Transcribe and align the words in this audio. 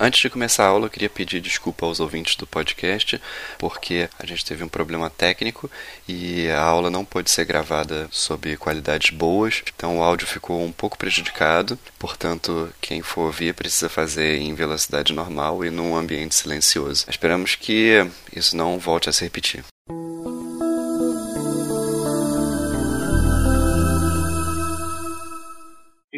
Antes 0.00 0.20
de 0.20 0.30
começar 0.30 0.64
a 0.64 0.68
aula, 0.68 0.86
eu 0.86 0.90
queria 0.90 1.10
pedir 1.10 1.40
desculpa 1.40 1.84
aos 1.84 1.98
ouvintes 1.98 2.36
do 2.36 2.46
podcast, 2.46 3.20
porque 3.58 4.08
a 4.16 4.24
gente 4.24 4.44
teve 4.44 4.62
um 4.62 4.68
problema 4.68 5.10
técnico 5.10 5.68
e 6.06 6.48
a 6.50 6.60
aula 6.60 6.88
não 6.88 7.04
pôde 7.04 7.28
ser 7.28 7.44
gravada 7.44 8.06
sob 8.12 8.56
qualidades 8.58 9.10
boas, 9.10 9.60
então 9.74 9.98
o 9.98 10.02
áudio 10.02 10.28
ficou 10.28 10.64
um 10.64 10.70
pouco 10.70 10.96
prejudicado. 10.96 11.76
Portanto, 11.98 12.72
quem 12.80 13.02
for 13.02 13.22
ouvir 13.22 13.54
precisa 13.54 13.88
fazer 13.88 14.38
em 14.38 14.54
velocidade 14.54 15.12
normal 15.12 15.64
e 15.64 15.70
num 15.70 15.96
ambiente 15.96 16.36
silencioso. 16.36 17.04
Esperamos 17.08 17.56
que 17.56 18.06
isso 18.32 18.56
não 18.56 18.78
volte 18.78 19.08
a 19.08 19.12
se 19.12 19.24
repetir. 19.24 19.64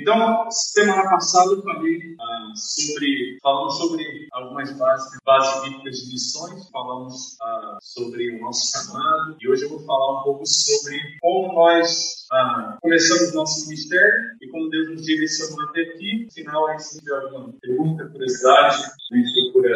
Então, 0.00 0.50
semana 0.50 1.10
passada 1.10 1.52
eu 1.52 1.62
falei 1.62 1.98
ah, 2.18 2.52
sobre, 2.56 3.38
falamos 3.42 3.76
sobre 3.76 4.28
algumas 4.32 4.72
bases, 4.78 5.18
bases 5.26 5.62
bíblicas 5.62 5.96
de 5.98 6.12
missões, 6.12 6.70
falamos 6.70 7.36
ah, 7.42 7.76
sobre 7.82 8.34
o 8.34 8.40
nosso 8.40 8.70
chamado 8.70 9.36
e 9.38 9.46
hoje 9.46 9.64
eu 9.64 9.68
vou 9.68 9.80
falar 9.80 10.20
um 10.20 10.22
pouco 10.22 10.46
sobre 10.46 10.98
como 11.20 11.52
nós 11.52 12.26
ah, 12.32 12.78
começamos 12.80 13.34
nosso 13.34 13.68
ministério 13.68 14.38
e 14.40 14.48
como 14.48 14.70
Deus 14.70 14.88
nos 14.88 15.04
direcionou 15.04 15.68
até 15.68 15.82
aqui. 15.82 16.24
No 16.24 16.32
final, 16.32 16.66
aí 16.68 16.80
se 16.80 16.98
tiver 16.98 17.16
alguma 17.16 17.52
pergunta, 17.60 18.08
curiosidade, 18.08 18.82
a 19.12 19.16
gente 19.16 19.52
procura 19.52 19.74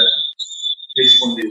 responder. 0.96 1.50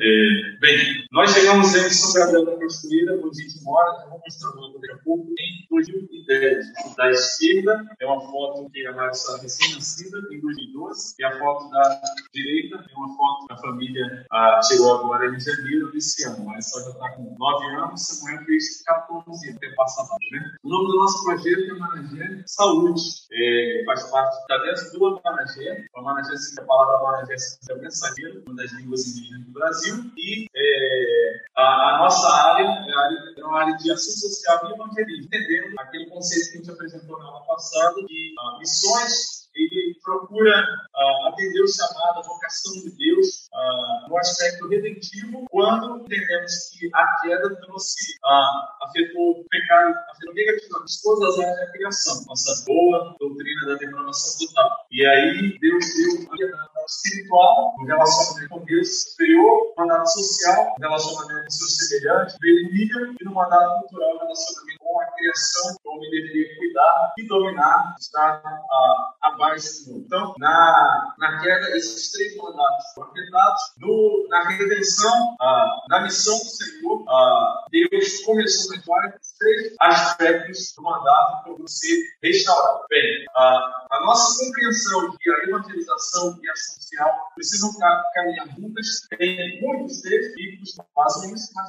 É, 0.00 0.58
bem, 0.60 1.06
nós 1.12 1.32
chegamos 1.32 1.74
em 1.74 1.90
São 1.90 2.12
Gabriel 2.14 2.44
da 2.44 2.56
Construída, 2.56 3.14
onde 3.14 3.40
a 3.40 3.48
gente 3.48 3.62
mora, 3.64 4.02
eu 4.04 4.10
vou 4.10 4.20
mostrar 4.24 4.50
daqui 4.50 4.92
a 4.92 4.98
pouco, 5.04 5.28
em 5.38 5.66
2010. 5.70 6.66
Da 6.96 7.10
esquerda 7.10 7.84
é 8.00 8.06
uma 8.06 8.20
foto 8.20 8.70
que 8.70 8.86
a 8.86 8.92
Mari 8.92 9.12
está 9.12 9.36
recém-nascida, 9.38 10.18
em 10.30 10.40
2012, 10.40 11.14
e 11.18 11.24
a 11.24 11.38
foto 11.38 11.70
da 11.70 12.00
direita 12.32 12.76
é 12.76 12.96
uma 12.96 13.16
foto 13.16 13.46
da 13.48 13.56
família 13.56 14.26
a, 14.30 14.60
chegou 14.62 14.94
agora 14.94 15.26
em 15.26 15.40
janeiro 15.40 15.90
desse 15.92 16.24
ano, 16.26 16.44
mas 16.44 16.70
só 16.70 16.80
já 16.80 16.90
está 16.90 17.10
com 17.10 17.34
9 17.38 17.76
anos, 17.76 18.06
Samuel 18.06 18.44
fez 18.44 18.82
14 18.82 19.48
anos, 19.48 19.60
tem 19.60 19.74
passado, 19.74 20.08
né? 20.32 20.56
O 20.62 20.68
nome 20.68 20.86
do 20.88 20.96
nosso 20.96 21.24
projeto 21.24 21.70
é 21.70 21.78
Managé 21.78 22.42
Saúde, 22.46 23.02
é, 23.32 23.82
faz 23.86 24.10
parte 24.10 24.36
da 24.48 24.58
dessa 24.58 24.92
do 24.92 25.20
Managé, 25.24 25.86
a 25.94 26.02
Managé, 26.02 26.34
a 26.58 26.62
palavra 26.62 27.12
Managé 27.12 27.36
é 27.70 27.74
mensageiro, 27.76 28.42
uma 28.46 28.56
das 28.56 28.72
línguas 28.72 29.06
indígenas 29.06 29.44
do 29.46 29.52
Brasil, 29.52 29.77
e 29.86 30.46
é, 30.54 31.40
a, 31.56 31.62
a, 31.62 31.98
nossa 31.98 32.28
área 32.28 32.64
é, 32.64 32.94
área 32.94 33.34
é, 33.36 33.44
uma 33.44 33.60
área 33.60 33.76
de 33.76 33.90
ação 33.90 34.12
social 34.12 34.60
e 34.68 34.74
evangelismo, 34.74 35.24
entendendo 35.26 35.74
aquele 35.78 36.06
conceito 36.06 36.50
que 36.50 36.56
a 36.56 36.60
gente 36.60 36.70
apresentou 36.70 37.18
na 37.18 37.24
aula 37.24 37.46
passada 37.46 37.94
de 38.06 38.34
uh, 38.38 38.58
missões 38.58 39.38
ele 39.58 39.98
procura 40.02 40.54
uh, 40.54 41.28
atender 41.28 41.62
o 41.62 41.68
chamado, 41.68 42.20
a 42.20 42.22
vocação 42.22 42.72
de 42.74 42.90
Deus 42.96 43.48
uh, 43.52 44.08
no 44.08 44.18
aspecto 44.18 44.68
redentivo, 44.68 45.46
quando 45.50 46.02
entendemos 46.02 46.70
que 46.70 46.88
a 46.94 47.20
queda 47.20 47.56
trouxe, 47.56 48.14
uh, 48.24 48.86
afetou 48.86 49.40
o 49.40 49.44
pecado, 49.48 49.94
afetou 50.10 50.34
negativamente 50.34 51.02
todas 51.02 51.34
as 51.34 51.40
áreas 51.40 51.58
da 51.58 51.72
criação, 51.72 52.24
nossa 52.26 52.64
boa 52.66 53.16
doutrina 53.18 53.66
da 53.66 53.74
depravação 53.74 54.46
total. 54.46 54.86
E 54.90 55.04
aí 55.04 55.58
Deus 55.58 55.84
deu 55.94 56.32
a 56.32 56.77
espiritual, 56.88 57.74
o 57.78 57.84
relacionamento 57.84 58.48
com 58.48 58.64
Deus 58.64 59.02
superior, 59.02 59.72
o 59.76 59.80
mandato 59.80 60.08
social, 60.10 60.74
o 60.76 60.80
relacionamento 60.80 61.44
com 61.44 61.50
seus 61.50 61.76
semelhantes, 61.76 62.36
nível 62.42 63.14
e 63.20 63.24
no 63.24 63.34
mandato 63.34 63.80
cultural, 63.80 64.16
o 64.16 64.18
relacionamento 64.18 64.77
com 64.88 65.00
a 65.00 65.06
criação, 65.12 65.76
como 65.84 66.02
ele 66.04 66.22
deveria 66.22 66.56
cuidar 66.56 67.12
e 67.18 67.26
dominar, 67.26 67.94
estar 68.00 68.42
uh, 68.42 69.28
abaixo 69.28 69.84
do 69.84 69.92
mundo. 69.92 70.04
Então, 70.06 70.34
na, 70.38 71.14
na 71.18 71.40
queda, 71.40 71.76
esses 71.76 72.10
três 72.12 72.36
mandatos 72.36 72.86
foram 72.94 73.10
afetados. 73.10 73.62
No, 73.76 74.26
na 74.30 74.48
redenção, 74.48 75.34
uh, 75.34 75.88
na 75.88 76.00
missão 76.00 76.36
do 76.38 76.44
Senhor, 76.44 77.02
uh, 77.02 77.70
Deus 77.70 78.22
começou 78.24 78.72
a 78.72 78.78
história 78.78 79.12
com 79.12 79.18
três 79.38 79.74
aspectos 79.80 80.74
do 80.74 80.82
mandato 80.82 81.44
para 81.44 81.66
ser 81.66 82.02
restaurado. 82.22 82.86
Bem, 82.88 83.26
a 83.36 84.00
nossa 84.04 84.44
compreensão 84.44 85.10
de 85.10 85.30
a 85.30 85.44
evangelização 85.44 86.38
e 86.42 86.50
a 86.50 86.56
social 86.56 87.30
precisam 87.34 87.70
caminhar 88.14 88.48
juntas. 88.58 89.06
Tem 89.18 89.60
muitos 89.60 90.00
textos 90.00 90.34
bíblicos 90.34 90.76
mas 90.96 91.14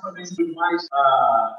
também 0.02 0.24
os 0.24 0.56
mais 0.56 0.88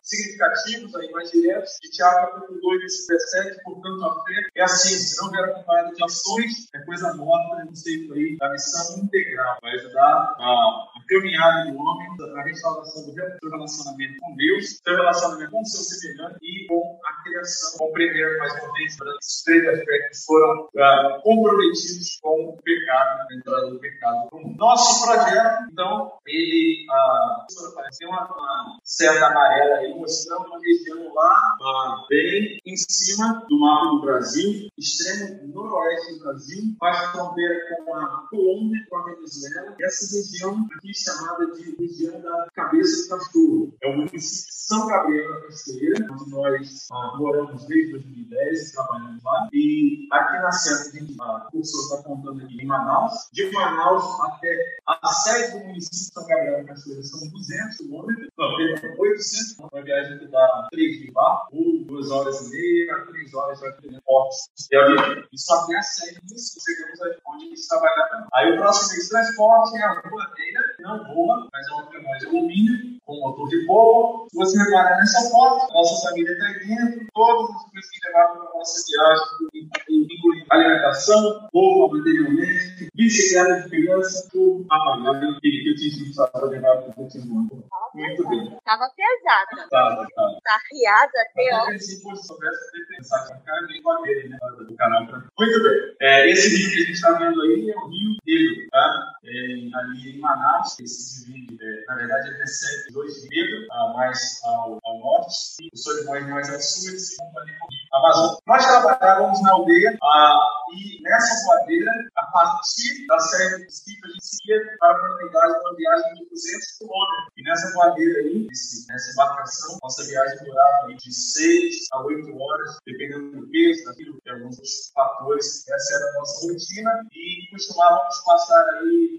significativos, 0.03 0.95
aí, 0.97 1.11
mais 1.13 1.31
diretos 1.31 1.50
de 1.59 1.91
Tiago 1.91 2.33
capítulo 2.33 2.61
2, 2.61 2.81
versículo 2.81 3.19
17, 3.19 3.63
portanto 3.65 4.05
a 4.05 4.25
fé 4.25 4.49
é 4.57 4.63
assim, 4.63 4.95
se 4.95 5.23
não 5.23 5.31
vier 5.31 5.45
acompanhada 5.45 5.93
de 5.95 6.05
ações, 6.05 6.69
é 6.75 6.79
coisa 6.85 7.15
morta, 7.15 7.65
não 7.65 7.75
sei 7.75 8.07
por 8.07 8.17
aí, 8.17 8.37
da 8.37 8.51
missão 8.51 8.99
integral, 8.99 9.59
vai 9.63 9.73
ajudar 9.75 10.35
a, 10.39 10.51
a 10.51 11.05
caminhada 11.09 11.71
do 11.71 11.79
homem, 11.79 12.09
a 12.39 12.43
restauração 12.43 13.07
do 13.07 13.13
seu 13.13 13.51
relacionamento 13.51 14.15
com 14.21 14.37
Deus, 14.37 14.81
seu 14.83 14.95
relacionamento 14.97 15.51
com 15.51 15.61
o 15.61 15.67
seu 15.67 15.81
semelhante 15.83 16.39
e 16.43 16.67
com 16.67 17.01
a 17.05 17.23
criação. 17.23 17.79
Compreender 17.79 18.39
mais 18.39 18.53
uma 18.63 18.73
vez, 18.75 18.97
esses 19.19 19.43
três 19.45 19.69
aspectos 19.69 20.25
foram 20.25 20.65
uh, 20.65 21.23
comprometidos 21.23 22.19
com 22.23 22.51
o 22.51 22.63
pecado, 22.63 23.27
a 23.31 23.35
entrada 23.35 23.71
do 23.71 23.81
pecado 23.81 24.29
no 24.33 24.41
mundo. 24.41 24.57
Nosso 24.57 25.05
projeto, 25.05 25.69
então, 25.73 26.13
ele 26.27 26.87
uh, 26.91 27.99
tem 27.99 28.09
uma, 28.09 28.25
uma 28.25 28.79
certa 28.85 29.27
amarela 29.27 29.77
aí, 29.77 29.95
mostrando 29.95 30.47
uma 30.47 30.61
região 30.61 31.15
lá 31.15 31.40
ah, 31.63 32.07
bem 32.09 32.59
em 32.65 32.77
cima 32.77 33.45
do 33.49 33.61
mapa 33.61 33.87
do 33.91 34.01
Brasil, 34.03 34.69
extremo 34.77 35.53
noroeste 35.53 36.15
do 36.15 36.21
Brasil, 36.21 36.63
faz 36.79 37.11
fronteira 37.11 37.55
com 37.85 37.95
a 37.95 38.27
Colômbia, 38.31 38.87
com 38.89 38.99
a 38.99 39.05
Venezuela. 39.05 39.77
Essa 39.81 40.17
região 40.17 40.69
aqui 40.77 40.91
é 40.91 40.95
chamada 40.95 41.47
de 41.53 41.77
região 41.77 42.21
da 42.21 42.47
Cabeça 42.55 43.03
do 43.03 43.19
Cachorro. 43.19 43.75
É 43.83 43.89
o 43.89 43.97
município 43.97 44.21
de 44.21 44.55
São 44.55 44.87
Gabriel 44.87 45.35
da 45.35 45.41
Cachoeira, 45.43 46.09
onde 46.13 46.31
nós 46.31 46.89
ah, 46.93 47.17
moramos 47.19 47.65
desde 47.67 47.93
2010 47.93 48.69
e 48.69 48.73
trabalhamos 48.75 49.25
lá. 49.25 49.49
E 49.53 50.09
aqui 50.13 50.33
na 50.43 50.53
Serra, 50.53 50.81
a 51.21 51.41
cursor 51.51 51.81
está 51.81 52.09
contando 52.09 52.43
aqui 52.43 52.63
em 52.63 52.67
Manaus. 52.67 53.29
De 53.33 53.51
Manaus 53.51 54.05
até 54.21 54.57
a 54.87 55.09
sede 55.09 55.53
do 55.53 55.67
município 55.67 55.99
de 55.99 56.13
São 56.13 56.27
Gabriel 56.27 56.59
da 56.59 56.65
Cachoeira 56.65 57.03
são 57.03 57.29
200 57.29 57.77
quilômetros, 57.77 58.29
não, 58.39 58.99
800 58.99 59.59
uma 59.59 59.83
viagem 59.83 60.19
que 60.19 60.27
dá 60.29 60.69
3 60.71 60.99
de 61.01 61.11
barco 61.13 61.30
ou 61.53 61.85
duas 61.85 62.11
horas 62.11 62.41
e 62.47 62.51
meia, 62.51 63.07
três 63.07 63.35
horas 63.35 63.61
vai 63.61 63.73
ter 64.11 64.21
portos 64.21 64.39
de 64.69 64.77
avião. 64.77 65.25
E 65.33 65.39
só 65.39 65.67
tem 65.67 65.77
a 65.77 65.83
sede 65.83 66.21
chegamos 66.21 67.01
onde 67.27 67.45
a 67.45 67.49
gente 67.49 67.69
trabalha. 67.69 68.27
Aí 68.35 68.53
o 68.53 68.57
próximo 68.57 69.01
de 69.01 69.09
transporte 69.09 69.77
é 69.77 69.85
a 69.85 70.03
voadeira, 70.03 70.61
não 70.81 71.15
voa, 71.15 71.49
mas 71.53 71.69
é 71.69 71.73
uma 71.73 71.87
caminhão 71.91 72.19
de 72.19 72.27
alumínio, 72.27 73.01
com 73.05 73.21
motor 73.21 73.49
de 73.49 73.67
voo. 73.67 74.27
Se 74.31 74.37
você 74.37 74.59
reparar 74.59 74.99
nessa 74.99 75.31
foto, 75.31 75.73
nossa 75.73 76.09
família 76.09 76.33
está 76.33 76.47
dentro, 76.59 77.07
todas 77.15 77.57
as 77.57 77.71
coisas 77.71 77.91
que 77.91 78.07
levaram 78.07 78.37
para 78.37 78.51
a 78.51 78.53
nossa 78.55 78.85
viagem, 78.89 79.27
incluindo 79.55 80.47
alimentação, 80.51 81.49
roupa, 81.53 81.97
materialmente, 81.97 82.89
bicicleta 82.95 83.63
de 83.63 83.71
criança, 83.71 84.29
tudo 84.31 84.67
apagado, 84.71 85.39
e 85.43 85.51
que 85.51 85.71
eu 85.71 85.77
tinha 85.77 85.91
que 85.91 86.49
levar 86.49 86.77
para 86.77 86.91
o 86.91 86.95
continuo. 86.95 87.49
Muito 87.95 88.29
bem. 88.29 88.59
Tava 88.65 88.89
pesada. 88.95 89.69
Tava, 89.69 90.07
tava. 90.15 90.39
Tá 90.45 90.59
riada 90.71 91.23
até, 91.23 91.51
ó. 91.55 91.79
Se 91.79 92.01
fosse 92.03 92.27
soubesse, 92.27 92.61
eu 92.79 92.87
que 92.87 93.35
ficar 93.35 93.67
bem 93.67 93.83
com 93.83 93.91
a 93.91 94.00
dele, 94.03 94.29
né? 94.29 94.39
Do 94.59 94.75
canal. 94.75 95.03
Muito 95.03 95.63
bem. 95.63 95.95
É, 96.01 96.31
esse 96.31 96.51
vídeo 96.51 96.71
que 96.71 96.77
a 96.77 96.81
gente 96.81 96.93
está 96.93 97.13
vendo 97.13 97.41
aí 97.43 97.71
é 97.71 97.77
o 97.77 97.89
Rio 97.89 98.17
Negro, 98.27 98.71
tá? 98.71 99.13
É, 99.31 99.79
ali 99.79 100.17
em 100.17 100.19
Manaus, 100.19 100.77
esse 100.81 101.25
vídeo, 101.25 101.57
é, 101.61 101.85
na 101.87 101.95
verdade, 101.95 102.31
ele 102.31 102.39
recebe 102.39 102.93
dois 102.93 103.15
Negro, 103.29 103.67
ah, 103.71 103.93
mais 103.95 104.41
ao, 104.43 104.81
ao 104.83 104.99
norte, 104.99 105.37
e 105.61 105.71
o 105.73 105.77
Solimões 105.77 106.29
mais 106.29 106.53
ao 106.53 106.61
sul, 106.61 106.91
e 106.93 106.99
segundo 106.99 107.39
ali 107.39 107.53
com 107.61 107.67
o 107.67 107.97
Amazonas. 107.97 108.39
Nós 108.45 108.67
trabalhávamos 108.67 109.41
na 109.43 109.53
aldeia, 109.53 109.97
ah, 110.03 110.41
e 110.75 111.01
nessa 111.03 111.47
voadeira, 111.47 111.93
a 112.17 112.27
partir 112.27 113.07
da 113.07 113.19
série 113.21 113.59
do 113.59 113.65
Esquipe, 113.67 114.01
a 114.05 114.09
gente 114.11 114.27
seguia 114.27 114.77
para 114.79 114.93
a 114.93 115.01
comunidade 115.01 115.61
uma 115.61 115.77
viagem 115.77 116.15
de 116.15 116.29
200 116.29 116.79
quilômetros. 116.79 117.33
E 117.37 117.43
nessa 117.43 117.73
voadeira 117.73 118.21
aí, 118.21 118.47
nessa 118.47 119.13
embarcação, 119.13 119.79
nossa 119.83 120.05
viagem 120.05 120.39
durava 120.45 120.95
de 120.95 121.13
6 121.13 121.75
a 121.93 122.03
8 122.03 122.37
horas, 122.37 122.79
dependendo 122.87 123.41
do 123.41 123.49
peso, 123.49 123.85
daquilo, 123.85 124.19
de 124.25 124.31
alguns 124.31 124.91
fatores. 124.95 125.69
Essa 125.69 125.97
era 125.97 126.11
a 126.11 126.15
nossa 126.19 126.47
rotina 126.47 126.91
e 127.13 127.51
costumávamos 127.51 128.25
passar 128.25 128.65
aí 128.81 129.17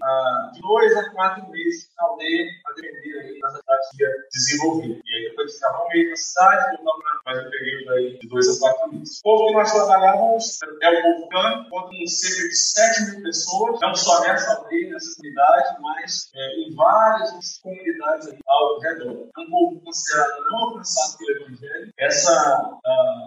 de 0.52 0.60
2 0.60 0.96
a 0.96 1.10
4 1.10 1.50
meses 1.50 1.90
aldeia, 1.98 2.46
a 2.66 2.72
depender 2.74 3.20
aí 3.20 3.38
das 3.40 3.54
atividades 3.54 4.28
desenvolver. 4.32 5.00
E 5.04 5.14
aí 5.14 5.31
mês 5.44 6.10
na 6.10 6.16
cidade, 6.16 6.76
voltava 6.82 7.22
mais 7.24 7.46
um 7.46 7.50
período 7.50 7.92
aí 7.92 8.18
de 8.18 8.28
2 8.28 8.48
a 8.48 8.60
4 8.60 8.92
meses. 8.92 9.18
O 9.18 9.22
povo 9.22 9.46
que 9.46 9.54
nós 9.54 9.72
trabalhávamos 9.72 10.58
é 10.82 10.90
o 10.90 11.02
povo 11.02 11.28
Canaã, 11.28 11.64
conta 11.70 11.88
com 11.88 12.06
cerca 12.06 12.48
de 12.48 12.56
7 12.56 13.10
mil 13.10 13.22
pessoas, 13.22 13.80
não 13.80 13.94
só 13.94 14.20
nessa 14.22 14.54
aldeia, 14.56 14.92
nessa 14.92 15.14
comunidade, 15.16 15.76
mas 15.80 16.30
é, 16.34 16.60
em 16.60 16.74
várias 16.74 17.58
comunidades 17.62 18.28
ao 18.46 18.80
redor. 18.80 19.28
É 19.36 19.40
um 19.40 19.50
povo 19.50 19.80
considerado 19.80 20.44
não 20.50 20.58
alcançado 20.58 21.18
pelo 21.18 21.30
Evangelho. 21.42 21.92
Essa 21.98 22.78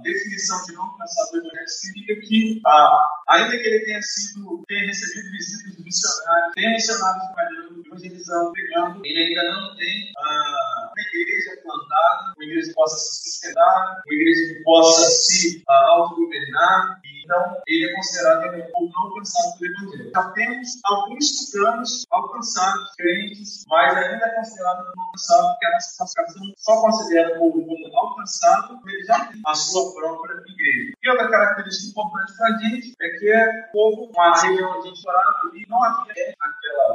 definição 0.04 0.66
de 0.66 0.74
não 0.74 0.84
alcançado 0.84 1.32
pelo 1.32 1.46
Evangelho 1.46 1.70
significa 1.70 2.22
que, 2.28 2.62
ainda 3.30 3.52
que 3.52 3.68
ele 3.68 3.86
tenha 3.86 4.02
sido, 4.02 4.64
tenha 4.68 4.86
recebido 4.86 5.32
visitas 5.32 5.76
de 5.76 5.84
missionários, 5.84 6.54
tenha 6.54 6.72
missionários 6.72 7.26
trabalhando, 7.26 7.65
evangelizando, 7.96 8.52
pregando, 8.52 9.02
ele 9.06 9.20
ainda 9.20 9.44
não 9.44 9.76
tem 9.76 10.12
uma 10.16 10.94
igreja 11.14 11.62
plantada, 11.64 12.34
uma 12.36 12.46
igreja 12.46 12.68
que 12.68 12.74
possa 12.74 12.98
se 12.98 13.24
sustentar, 13.24 14.02
uma 14.06 14.14
igreja 14.14 14.54
que 14.54 14.64
possa 14.64 15.10
se 15.10 15.64
autogovernar. 15.68 17.02
Então, 17.26 17.58
ele 17.68 17.90
é 17.90 17.96
considerado 17.96 18.56
um 18.56 18.72
povo 18.72 18.92
não 18.94 19.02
alcançado 19.08 19.58
pelo 19.58 19.74
Evangelho. 19.74 20.12
Já 20.14 20.30
temos 20.30 20.68
alguns 20.86 21.52
tucanos 21.52 22.06
alcançados, 22.12 22.96
crentes, 22.96 23.66
mas 23.68 23.98
ainda 23.98 24.26
é 24.26 24.36
considerado 24.36 24.86
não 24.96 25.04
alcançado, 25.06 25.48
porque 25.50 25.66
a 25.66 25.72
nossa 25.72 25.98
classificação 25.98 26.54
só 26.58 26.82
considera 26.82 27.36
o 27.36 27.52
povo 27.52 27.98
alcançado, 27.98 28.80
ele 28.86 29.04
já 29.06 29.26
tem 29.26 29.42
a 29.44 29.56
sua 29.56 29.94
própria 29.96 30.36
igreja. 30.48 30.94
E 31.02 31.10
outra 31.10 31.30
característica 31.32 31.90
importante 31.90 32.38
para 32.38 32.48
a 32.48 32.58
gente 32.60 32.94
é 33.02 33.10
que 33.10 33.32
é 33.32 33.62
povo, 33.74 34.12
uma 34.14 34.42
região 34.42 34.82
gente 34.84 35.04
morava 35.04 35.40
ali, 35.52 35.66
não 35.68 35.84
havia 35.84 36.36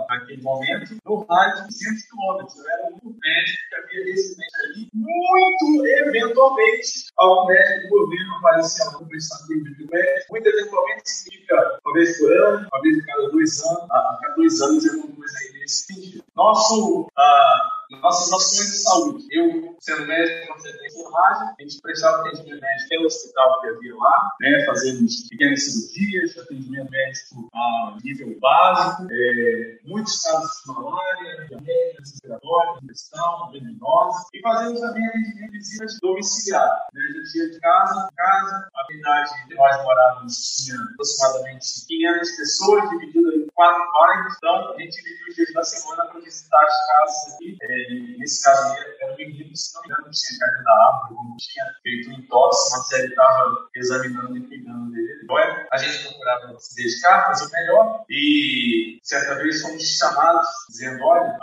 naquele 0.08 0.42
momento, 0.42 0.96
no 1.04 1.24
rádio 1.24 1.56
de 1.56 1.68
200 1.68 2.02
quilômetros. 2.04 2.66
Era 2.66 2.86
um 2.86 2.98
médico 3.02 3.58
que 3.68 3.74
havia 3.76 4.04
residente 4.04 4.56
ali, 4.64 4.88
muito 4.94 5.86
eventualmente, 5.86 7.10
ao 7.18 7.46
médico 7.46 7.82
do 7.82 7.88
governo 7.88 8.36
aparecia 8.36 8.84
no 8.92 9.06
prestador 9.06 9.62
de 9.62 9.86
muito 10.30 10.48
eventualmente 10.48 11.10
significa 11.10 11.78
uma 11.84 11.94
vez 11.94 12.18
por 12.18 12.32
ano, 12.32 12.68
uma 12.72 12.82
vez 12.82 13.02
a 13.02 13.06
cada 13.06 13.28
dois 13.30 13.64
anos, 13.64 13.90
a 13.90 14.18
cada 14.22 14.34
dois 14.34 14.60
anos 14.60 14.88
alguma 14.88 15.16
coisa 15.16 15.38
aí 15.38 15.60
nesse 15.60 15.86
sentido. 15.86 16.24
Nosso. 16.34 17.02
Uh, 17.02 17.79
nossas 17.90 18.32
ações 18.32 18.70
de 18.70 18.76
saúde. 18.78 19.26
Eu, 19.30 19.76
sendo 19.80 20.06
médico, 20.06 20.54
você 20.58 20.72
tem 20.76 20.86
enfermagem, 20.86 21.54
a 21.58 21.62
gente 21.62 21.80
prestava 21.80 22.20
atendimento 22.20 22.60
médico 22.60 22.88
pelo 22.88 23.06
hospital 23.06 23.60
que 23.60 23.66
havia 23.68 23.96
lá, 23.96 24.32
né, 24.40 24.64
fazemos 24.66 25.28
pequenas 25.28 25.64
cirurgias, 25.64 26.38
atendimento 26.38 26.90
médico 26.90 27.48
a 27.54 27.96
nível 28.02 28.38
básico, 28.40 29.08
é, 29.10 29.78
muitos 29.84 30.22
casos 30.22 30.50
de 30.64 30.72
malária, 30.72 31.46
diarreia, 31.48 31.96
respiratória, 31.98 32.80
infecção, 32.82 33.50
venenosa, 33.52 34.26
e 34.34 34.40
fazemos 34.40 34.80
também 34.80 35.06
atendimento 35.06 35.52
de 35.52 35.58
visitas 35.58 35.98
domiciliares. 36.00 36.80
Né, 36.92 37.02
a 37.02 37.12
gente 37.12 37.38
ia 37.38 37.50
de 37.50 37.60
casa 37.60 38.08
em 38.10 38.14
casa, 38.14 38.68
a 38.74 38.86
unidade 38.90 39.30
que 39.48 39.54
nós 39.54 39.82
morávamos 39.82 40.56
tinha 40.56 40.78
aproximadamente 40.92 41.86
500 41.86 42.36
pessoas, 42.36 42.90
divididas 42.90 43.34
em 43.34 43.49
quatro 43.60 43.92
bairros, 43.92 44.34
então 44.36 44.72
a 44.72 44.78
gente 44.80 44.96
dividiu 44.96 45.26
os 45.28 45.34
dias 45.34 45.52
da 45.52 45.64
semana 45.64 46.06
para 46.06 46.20
visitar 46.20 46.64
as 46.64 46.86
casas 46.86 47.34
aqui. 47.34 47.58
É, 47.60 48.18
nesse 48.18 48.42
caso 48.42 48.72
aí, 48.72 48.96
era 49.02 49.12
um 49.12 49.16
menino, 49.16 49.54
se 49.54 49.74
não 49.74 49.82
me 49.82 49.88
engano, 49.88 50.10
tinha 50.10 50.40
caído 50.40 50.64
da 50.64 50.72
árvore, 50.72 51.14
não 51.28 51.36
tinha 51.36 51.64
feito 51.82 52.08
um 52.08 52.12
entorse, 52.14 52.70
mas 52.72 52.92
ele 52.92 53.08
estava 53.08 53.68
examinando 53.74 54.36
e 54.38 54.48
cuidando 54.48 54.92
dele. 54.92 55.20
Então, 55.24 55.36
a 55.72 55.76
gente 55.76 56.08
procurava 56.08 56.58
se 56.58 56.74
dedicar, 56.74 57.26
fazer 57.26 57.44
o 57.44 57.50
melhor, 57.50 58.04
e 58.08 58.98
certa 59.02 59.34
vez 59.42 59.60
fomos 59.60 59.82
chamados, 59.82 60.48
dizendo: 60.70 61.04
olha, 61.04 61.36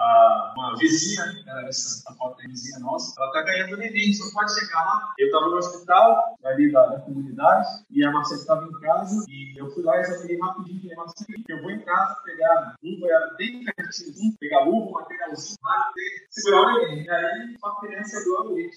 uma 0.57 0.75
vizinha, 0.79 1.23
era 1.45 1.67
essa 1.67 2.01
a 2.09 2.15
foto 2.15 2.37
da 2.37 2.49
vizinha 2.49 2.79
nossa, 2.79 3.13
ela 3.17 3.27
está 3.27 3.41
ganhando 3.43 3.77
neném, 3.77 4.11
só 4.13 4.23
pode 4.33 4.59
chegar 4.59 4.83
lá. 4.83 5.13
Eu 5.19 5.27
estava 5.27 5.45
no 5.45 5.57
hospital, 5.57 6.37
ali 6.43 6.71
da, 6.71 6.83
da 6.87 6.99
comunidade, 7.01 7.67
e 7.91 8.03
a 8.03 8.11
Marcela 8.11 8.39
estava 8.39 8.65
em 8.65 8.79
casa, 8.79 9.23
e 9.29 9.59
eu 9.59 9.69
fui 9.71 9.83
lá 9.83 9.97
e 9.97 10.01
examinei 10.01 10.39
rapidinho, 10.39 10.81
falei, 10.81 10.95
Marcela, 10.95 11.43
eu 11.47 11.61
vou 11.61 11.71
em 11.71 11.79
casa 11.81 12.06
pegar 12.23 12.75
luva, 12.83 13.07
era 13.07 13.33
bem 13.37 13.63
pertinho, 13.63 14.33
pegar 14.39 14.65
luva, 14.65 15.01
materialzinho, 15.01 15.57
segurar 16.29 16.61
o 16.61 16.79
neném. 16.79 17.05
E 17.05 17.09
aí, 17.09 17.55
uma 17.61 17.79
criança 17.79 18.23
do 18.23 18.37
ambiente, 18.37 18.75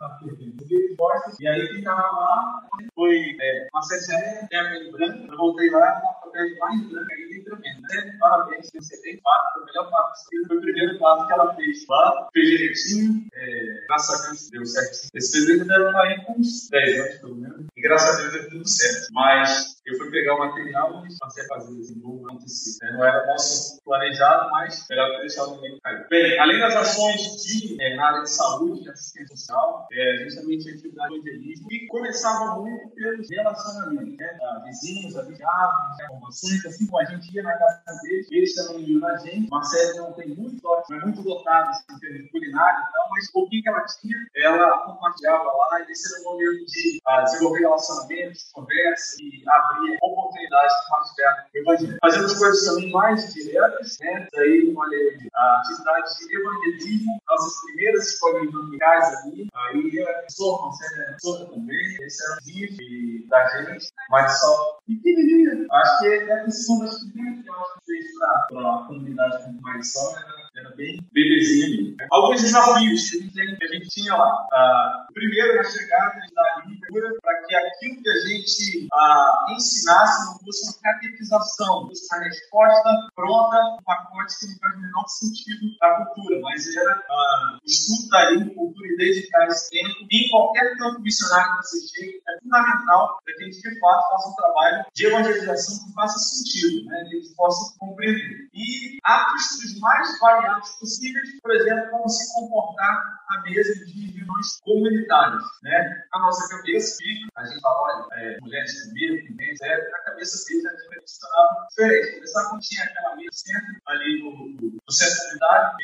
e 1.41 1.49
aí, 1.49 1.79
estava 1.79 2.01
lá 2.01 2.69
foi 2.95 3.37
é, 3.41 3.69
uma 3.73 3.83
sete 3.83 4.49
tem 4.49 4.59
a 4.59 4.65
pele 4.65 4.93
branca, 4.93 5.33
eu 5.33 5.37
voltei 5.37 5.71
lá, 5.71 6.01
uma 6.23 6.33
pele 6.33 6.59
mais 6.59 6.81
branca 6.89 7.15
ainda 7.15 7.35
e 7.35 7.45
tremenda. 7.45 7.89
Né? 7.91 8.17
Parabéns, 8.21 8.71
você 8.75 9.03
tem 9.03 9.21
fato, 9.21 9.53
foi 9.55 9.63
o 9.63 9.67
melhor 9.67 9.91
fato 9.91 10.13
Foi 10.47 10.57
o 10.57 10.61
primeiro 10.61 10.99
fato 10.99 11.27
que 11.27 11.33
ela 11.33 11.55
fez 11.55 11.87
lá, 11.89 12.29
fez 12.33 12.49
direitinho, 12.49 13.27
é, 13.35 13.87
graças 13.87 14.21
a 14.21 14.27
Deus 14.27 14.51
deu 14.51 14.67
certo. 14.67 15.09
Esse 15.15 15.47
bebê 15.47 15.65
deve 15.65 15.87
estar 15.87 16.03
aí 16.03 16.25
com 16.25 16.33
uns 16.39 16.69
10 16.69 17.01
anos, 17.01 17.19
pelo 17.21 17.37
menos, 17.37 17.67
e 17.81 17.83
graças 17.83 18.15
a 18.15 18.21
Deus 18.21 18.33
deu 18.33 18.51
tudo 18.51 18.69
certo. 18.69 19.09
Mas 19.13 19.81
eu 19.87 19.97
fui 19.97 20.11
pegar 20.11 20.35
o 20.35 20.39
material 20.39 21.03
e 21.07 21.19
passei 21.19 21.45
a 21.45 21.49
fazer 21.49 21.81
assim, 21.81 22.01
não 22.01 22.27
acontecer. 22.27 22.85
Né? 22.85 22.93
Não 22.93 23.05
era 23.05 23.27
nosso 23.27 23.81
planejado, 23.83 24.51
mas 24.51 24.87
que 24.87 25.19
deixar 25.21 25.45
o 25.45 25.57
momento 25.57 25.81
cair. 25.83 26.07
Bem, 26.09 26.39
além 26.39 26.61
das 26.61 26.77
ações 26.77 27.43
de, 27.43 27.83
é, 27.83 27.97
na 27.97 28.07
área 28.07 28.23
de 28.23 28.31
saúde, 28.31 28.83
de 28.83 28.91
assistência 28.91 29.37
social, 29.37 29.89
é, 29.93 30.13
a 30.13 30.17
também 30.37 30.59
tinha 30.59 30.75
atividade 30.75 31.09
de 31.09 31.29
evangelismo 31.29 31.73
e 31.73 31.87
começava 31.89 32.61
muito 32.61 32.91
pelos 32.91 33.31
relacionamentos, 33.31 34.17
né? 34.17 34.39
Da 34.39 34.63
vizinhos, 34.65 35.17
amigos, 35.17 35.41
informações, 35.41 36.67
assim 36.67 36.87
como 36.87 37.01
a 37.01 37.05
gente 37.07 37.35
ia 37.35 37.43
na 37.43 37.57
casa 37.57 38.01
deles, 38.03 38.27
eles 38.31 38.55
também 38.55 38.91
iam 38.91 39.01
na 39.01 39.17
gente. 39.17 39.49
Marcelo 39.49 39.97
não 39.97 40.13
tem 40.13 40.29
muito 40.29 40.61
mas 40.89 41.03
muito 41.03 41.23
dotado 41.23 41.71
assim, 41.71 41.85
em 41.91 41.99
termos 41.99 42.23
de 42.23 42.31
culinária, 42.31 42.87
então, 42.89 43.00
mas 43.11 43.29
o 43.29 43.33
pouquinho 43.33 43.63
que 43.63 43.69
ela 43.69 43.85
tinha, 43.85 44.17
ela 44.37 44.79
compartilhava 44.87 45.45
lá 45.45 45.81
e 45.81 45.91
esse 45.91 46.15
era 46.15 46.23
o 46.23 46.33
momento 46.33 46.65
de 46.67 47.01
uh, 47.07 47.25
desenvolver 47.25 47.61
relacionamentos, 47.61 48.51
conversa 48.53 49.17
e 49.21 49.43
abrir 49.49 49.99
oportunidades 50.03 50.77
de 50.77 50.83
compartilhar 50.89 51.47
o 51.55 51.59
evangelho. 51.59 51.99
Fazemos 52.01 52.39
coisas 52.39 52.65
também 52.65 52.91
mais 52.93 53.35
diretas, 53.35 53.99
né? 54.01 54.29
Daí, 54.33 54.75
olha 54.77 54.97
aí, 54.97 55.29
a 55.35 55.61
atividade 55.61 56.19
de 56.19 56.37
evangelismo, 56.37 57.21
nossas 57.29 57.65
primeiras 57.65 58.09
escolas 58.09 58.51
dominicais 58.51 59.25
ali, 59.25 59.49
aí 59.55 60.03
a 60.03 60.31
Sorma, 60.31 60.71
né? 60.71 61.17
Sorma 61.21 61.47
também, 61.47 61.97
esse 62.03 62.25
era 62.25 62.37
o 62.37 62.45
dia 62.45 63.29
da 63.29 63.47
gente, 63.49 63.89
mas 64.11 64.41
só 64.41 64.79
pequenininha. 64.87 65.67
Acho 65.71 65.99
que 65.99 66.07
é 66.07 66.33
a 66.33 66.51
segunda 66.51 66.91
que 66.91 67.49
eu 67.49 67.55
acho 67.55 67.75
que 67.75 67.87
fez 67.87 68.07
para 68.49 68.75
a 68.75 68.85
comunidade 68.87 69.45
com 69.45 69.61
mais 69.61 69.93
só, 69.93 70.13
né? 70.13 70.40
Era 70.61 70.77
bem 70.77 71.01
bebezinho. 71.13 71.97
Né? 71.97 72.07
Alguns 72.11 72.43
desafios 72.43 73.11
que 73.11 73.41
a 73.41 73.67
gente, 73.67 73.89
tinha 73.89 74.15
lá. 74.15 74.47
Ah, 74.53 75.07
primeiro 75.13 75.53
era 75.53 75.65
chegar 75.65 76.13
da 76.35 76.63
língua 76.67 77.19
para 77.23 77.43
que 77.47 77.55
aquilo 77.55 78.03
que 78.03 78.09
a 78.09 78.21
gente 78.27 78.89
ah, 78.93 79.47
ensinasse 79.51 80.27
não 80.27 80.39
fosse 80.39 80.71
uma 80.71 80.83
catequização, 80.83 81.89
fosse 81.89 82.15
uma 82.15 82.25
resposta 82.25 83.09
pronta, 83.15 83.57
um 83.81 83.83
pacote 83.85 84.39
que 84.39 84.47
não 84.47 84.59
faz 84.59 84.75
o 84.75 84.81
menor 84.81 85.09
sentido 85.09 85.79
para 85.79 85.89
a 85.89 86.07
cultura, 86.07 86.41
mas 86.43 86.77
era 86.77 87.03
ah, 87.11 87.59
estudo 87.65 88.09
da 88.11 88.31
língua, 88.31 88.55
cultura 88.55 88.89
e 88.89 88.97
dedicar 88.97 89.47
esse 89.49 89.71
tempo. 89.71 89.95
E 90.11 90.27
em 90.27 90.31
qualquer 90.31 90.77
campo 90.77 91.01
missionário 91.01 91.61
que 91.61 91.67
você 91.67 91.89
chegue, 91.89 92.23
é 92.29 92.41
fundamental 92.43 93.19
para 93.25 93.35
que 93.35 93.43
a 93.43 93.47
gente, 93.47 93.61
de 93.61 93.81
fato, 93.81 94.11
faça 94.11 94.29
um 94.29 94.35
trabalho 94.35 94.85
de 94.95 95.07
evangelização 95.07 95.87
que 95.87 95.93
faça 95.95 96.19
sentido, 96.19 96.85
né? 96.87 97.05
que 97.09 97.17
a 97.17 97.21
gente 97.21 97.35
possa 97.35 97.75
compreender. 97.79 98.49
E 98.55 98.99
atos 99.05 99.81
mais 99.81 100.19
variados 100.21 100.50
variáveis 100.51 100.79
possíveis, 100.79 101.41
por 101.41 101.55
exemplo, 101.55 101.91
como 101.91 102.09
se 102.09 102.35
comportar 102.35 103.21
à 103.29 103.43
mesa 103.43 103.73
de 103.85 103.93
reuniões 103.93 104.61
comunitárias. 104.63 105.43
Né? 105.63 106.05
A 106.13 106.19
nossa 106.19 106.57
cabeça, 106.57 106.99
a 107.37 107.45
gente 107.47 107.61
fala, 107.61 107.83
olha, 107.83 108.07
é, 108.15 108.41
mulheres 108.41 108.85
comigo, 108.85 109.33
mulheres, 109.33 109.61
é, 109.63 109.75
a 109.75 110.05
cabeça 110.05 110.37
a 110.37 110.53
gente 110.53 111.01
funcionava 111.01 111.67
diferente. 111.69 112.15
Começar 112.15 112.49
quando 112.49 112.61
tinha 112.61 112.85
aquela 112.85 113.17
mesa 113.17 113.31
sempre 113.33 113.83
ali 113.87 114.23
no, 114.23 114.31
no, 114.31 114.73
no 114.87 114.93
centro 114.93 115.23
comunitário, 115.23 115.77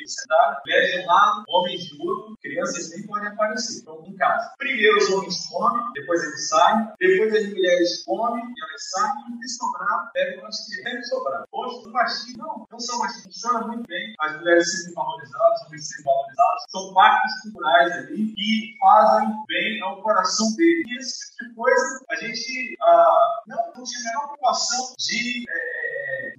mulheres 0.65 0.93
de 0.93 1.01
um 1.01 1.07
lado, 1.07 1.45
homens 1.49 1.85
de 1.85 2.03
outro, 2.03 2.39
crianças 2.43 2.91
nem 2.91 3.07
podem 3.07 3.29
aparecer. 3.29 3.81
Então, 3.83 4.05
em 4.07 4.17
casa. 4.17 4.55
Primeiro 4.59 4.99
os 4.99 5.11
homens 5.11 5.47
comem, 5.47 5.93
depois 5.95 6.23
eles 6.23 6.49
saem, 6.49 6.89
depois 6.99 7.35
as 7.35 7.49
mulheres 7.49 8.05
comem, 8.05 8.43
elas 8.43 8.91
saem, 8.91 9.27
e 9.43 9.49
sobrar, 9.49 10.11
pegam 10.13 10.47
as 10.47 10.67
que 10.67 10.83
devem 10.83 11.03
sobrar. 11.05 11.45
Hoje, 11.53 11.89
o 11.89 11.93
machismo, 11.93 12.39
não, 12.39 12.67
não 12.71 12.81
são 12.81 12.99
machistas, 12.99 13.35
funciona 13.35 13.67
muito 13.67 13.87
bem. 13.87 14.15
As 14.21 14.41
mulheres 14.47 14.71
serem 14.71 14.95
valorizadas, 14.95 15.63
homens 15.67 15.89
serem 15.89 16.05
valorizados, 16.05 16.65
são 16.69 16.95
partes 16.95 17.43
culturais 17.43 17.93
ali 17.93 18.33
que 18.35 18.77
fazem 18.81 19.29
bem 19.49 19.83
ao 19.83 20.03
coração 20.03 20.55
dele. 20.55 20.85
E 20.87 20.99
esse 20.99 21.31
tipo 21.37 21.51
de 21.51 21.55
coisa, 21.57 22.01
a 22.11 22.15
gente 22.17 22.77
ah, 22.81 23.43
não, 23.49 23.57
não 23.75 23.85
tinha 23.85 24.01
a 24.01 24.05
menor 24.05 24.27
preocupação 24.29 24.95
de, 24.99 25.45
é, 25.49 25.86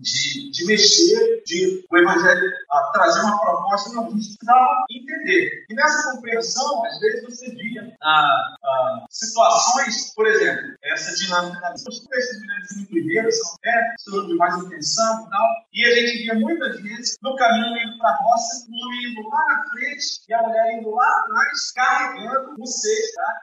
de, 0.08 0.52
de, 0.52 0.66
mexer, 0.66 1.44
de 1.46 1.86
o 1.90 1.98
evangelho 1.98 2.52
ah, 2.72 2.92
trazer 2.94 3.20
uma 3.22 3.40
proposta, 3.40 3.94
não, 3.94 4.06
a 4.06 4.12
precisava 4.12 4.86
entender. 4.90 5.66
E 5.70 5.76
nessa 5.76 6.12
compreensão, 6.12 6.86
às 6.86 7.00
vezes 7.00 7.24
você 7.24 7.56
via 7.56 7.94
ah, 8.02 8.56
ah, 8.64 9.06
situações, 9.10 10.14
por 10.16 10.26
exemplo, 10.28 10.76
essa 10.84 11.16
dinâmica 11.16 11.60
da. 11.60 11.74
Os 11.74 12.00
textos 12.08 12.78
de 12.78 12.86
primeiro 12.88 13.30
são 13.32 14.28
de 14.28 14.36
mais 14.36 14.58
intenção 14.58 15.26
e 15.26 15.30
tal, 15.30 15.48
e 15.74 15.86
a 15.86 15.96
gente 15.96 16.18
via 16.18 16.36
muitas 16.36 16.82
vezes 16.82 17.18
no 17.22 17.36
caminho 17.36 17.78
indo 17.78 17.98
para 17.98 18.10
a 18.10 18.16
roça, 18.16 18.66
o 18.70 18.86
homem 18.86 19.12
indo 19.12 19.28
lá 19.30 19.46
na 19.48 19.70
frente 19.72 20.22
e 20.28 20.34
a 20.34 20.42
mulher 20.42 20.80
indo 20.80 20.92
lá 20.92 21.08
atrás, 21.08 21.72
carregando 21.74 22.56
o 22.58 22.66
cesto, 22.66 23.16
tá? 23.16 23.34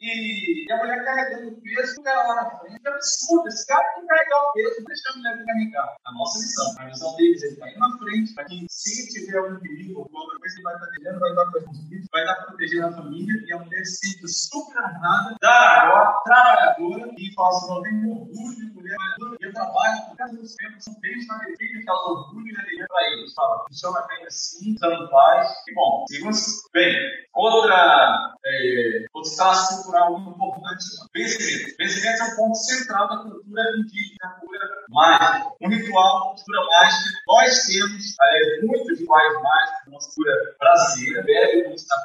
E, 0.00 0.66
e 0.66 0.72
a 0.72 0.76
mulher 0.76 1.04
carregando 1.04 1.48
o 1.48 1.60
peso, 1.60 2.00
o 2.00 2.02
cara 2.02 2.26
lá 2.28 2.34
na 2.36 2.58
frente. 2.58 2.80
É 2.84 2.90
absurdo, 2.90 3.48
esse 3.48 3.66
cara 3.66 3.84
tem 3.94 4.02
que 4.02 4.08
carregar 4.08 4.42
o 4.42 4.52
peso, 4.52 4.67
deixar 4.86 5.12
a 5.12 5.16
mulher 5.16 5.44
carregar. 5.44 5.96
A 6.04 6.12
nossa 6.12 6.38
missão, 6.38 6.74
a 6.78 6.84
missão 6.86 7.16
deles, 7.16 7.42
ele 7.42 7.56
vai 7.56 7.72
ir 7.72 7.78
na 7.78 7.98
frente, 7.98 8.34
para 8.34 8.44
que 8.44 8.66
se 8.68 9.08
tiver 9.12 9.38
algum 9.38 9.58
perigo, 9.60 10.00
alguma 10.00 10.38
coisa, 10.38 10.54
ele 10.54 10.62
vai 10.62 10.74
estar 10.74 10.86
protegendo, 10.86 11.20
vai 11.20 11.30
estar 11.30 11.46
protegendo, 11.46 12.06
vai 12.12 12.22
estar 12.22 12.34
protegendo 12.46 12.86
a 12.86 12.92
família, 12.92 13.44
e 13.46 13.52
a 13.52 13.58
mulher 13.58 13.84
se 13.84 13.96
sente 13.96 14.28
super 14.28 14.78
armada, 14.78 15.36
da 15.40 16.22
trabalhadora, 16.24 17.14
e 17.16 17.34
fala 17.34 17.48
assim: 17.48 17.68
não 17.68 17.82
tem 17.82 18.10
orgulho 18.10 18.56
de 18.56 18.72
mulher 18.72 18.96
trabalhadora, 18.96 19.38
eu 19.40 19.52
trabalho 19.52 20.02
com 20.06 20.16
todos 20.16 20.40
os 20.40 20.54
tempos, 20.54 20.84
são 20.84 20.94
bem 21.00 21.18
estabelecidos, 21.18 21.84
que 21.84 21.90
elas 21.90 22.06
orgulho 22.06 22.46
e 22.46 22.56
alegria 22.56 22.86
para 22.88 23.12
eles. 23.12 23.34
Fala, 23.34 23.64
funciona 23.68 24.06
bem 24.06 24.26
assim, 24.26 24.70
em 24.70 25.10
paz, 25.10 25.64
que 25.64 25.74
bom. 25.74 26.04
Segundo, 26.08 26.36
bem, 26.72 26.94
outra, 27.34 28.36
é, 28.44 29.06
outro 29.12 29.36
traço 29.36 29.82
cultural 29.82 30.18
importante, 30.18 30.84
vencimento. 31.14 31.76
Vencimento 31.76 32.22
é 32.22 32.24
um 32.24 32.36
ponto 32.36 32.56
central 32.56 33.08
da 33.08 33.16
cultura 33.18 33.62
indígena, 33.78 34.36
cultura 34.40 34.57
mágica. 34.88 35.48
Um 35.60 35.68
ritual, 35.68 36.34
cultura 36.34 36.60
mágica, 36.66 37.10
nós 37.26 37.66
temos 37.66 38.16
é, 38.22 38.66
muitos 38.66 38.98
rituais 38.98 39.34
mágicos 39.42 39.86
na 39.86 39.92
nossa 39.92 40.10
brasileira, 40.58 41.22
bebe 41.22 41.62
como 41.64 41.74
está. 41.74 41.96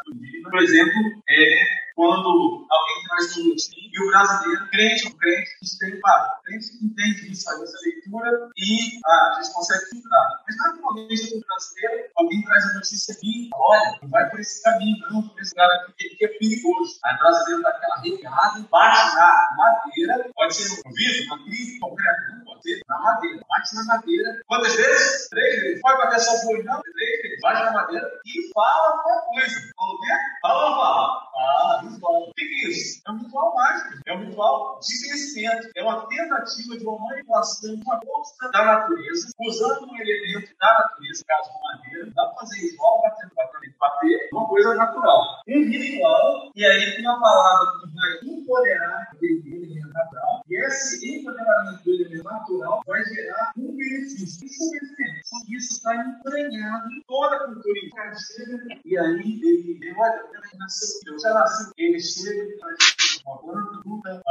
Por 0.43 0.61
exemplo, 0.61 1.01
é 1.29 1.83
quando 1.95 2.65
alguém 2.69 3.03
traz 3.07 3.37
um 3.37 3.49
lutim 3.49 3.89
e 3.93 4.03
o 4.03 4.07
brasileiro, 4.07 4.69
crente 4.69 5.07
ou 5.07 5.17
crente, 5.17 5.51
gente 5.61 5.79
tem, 5.79 6.01
claro, 6.01 6.31
crente 6.43 6.65
entende 6.81 7.31
isso, 7.31 7.45
faz 7.45 7.61
essa 7.61 7.77
leitura 7.85 8.49
e 8.57 8.99
ah, 9.05 9.29
a 9.29 9.41
gente 9.41 9.53
consegue 9.53 9.85
filtrar. 9.85 10.43
Mas 10.47 10.57
naturalmente, 10.57 11.35
no 11.35 11.41
brasileiro, 11.41 12.09
alguém 12.15 12.43
traz 12.43 12.65
a 12.65 12.73
notícia 12.73 13.13
aqui, 13.13 13.49
olha, 13.53 13.99
não 14.01 14.09
vai 14.09 14.29
por 14.29 14.39
esse 14.39 14.63
caminho, 14.63 14.97
não, 15.11 15.21
por 15.21 15.39
esse 15.39 15.51
lugar 15.51 15.69
aqui, 15.71 16.09
que 16.15 16.25
é 16.25 16.27
perigoso. 16.27 16.99
Aí 17.03 17.15
o 17.15 17.19
brasileiro 17.19 17.61
dá 17.61 17.69
aquela 17.69 17.95
revirada, 17.97 18.67
bate 18.71 19.15
na 19.15 19.55
madeira, 19.55 20.31
pode 20.33 20.55
ser 20.55 20.81
no 20.83 20.93
vidro, 20.95 21.25
uma 21.27 21.43
crise 21.45 21.79
concreta, 21.79 22.21
pode 22.29 22.42
na 22.87 22.99
madeira, 22.99 23.39
bate 23.49 23.75
na 23.75 23.83
madeira. 23.85 24.41
Quantas 24.47 24.75
vezes? 24.75 25.29
Três 25.29 25.61
vezes. 25.61 25.81
Pode 25.81 25.97
bater 25.97 26.19
só 26.19 26.31
o 26.31 26.63
não? 26.63 26.81
Três 26.81 27.21
vezes. 27.21 27.41
Bate 27.41 27.63
na 27.63 27.71
madeira 27.71 28.11
e 28.25 28.53
fala 28.53 28.87
alguma 28.89 29.21
coisa. 29.21 29.59
Fala 29.75 29.93
o 29.93 29.99
quê? 29.99 30.13
Fala 30.41 30.69
ou 30.69 30.75
fala? 30.75 31.23
Fala, 31.33 31.81
ritual. 31.81 32.29
O 32.29 32.33
que 32.33 32.43
é 32.43 32.69
isso? 32.69 33.01
É 33.07 33.11
um 33.11 33.17
ritual 33.17 33.55
mágico, 33.55 33.99
é 34.05 34.13
um 34.13 34.25
ritual 34.25 34.79
de 34.79 35.07
crescimento, 35.07 35.69
é 35.75 35.83
uma 35.83 36.07
tentativa 36.07 36.77
de 36.77 36.85
uma 36.85 36.99
manipulação 36.99 37.73
uma 37.85 37.99
força 38.01 38.51
da 38.51 38.65
natureza, 38.65 39.29
usando 39.39 39.89
um 39.89 39.97
elemento 39.97 40.49
da 40.59 40.73
natureza, 40.73 41.23
caso 41.27 41.49
de 41.51 41.61
madeira, 41.63 42.11
dá 42.15 42.25
para 42.27 42.35
fazer 42.35 42.59
igual, 42.65 43.01
batendo, 43.01 43.31
batendo, 43.35 43.73
bater, 43.79 44.29
uma 44.31 44.47
coisa 44.47 44.75
natural. 44.75 45.41
Um 45.47 45.65
ritual, 45.65 46.51
e 46.55 46.65
aí 46.65 46.95
tem 46.95 47.07
uma 47.07 47.19
palavra 47.19 47.71
que 47.79 47.93
vai 47.93 48.33
empoderar 48.33 49.01
aquele 49.11 49.41
elemento 49.45 49.93
natural, 49.93 50.43
e 50.49 50.65
esse 50.65 51.19
empoderamento 51.19 51.83
do 51.83 51.91
elemento 51.91 52.23
natural 52.23 52.52
vai 52.85 53.03
gerar 53.05 53.53
um 53.57 53.75
benefício. 53.75 54.45
Isso 54.45 54.63
é 54.63 54.79
benefício. 54.95 55.57
Isso 55.57 55.73
está 55.73 55.95
entranhado 55.95 56.91
em 56.91 57.03
toda 57.07 57.35
a 57.35 57.45
cultura 57.45 57.79
indígena. 57.79 58.81
E 58.85 58.97
aí 58.97 59.41
ele, 59.43 59.93
olha, 59.97 60.23
ele 60.33 60.59
nasceu, 60.59 61.13
eu 61.13 61.19
já 61.19 61.33
nasci, 61.33 61.71
ele 61.77 61.99
chega 61.99 62.43
e 62.43 62.59
faz 62.59 62.77
uma 63.25 63.37
planta, 63.39 64.21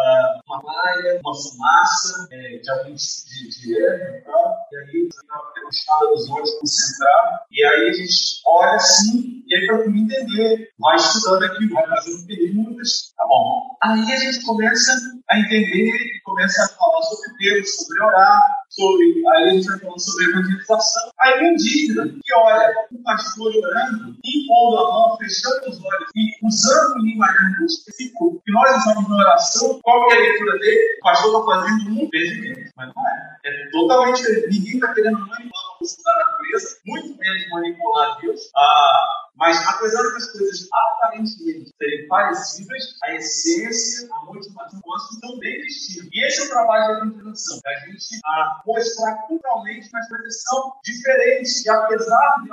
uma 0.46 0.62
malha, 0.62 1.20
uma 1.24 1.34
fumaça 1.34 2.28
é, 2.30 2.58
de 2.58 2.70
algum 2.70 2.94
de, 2.94 3.72
e 3.72 4.22
tal, 4.24 4.56
e 4.70 4.76
aí 4.76 5.08
tem 5.08 5.62
uma 5.62 5.70
estado 5.70 6.08
dos 6.08 6.30
olhos 6.30 6.50
concentrado, 6.58 7.40
e 7.50 7.64
aí 7.64 7.88
a 7.88 7.92
gente 7.92 8.42
olha 8.46 8.74
assim, 8.74 9.42
e 9.46 9.54
aí 9.54 9.66
para 9.66 9.86
entender, 9.86 10.70
vai 10.78 10.96
estudando 10.96 11.44
aqui, 11.44 11.68
vai 11.68 11.86
fazendo 11.88 12.26
perguntas, 12.26 13.12
tá 13.16 13.24
bom. 13.26 13.76
Aí 13.82 14.12
a 14.12 14.16
gente 14.16 14.44
começa 14.44 14.92
a 15.30 15.38
entender 15.38 15.96
e 15.96 16.20
começa 16.24 16.62
a 16.62 16.68
falar 16.68 17.02
sobre 17.02 17.38
Deus, 17.38 17.74
sobre 17.76 18.02
orar, 18.02 18.61
sobre, 18.72 19.22
aí 19.28 19.44
a 19.44 19.52
gente 19.52 19.66
vai 19.66 19.78
falando 19.78 20.00
sobre 20.00 20.24
evangelização. 20.24 21.10
Aí 21.20 21.42
um 21.42 21.52
indígena 21.52 22.06
que 22.06 22.34
olha 22.34 22.74
um 22.92 23.02
pastor 23.02 23.52
orando, 23.54 24.16
impondo 24.24 24.76
a 24.78 24.92
mão, 24.92 25.16
fechando 25.18 25.70
os 25.70 25.84
olhos 25.84 26.08
e 26.16 26.46
usando 26.46 26.96
um 26.96 27.04
linguagem 27.04 27.66
específico, 27.66 28.42
que 28.44 28.52
nós 28.52 28.76
estamos 28.78 29.08
na 29.08 29.16
oração, 29.16 29.80
qual 29.82 30.10
é 30.10 30.16
a 30.16 30.20
leitura 30.20 30.58
dele? 30.58 30.98
O 31.00 31.04
pastor 31.04 31.40
está 31.40 31.44
fazendo 31.44 31.90
um 31.90 32.02
impedimento, 32.02 32.70
mas 32.76 32.92
não 32.94 33.08
é. 33.08 33.32
É 33.44 33.70
totalmente 33.70 34.16
diferente. 34.16 34.48
Ninguém 34.48 34.74
está 34.74 34.94
querendo 34.94 35.18
manipular 35.18 35.64
a 35.74 35.78
força 35.78 36.02
da 36.04 36.16
natureza, 36.18 36.78
muito 36.86 37.18
menos 37.18 37.48
manipular 37.50 38.20
Deus. 38.20 38.40
Ah, 38.56 39.22
mas, 39.36 39.66
apesar 39.66 40.02
das 40.02 40.30
coisas 40.30 40.68
aparentemente 40.72 41.72
serem 41.76 42.06
parecidas, 42.06 42.96
a 43.02 43.14
essência, 43.14 44.08
a 44.12 44.24
motivação, 44.26 44.80
o 44.94 44.98
são 44.98 45.38
bem 45.38 45.60
distintos. 45.62 46.08
E 46.12 46.26
esse 46.26 46.40
é 46.40 46.44
o 46.44 46.48
trabalho 46.48 46.86
da 46.86 47.06
evangelização, 47.06 47.60
a 47.64 47.86
gente 47.86 48.20
a 48.24 48.62
mostrar 48.66 49.14
culturalmente 49.26 49.88
que 49.88 49.96
as 49.96 50.08
coisas 50.08 50.42
são 50.42 50.72
diferentes. 50.84 51.64
E 51.64 51.70
apesar 51.70 52.42
de 52.42 52.50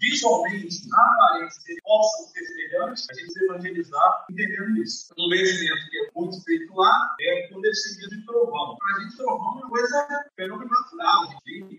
visualmente, 0.00 0.88
na 0.88 1.04
aparência, 1.04 1.74
possam 1.82 2.26
ser 2.28 2.44
semelhantes, 2.44 3.06
a 3.10 3.14
gente 3.14 3.44
evangelizar 3.44 4.24
entendendo 4.30 4.82
isso. 4.82 5.12
Um 5.18 5.32
exemplo 5.34 5.90
que 5.90 5.98
é 5.98 6.10
muito 6.14 6.44
feito 6.44 6.74
lá 6.74 7.14
é 7.20 7.48
quando 7.48 7.64
eles 7.64 7.82
se 7.82 8.08
de 8.08 8.24
trovão. 8.24 8.76
Para 8.76 8.96
a 8.96 9.00
gente, 9.00 9.16
trovão 9.16 9.52
é 9.52 9.62
uma 9.62 9.68
coisa 9.68 10.24
fenômeno 10.36 10.70
natural. 10.70 11.22
A 11.22 11.26
gente 11.26 11.42
tem, 11.44 11.78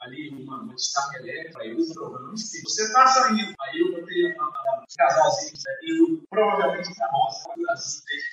ali 0.00 0.30
uma, 0.30 0.66
descarga 0.74 1.18
elétrica, 1.18 1.62
aí 1.62 1.74
usa 1.74 1.94
trovão 1.94 2.32
em 2.32 2.36
si. 2.36 2.62
Você 2.62 2.82
está 2.84 3.06
saindo, 3.06 3.54
aí 3.60 3.80
eu 3.80 3.92
botei 3.92 4.32
um 4.32 4.86
casalzinho 4.96 5.56
indo 5.82 6.22
provavelmente 6.30 6.94
para 6.94 7.06
a 7.06 7.10
roça, 7.10 7.48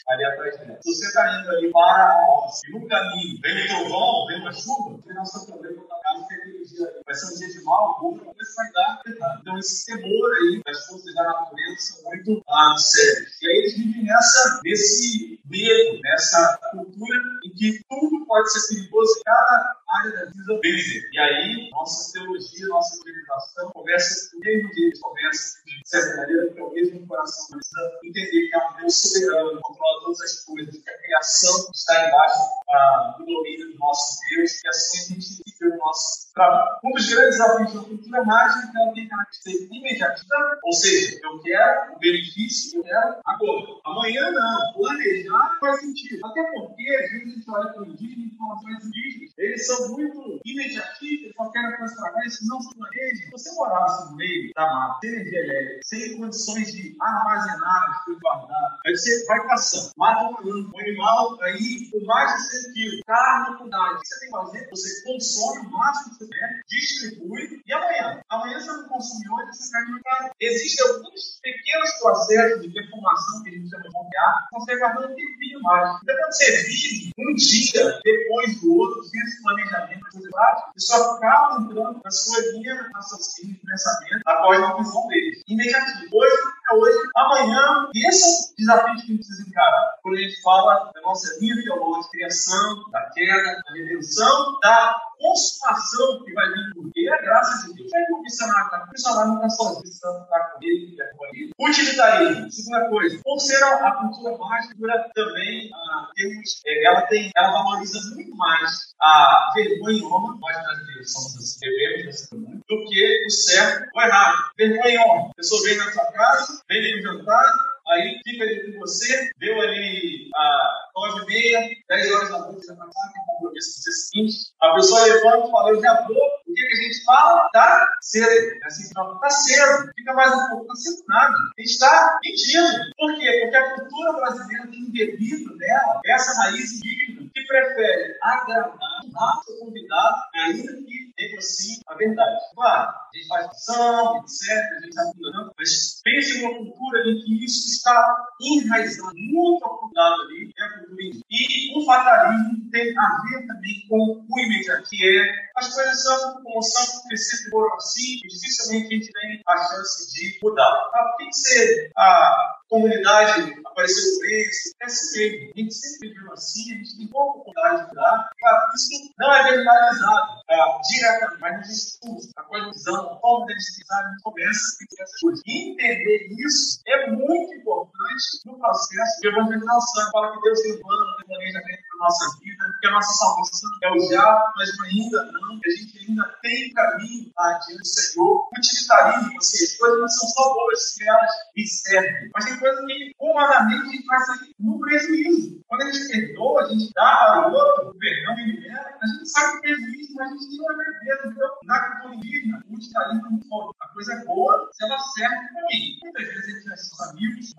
ali 0.10 0.26
atrás 0.26 0.58
dela. 0.60 0.80
Você 0.94 1.08
está 1.08 1.42
indo 1.42 1.50
ali 1.50 1.72
para 1.72 1.82
a 1.82 2.48
e 2.68 2.72
no 2.72 2.88
caminho 2.88 3.42
vem 3.42 3.68
trovão, 3.68 4.28
vem 4.28 4.42
uma 4.42 4.54
chuva, 4.54 5.00
não 5.08 5.26
seu 5.26 5.46
problema 5.48 5.82
com 5.82 5.94
a 5.94 6.00
casa 6.02 6.28
que 6.28 6.34
aquele 6.36 6.60
aí 6.60 7.02
vai 7.04 7.16
ser 7.16 7.34
um 7.34 7.38
dia 7.40 7.48
de 7.48 7.64
mal, 7.64 7.86
alguma 7.88 8.20
coisa 8.20 8.54
vai 8.56 8.72
dar. 8.74 9.02
Então 9.42 9.58
esse 9.58 9.86
temor 9.88 10.32
aí 10.36 10.62
das 10.64 10.86
forças 10.86 11.16
da 11.16 11.24
natureza 11.24 11.76
são 11.80 12.04
muito 12.04 12.44
ah, 12.48 12.76
sérios. 12.78 13.42
E 13.42 13.48
aí 13.48 13.58
eles 13.58 13.76
vivem 13.76 14.04
nessa, 14.04 14.62
nesse 14.64 15.42
medo, 15.46 16.00
nessa 16.04 16.60
cultura 16.72 17.20
em 17.46 17.50
que 17.56 17.84
tudo 17.90 18.26
pode 18.28 18.52
ser 18.52 18.76
perigoso 18.76 19.22
cada 19.26 19.76
área 19.94 20.12
da 20.12 20.26
vida 20.26 20.60
deles. 20.60 21.14
E 21.14 21.20
aí, 21.20 21.70
nossa 21.72 22.14
teologia, 22.14 22.68
nossa 22.68 22.96
civilização 22.96 23.72
começa, 23.72 24.36
o 24.36 24.40
mesmo 24.40 24.70
começa, 25.02 25.58
de 25.66 25.90
certa 25.90 26.18
maneira, 26.18 26.46
porque 26.48 26.60
é 26.60 26.64
o 26.64 26.74
mesmo 26.74 27.08
coração 27.08 27.60
entender 28.04 28.50
que 28.50 28.56
há 28.56 28.70
um 28.70 28.76
Deus 28.78 28.96
soberano, 28.96 29.62
controla 29.62 30.02
todas 30.02 30.22
as 30.22 30.40
coisas, 30.46 30.78
que 30.78 30.90
a 30.90 30.98
criação 31.00 31.70
está 31.74 32.08
embaixo 32.08 32.40
ah, 32.70 33.16
do 33.18 33.26
domínio 33.26 33.72
do 33.72 33.78
nosso 33.80 34.20
Deus, 34.30 34.52
e 34.64 34.68
assim 34.68 34.98
a 34.98 35.20
gente 35.20 35.53
o 35.68 35.78
nosso 35.78 36.34
trabalho. 36.34 36.78
Um 36.84 36.92
dos 36.92 37.10
grandes 37.10 37.38
desafios 37.38 37.74
da 37.74 37.80
cultura 37.82 38.24
mágica 38.24 38.68
é 38.68 38.72
que 38.72 38.78
ela 38.78 38.94
tem 38.94 39.08
característica 39.08 39.76
imediatista, 39.76 40.60
ou 40.64 40.74
seja, 40.74 41.20
eu 41.24 41.40
quero 41.42 41.96
o 41.96 42.00
benefício, 42.00 42.80
eu 42.80 42.84
quero 42.84 43.16
agora. 43.26 43.80
Amanhã 43.86 44.32
não, 44.32 44.74
planejar 44.74 45.58
faz 45.60 45.82
sentido. 45.82 46.26
Até 46.26 46.44
porque, 46.44 46.96
às 47.04 47.12
vezes, 47.12 47.28
a 47.28 47.30
gente 47.30 47.52
olha 47.52 47.70
para 47.74 47.84
o 47.84 47.86
indígena 47.86 48.26
e 48.26 48.38
fala 48.38 48.60
para 48.60 48.78
os 48.78 48.86
indígenas, 48.86 49.34
eles 49.38 49.68
são 49.68 49.90
muito 49.90 50.42
imediatistas, 50.46 51.32
só 51.36 51.50
querem 51.52 51.78
transformar 51.78 52.26
isso, 52.26 52.48
não 52.48 52.62
se 52.62 52.76
planejam. 52.76 53.32
Você 53.32 53.52
morasse 53.54 54.10
no 54.10 54.18
meio 54.18 54.52
da 54.56 54.66
mata, 54.66 55.00
sem 55.02 55.12
energia 55.12 55.40
elétrica, 55.40 55.80
sem 55.84 56.18
condições 56.18 56.72
de 56.72 56.96
armazenar 57.00 57.90
as 57.90 58.06
coisas 58.06 58.24
guardar, 58.24 58.80
aí 58.86 58.98
você 58.98 59.26
vai 59.26 59.48
caçando, 59.48 59.92
mata 59.98 60.42
um, 60.44 60.80
animal 60.80 61.38
aí 61.42 61.90
com 61.92 62.06
mais 62.06 62.34
de 62.34 62.62
100 62.64 62.74
quilos, 62.74 63.02
carne 63.06 63.58
com. 63.58 63.66
O 63.66 64.00
que 64.00 64.08
você 64.08 64.20
tem 64.20 64.30
que 64.30 64.38
fazer? 64.38 64.70
Você 64.70 65.04
consome 65.04 65.53
o 65.60 65.70
máximo 65.72 66.18
que 66.18 66.26
você 66.26 66.30
quer, 66.30 66.62
distribui, 66.68 67.62
e 67.66 67.74
amanhã? 67.74 68.22
Amanhã 68.30 68.60
você 68.60 68.72
não 68.72 68.88
consumiu, 68.88 69.34
hoje 69.34 69.58
você 69.58 69.72
cai 69.72 69.84
no 69.86 69.94
mercado. 69.94 70.32
Existem 70.40 70.88
alguns 70.88 71.40
pequenos 71.42 71.92
processos 72.00 72.62
de 72.62 72.74
defumação 72.74 73.44
que 73.44 73.50
a 73.50 73.54
gente 73.54 73.70
chama 73.70 73.84
de 73.84 73.92
confiar, 73.92 74.48
que 74.50 74.60
você 74.60 74.74
um 74.84 75.16
tempinho 75.16 75.62
mais. 75.62 75.98
Então, 76.04 76.16
quando 76.16 76.34
você 76.34 76.64
vive 76.64 77.12
um 77.18 77.36
dia 77.36 78.00
depois 78.04 78.62
do 78.62 78.76
outro, 78.76 79.04
sem 79.04 79.22
esse 79.22 79.42
planejamento, 79.42 80.06
você 80.12 80.30
só 80.78 81.16
acaba 81.16 81.62
entrando 81.62 82.02
na 82.04 82.12
sua 82.12 82.40
linha 82.54 82.90
raciocínio, 82.94 83.56
de 83.56 83.62
pensamento, 83.62 84.22
após 84.26 84.64
a 84.64 84.78
visão 84.78 85.08
dele. 85.08 85.42
Imediatamente. 85.48 86.10
Hoje 86.14 86.34
é 86.72 86.76
hoje, 86.76 86.98
amanhã, 87.16 87.90
e 87.94 88.08
esse 88.08 88.24
é 88.24 88.54
o 88.54 88.56
desafio 88.58 88.86
que 88.86 88.92
a 88.92 89.06
gente 89.06 89.16
precisa 89.16 89.50
encarar. 89.50 89.96
Quando 90.02 90.16
a 90.16 90.20
gente 90.20 90.42
fala 90.42 90.92
da 90.94 91.02
nossa 91.02 91.40
vida 91.40 91.62
teológica, 91.62 92.12
criação, 92.12 92.90
da 92.92 93.02
queda, 93.12 93.62
da 93.66 93.74
redenção, 93.74 94.60
da 94.62 94.96
consumação 95.24 96.24
que 96.24 96.34
vai 96.34 96.46
vir 96.52 96.74
por 96.74 96.92
E 96.94 97.08
é 97.08 97.14
a 97.14 97.22
graça 97.22 97.68
de 97.68 97.76
Deus. 97.76 97.94
É 97.94 98.06
que 98.06 98.14
o 98.14 98.22
missionário 98.22 98.66
está 98.66 98.84
o 98.84 98.92
missionário 98.92 99.34
está 99.36 99.50
sozinho, 99.50 99.84
está 99.86 100.40
com 100.52 100.60
ele, 100.62 100.92
está 100.92 101.06
com 101.18 101.26
ele. 101.28 101.52
Utilitarismo, 101.58 102.52
segunda 102.52 102.90
coisa. 102.90 103.20
Por 103.24 103.40
ser 103.40 103.64
a, 103.64 103.88
a 103.88 103.92
cultura 103.96 104.38
mais, 104.38 104.68
cultura 104.68 105.10
também, 105.16 105.70
ah, 105.74 106.12
temos, 106.16 106.62
é, 106.66 106.86
ela, 106.86 107.02
tem, 107.08 107.32
ela 107.36 107.52
valoriza 107.52 108.14
muito 108.14 108.36
mais 108.36 108.94
a 109.02 109.52
vergonha 109.56 109.98
em 109.98 110.06
honra, 110.06 110.38
nós 110.40 110.64
brasileiros 110.64 111.12
somos 111.12 111.36
assim, 111.38 111.60
devemos 111.62 112.08
assim, 112.08 112.62
do 112.70 112.86
que 112.86 113.26
o 113.26 113.30
certo 113.30 113.90
ou 113.96 114.02
errado. 114.02 114.38
Vergonha 114.58 114.90
em 114.90 115.00
honra. 115.00 115.30
A 115.30 115.36
pessoa 115.36 115.64
vem 115.64 115.78
na 115.78 115.92
sua 115.92 116.06
casa, 116.12 116.62
vem 116.68 116.98
no 116.98 117.02
jantar, 117.02 117.73
aí 117.90 118.20
fica 118.24 118.44
ali 118.44 118.74
com 118.74 118.80
você, 118.80 119.30
deu 119.38 119.60
ali 119.62 120.30
a 120.36 120.90
nove 120.96 121.24
e 121.24 121.26
meia, 121.26 121.70
dez 121.90 122.12
horas 122.12 122.30
da 122.30 122.40
noite, 122.40 122.66
já 122.66 122.76
passar, 122.76 123.14
tem 123.14 123.24
compromisso 123.28 123.78
no 123.78 123.84
dia 123.84 123.94
seguinte, 123.94 124.54
a 124.62 124.74
pessoa 124.76 125.04
levanta 125.06 125.48
e 125.48 125.52
fala, 125.52 125.70
eu 125.70 125.82
já 125.82 126.08
vou, 126.08 126.30
o 126.54 126.56
que, 126.56 126.74
a 126.74 126.84
gente 126.84 127.04
fala? 127.04 127.50
Tá 127.52 127.90
cedo. 128.02 128.60
É 128.64 128.68
assim 128.68 128.88
que 128.88 128.94
tá 128.94 129.30
cedo, 129.30 129.92
fica 129.96 130.14
mais 130.14 130.32
um 130.34 130.50
pouco, 130.50 130.68
tá 130.68 130.76
cedo 130.76 131.04
nada. 131.08 131.34
A 131.34 131.62
gente 131.62 131.72
está 131.72 132.20
mentindo. 132.24 132.68
Por 132.98 133.16
quê? 133.20 133.40
Porque 133.42 133.56
a 133.56 133.76
cultura 133.76 134.14
brasileira 134.14 134.68
tem 134.68 134.80
embebido 134.80 135.56
nela 135.58 136.02
essa 136.06 136.44
raiz 136.44 136.74
indígena 136.74 137.30
que 137.34 137.48
prefere 137.48 138.18
agradar 138.22 139.04
o 139.04 139.44
seu 139.44 139.58
convidado, 139.60 140.18
ainda 140.36 140.74
que 140.74 141.14
negocie 141.20 141.80
a 141.88 141.96
verdade. 141.96 142.40
Claro, 142.56 142.90
a 142.90 143.10
gente 143.14 143.28
faz 143.28 143.46
ação, 143.48 144.18
etc., 144.18 144.50
a 144.52 144.80
gente 144.80 144.90
está 144.90 145.04
não, 145.18 145.52
mas 145.58 146.02
pense 146.04 146.38
em 146.38 146.46
uma 146.46 146.58
cultura 146.58 147.10
em 147.10 147.24
que 147.24 147.46
isso 147.46 147.68
está 147.70 148.28
enraizado, 148.42 149.14
muito 149.16 149.66
aprofundado 149.66 150.22
ali, 150.24 150.54
é 150.58 150.64
a 150.64 150.80
cultura 150.80 151.04
indígena. 151.04 151.24
E 151.30 151.80
o 151.80 151.86
fatalismo 151.86 152.63
tem 152.74 152.98
a 152.98 153.22
ver 153.22 153.48
também 153.48 153.86
com 153.88 154.26
o 154.28 154.40
imediato, 154.40 154.90
que 154.90 155.06
é 155.06 155.44
as 155.56 155.74
coisas 155.74 156.02
são 156.02 156.34
como 156.42 156.62
são, 156.64 156.84
sempre 156.84 157.52
foram 157.52 157.76
assim, 157.76 158.20
e 158.24 158.28
dificilmente 158.28 158.88
a 158.88 158.90
gente 158.90 159.12
tem 159.14 159.42
a 159.48 159.58
chance 159.58 160.14
de 160.14 160.40
mudar. 160.42 160.90
Ah, 160.94 161.04
por 161.04 161.18
que, 161.18 161.32
você, 161.32 161.92
a 161.96 162.56
comunidade 162.68 163.54
apareceu 163.64 164.20
preso? 164.20 164.74
É 164.82 164.86
assim 164.86 165.20
mesmo. 165.20 165.52
A 165.54 165.60
gente 165.60 165.74
sempre 165.76 166.10
viveu 166.10 166.34
assim, 166.34 166.74
a 166.74 166.78
gente 166.78 166.98
tem 166.98 167.08
pouca 167.08 167.40
oportunidade 167.40 167.84
de 167.84 167.88
mudar. 167.90 168.30
Claro, 168.40 168.74
isso 168.76 169.14
não 169.20 169.34
é 169.34 169.44
verbalizado 169.52 170.32
ah, 170.50 170.82
diretamente, 170.90 171.42
mas 171.42 171.56
no 171.56 171.62
discurso, 171.62 172.30
a 172.36 172.44
colisão, 172.44 173.14
a 173.14 173.20
forma 173.20 173.46
de 173.46 173.54
utilizar, 173.54 174.00
a 174.00 174.10
gente 174.10 174.24
começa 174.24 174.60
a 174.60 174.88
ter 174.90 175.04
essas 175.04 175.20
coisas. 175.20 175.44
Entender 175.46 176.28
isso 176.32 176.82
é 176.88 177.12
muito 177.12 177.54
importante 177.54 178.26
no 178.46 178.58
processo 178.58 179.22
de 179.22 179.28
evangelização. 179.28 180.12
Fala 180.12 180.34
que 180.34 180.42
Deus 180.42 180.62
tem 180.62 180.74
um 180.74 180.82
plano, 180.82 181.16
tem 181.18 181.28
planejamento 181.28 181.82
para 181.90 181.93
a 181.94 182.04
nossa 182.04 182.40
vida, 182.40 182.66
que 182.80 182.88
a 182.88 182.92
nossa 182.92 183.14
salvação 183.14 183.70
é 183.84 183.92
o 183.92 184.12
já, 184.12 184.54
mas 184.56 184.70
ainda 184.86 185.32
não, 185.32 185.60
que 185.60 185.70
a 185.70 185.76
gente 185.76 186.10
ainda 186.10 186.24
tem 186.42 186.74
caminho 186.74 187.32
adiante 187.38 187.78
do 187.78 187.86
Senhor. 187.86 188.50
Utilitarismo, 188.58 189.38
assim, 189.38 189.64
as 189.64 189.78
coisas 189.78 190.00
não 190.00 190.08
são 190.10 190.30
só 190.30 190.54
boas 190.54 190.94
se 190.94 191.08
elas 191.08 191.32
me 191.56 191.68
servem, 191.68 192.32
mas 192.34 192.46
tem 192.46 192.60
coisas 192.60 192.86
que 192.86 193.12
humanamente 193.20 193.82
a 193.82 193.92
gente 193.92 194.06
faz 194.06 194.24
no 194.60 194.80
prejuízo. 194.80 195.62
Quando 195.68 195.82
a 195.82 195.92
gente 195.92 196.12
perdoa, 196.12 196.62
a 196.62 196.70
gente 196.70 196.92
dá 196.94 197.16
para 197.16 197.50
o 197.50 197.54
outro 197.54 197.90
o 197.90 198.00
perdão 198.00 198.40
e 198.40 198.52
libera, 198.52 198.98
a 199.02 199.08
gente 199.08 199.30
sabe 199.30 199.58
o 199.58 199.62
prejuízo, 199.62 200.14
mas 200.16 200.32
a 200.32 200.36
gente 200.36 200.58
não 200.58 200.72
é 200.72 200.76
verdadeiro. 200.76 201.32
Então, 201.32 201.50
na 201.64 201.92
cultura 201.92 202.16
indígena, 202.16 202.64
o 202.70 202.76
utilitarismo 202.76 203.30
não 203.32 203.42
for 203.50 203.76
a 203.80 203.88
coisa 203.90 204.14
é 204.14 204.26
boa 204.26 204.70
se 204.72 204.86
ela 204.86 205.00
serve 205.00 205.48
para 205.50 205.62
mim. 205.68 206.00
Muitas 206.04 206.28
vezes 206.28 206.44
a 206.44 206.48
gente 206.48 206.64
tem 206.64 206.78
seus 206.78 207.02
amigos, 207.10 207.54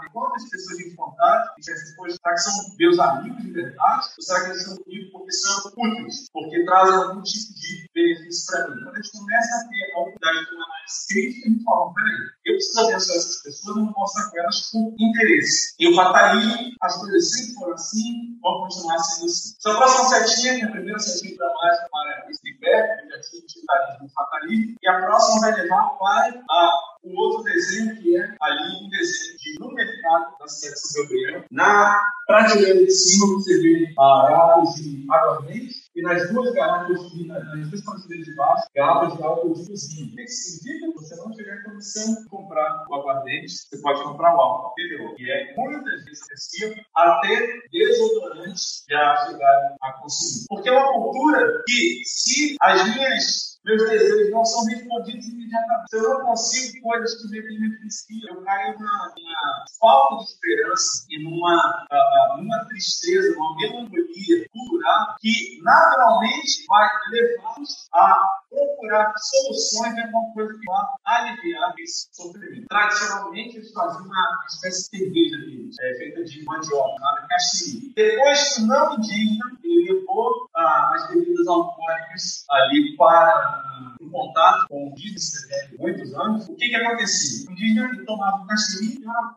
ver 0.00 0.10
quantas 0.12 0.48
pessoas 0.48 0.78
de 0.78 0.94
contato, 0.94 1.54
será 1.60 2.34
que 2.34 2.40
são 2.40 2.76
meus 2.78 2.98
amigos 2.98 3.42
de 3.42 3.50
verdade? 3.50 3.87
Ou 3.96 4.22
será 4.22 4.44
que 4.44 4.50
eles 4.50 4.64
são 4.64 4.76
comigo 4.76 5.10
porque 5.12 5.32
são 5.32 5.72
úteis, 5.76 6.26
porque 6.32 6.64
trazem 6.64 6.94
algum 6.94 7.22
tipo 7.22 7.54
de 7.54 7.90
benefício 7.94 8.46
para 8.46 8.68
mim? 8.68 8.82
Quando 8.84 8.94
a 8.94 9.02
gente 9.02 9.18
começa 9.18 9.54
a 9.56 9.68
ter 9.68 9.92
a 9.94 10.00
oportunidade 10.00 10.46
de 10.46 10.54
uma 10.54 10.64
análise 10.64 11.06
crítica, 11.08 11.46
a 11.46 11.50
gente 11.50 11.64
fala, 11.64 11.94
peraí, 11.94 12.38
eu 12.46 12.54
preciso 12.54 12.80
abençoar 12.80 13.16
essas 13.18 13.42
pessoas, 13.42 13.76
eu 13.76 13.84
não 13.84 13.92
posso 13.92 14.18
estar 14.18 14.30
com 14.30 14.38
elas 14.38 14.70
por 14.70 14.94
interesse. 14.98 15.74
E 15.78 15.88
o 15.88 15.94
fatalismo, 15.94 16.70
as 16.82 16.96
coisas 16.98 17.30
sempre 17.30 17.54
foram 17.54 17.74
assim, 17.74 18.38
vão 18.42 18.60
continuar 18.60 18.98
sendo 18.98 19.26
assim. 19.26 19.54
Essa 19.58 19.76
próxima 19.76 20.08
setinha, 20.08 20.56
que 20.56 20.62
é 20.62 20.64
a 20.64 20.70
primeira 20.70 20.98
setinha 20.98 21.36
para 21.36 21.54
mais 21.54 21.78
para 21.90 22.30
esse 22.30 22.54
pé, 22.58 22.96
que 22.96 23.08
já 23.08 23.20
tinha 23.20 23.42
utilitarismo 23.42 24.06
e 24.06 24.12
fatalismo, 24.12 24.76
e 24.82 24.88
a 24.88 25.00
próxima 25.00 25.40
vai 25.40 25.60
levar 25.60 25.88
para 25.98 26.44
a, 26.50 26.98
o 27.02 27.16
outro 27.16 27.44
desenho, 27.44 27.96
que 27.96 28.16
é 28.16 28.36
ali 28.40 28.84
um 28.84 28.88
desenho 28.88 29.38
de 29.38 29.58
no 29.58 29.72
mercado 29.72 30.38
da 30.38 30.48
cidade 30.48 30.80
de 30.80 31.02
Gabriel. 31.02 31.44
Na 31.50 32.00
prateleira 32.28 32.84
de 32.84 32.90
cima 32.90 33.26
você 33.26 33.58
vê 33.62 33.94
garrafas 33.94 34.74
de 34.74 35.06
aguardente 35.10 35.88
e 35.96 36.02
nas 36.02 36.30
duas 36.30 36.52
garrafas, 36.52 37.00
nas 37.26 37.70
duas 37.70 37.82
prateleiras 37.82 38.26
de 38.26 38.34
baixo, 38.36 38.64
garrafas 38.76 39.16
de 39.16 39.22
álcool 39.24 39.54
de 39.54 39.66
cozinha. 39.66 40.12
O 40.12 40.16
que 40.16 40.28
significa? 40.28 40.92
Você 40.92 41.16
não 41.16 41.30
tiver 41.32 41.64
condição 41.64 42.14
de 42.14 42.28
comprar 42.28 42.84
o 42.88 42.94
aguardente, 42.94 43.48
você 43.48 43.78
pode 43.78 44.02
comprar 44.04 44.36
o 44.36 44.40
álcool 44.40 44.74
PDO, 44.74 45.16
que 45.16 45.30
é 45.30 45.54
muitas 45.56 46.04
vezes 46.04 46.22
acessível, 46.22 46.84
até 46.94 47.60
desodorantes 47.72 48.84
já 48.88 49.26
chegarem 49.26 49.76
a 49.80 49.92
consumir. 49.94 50.44
Porque 50.48 50.68
é 50.68 50.72
uma 50.72 50.92
cultura 50.92 51.64
que, 51.66 52.02
se 52.04 52.56
as 52.60 52.94
minhas 52.94 53.57
meus 53.68 53.82
desejos 53.82 54.30
não 54.30 54.44
são 54.44 54.64
respondidos 54.64 55.26
imediatamente. 55.26 55.92
Eu 55.92 56.02
não 56.02 56.20
consigo 56.26 56.82
coisas 56.82 57.14
que 57.20 57.28
me 57.28 57.42
beneficiam, 57.42 58.36
eu 58.36 58.42
caio 58.42 58.78
numa, 58.78 59.14
falta 59.78 60.16
de 60.16 60.24
esperança 60.24 61.06
e 61.10 61.22
numa, 61.22 61.86
numa 62.38 62.64
tristeza, 62.66 63.34
numa 63.36 63.56
melancolia 63.56 64.48
cultural 64.50 65.16
que 65.20 65.60
naturalmente 65.62 66.64
vai 66.66 66.88
levar-nos 67.10 67.88
a 67.92 68.28
procurar 68.48 69.12
soluções 69.16 69.94
de 69.94 70.00
alguma 70.00 70.32
coisa 70.32 70.58
que 70.58 70.66
vá 70.66 70.94
aliviar 71.04 71.74
esse 71.78 72.08
sofrimento. 72.12 72.66
Tradicionalmente, 72.68 73.56
eles 73.56 73.72
faziam 73.72 74.04
uma 74.04 74.44
espécie 74.48 74.90
de 74.90 74.98
cerveja 74.98 75.36
é, 75.80 75.94
feita 75.98 76.24
de 76.24 76.44
mandioca, 76.44 76.94
chamada 76.98 77.26
caxiri. 77.28 77.92
Depois 77.94 78.54
que 78.54 78.62
não 78.62 78.94
indígena, 78.94 79.44
ele 79.62 79.92
levou 79.92 80.48
ah, 80.56 80.92
as 80.94 81.08
bebidas 81.10 81.46
alcoólicas 81.46 82.44
ali 82.50 82.96
para 82.96 83.57
em 84.00 84.08
contato 84.08 84.68
com 84.68 84.88
indígenas 84.88 85.46
há 85.50 85.82
muitos 85.82 86.14
anos, 86.14 86.48
o 86.48 86.54
que 86.56 86.68
que 86.68 86.76
acontecia? 86.76 87.48
O 87.48 87.52
indígena 87.52 88.04
tomava 88.04 88.42
um 88.42 88.46
caxiri 88.46 89.00
e 89.00 89.04
era 89.04 89.34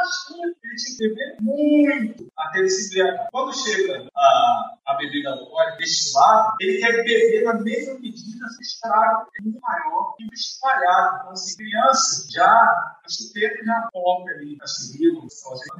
baixinho, 0.00 0.54
tinha 0.60 0.96
que 0.96 1.08
beber 1.08 1.36
muito 1.40 2.32
até 2.36 2.58
ele 2.58 2.70
se 2.70 2.86
embriagar. 2.86 3.28
Quando 3.30 3.54
chega 3.54 4.08
a, 4.16 4.76
a 4.86 4.94
bebida 4.94 5.30
alcoólica 5.30 5.76
destilada, 5.76 6.54
ele 6.60 6.78
quer 6.78 7.04
beber 7.04 7.44
na 7.44 7.54
mesma 7.54 7.94
medida, 7.94 8.48
se 8.48 8.62
estraga, 8.62 9.26
é 9.38 9.42
muito 9.42 9.60
maior 9.60 10.14
que 10.16 10.24
o 10.24 10.34
espalhado. 10.34 11.18
Então, 11.20 11.32
assim, 11.32 11.56
criança 11.56 12.26
já, 12.30 12.46
a 12.46 13.08
chuteira 13.08 13.54
já 13.64 13.88
coloca 13.92 14.30
ali 14.32 14.56
caxiri, 14.56 15.10
então, 15.10 15.26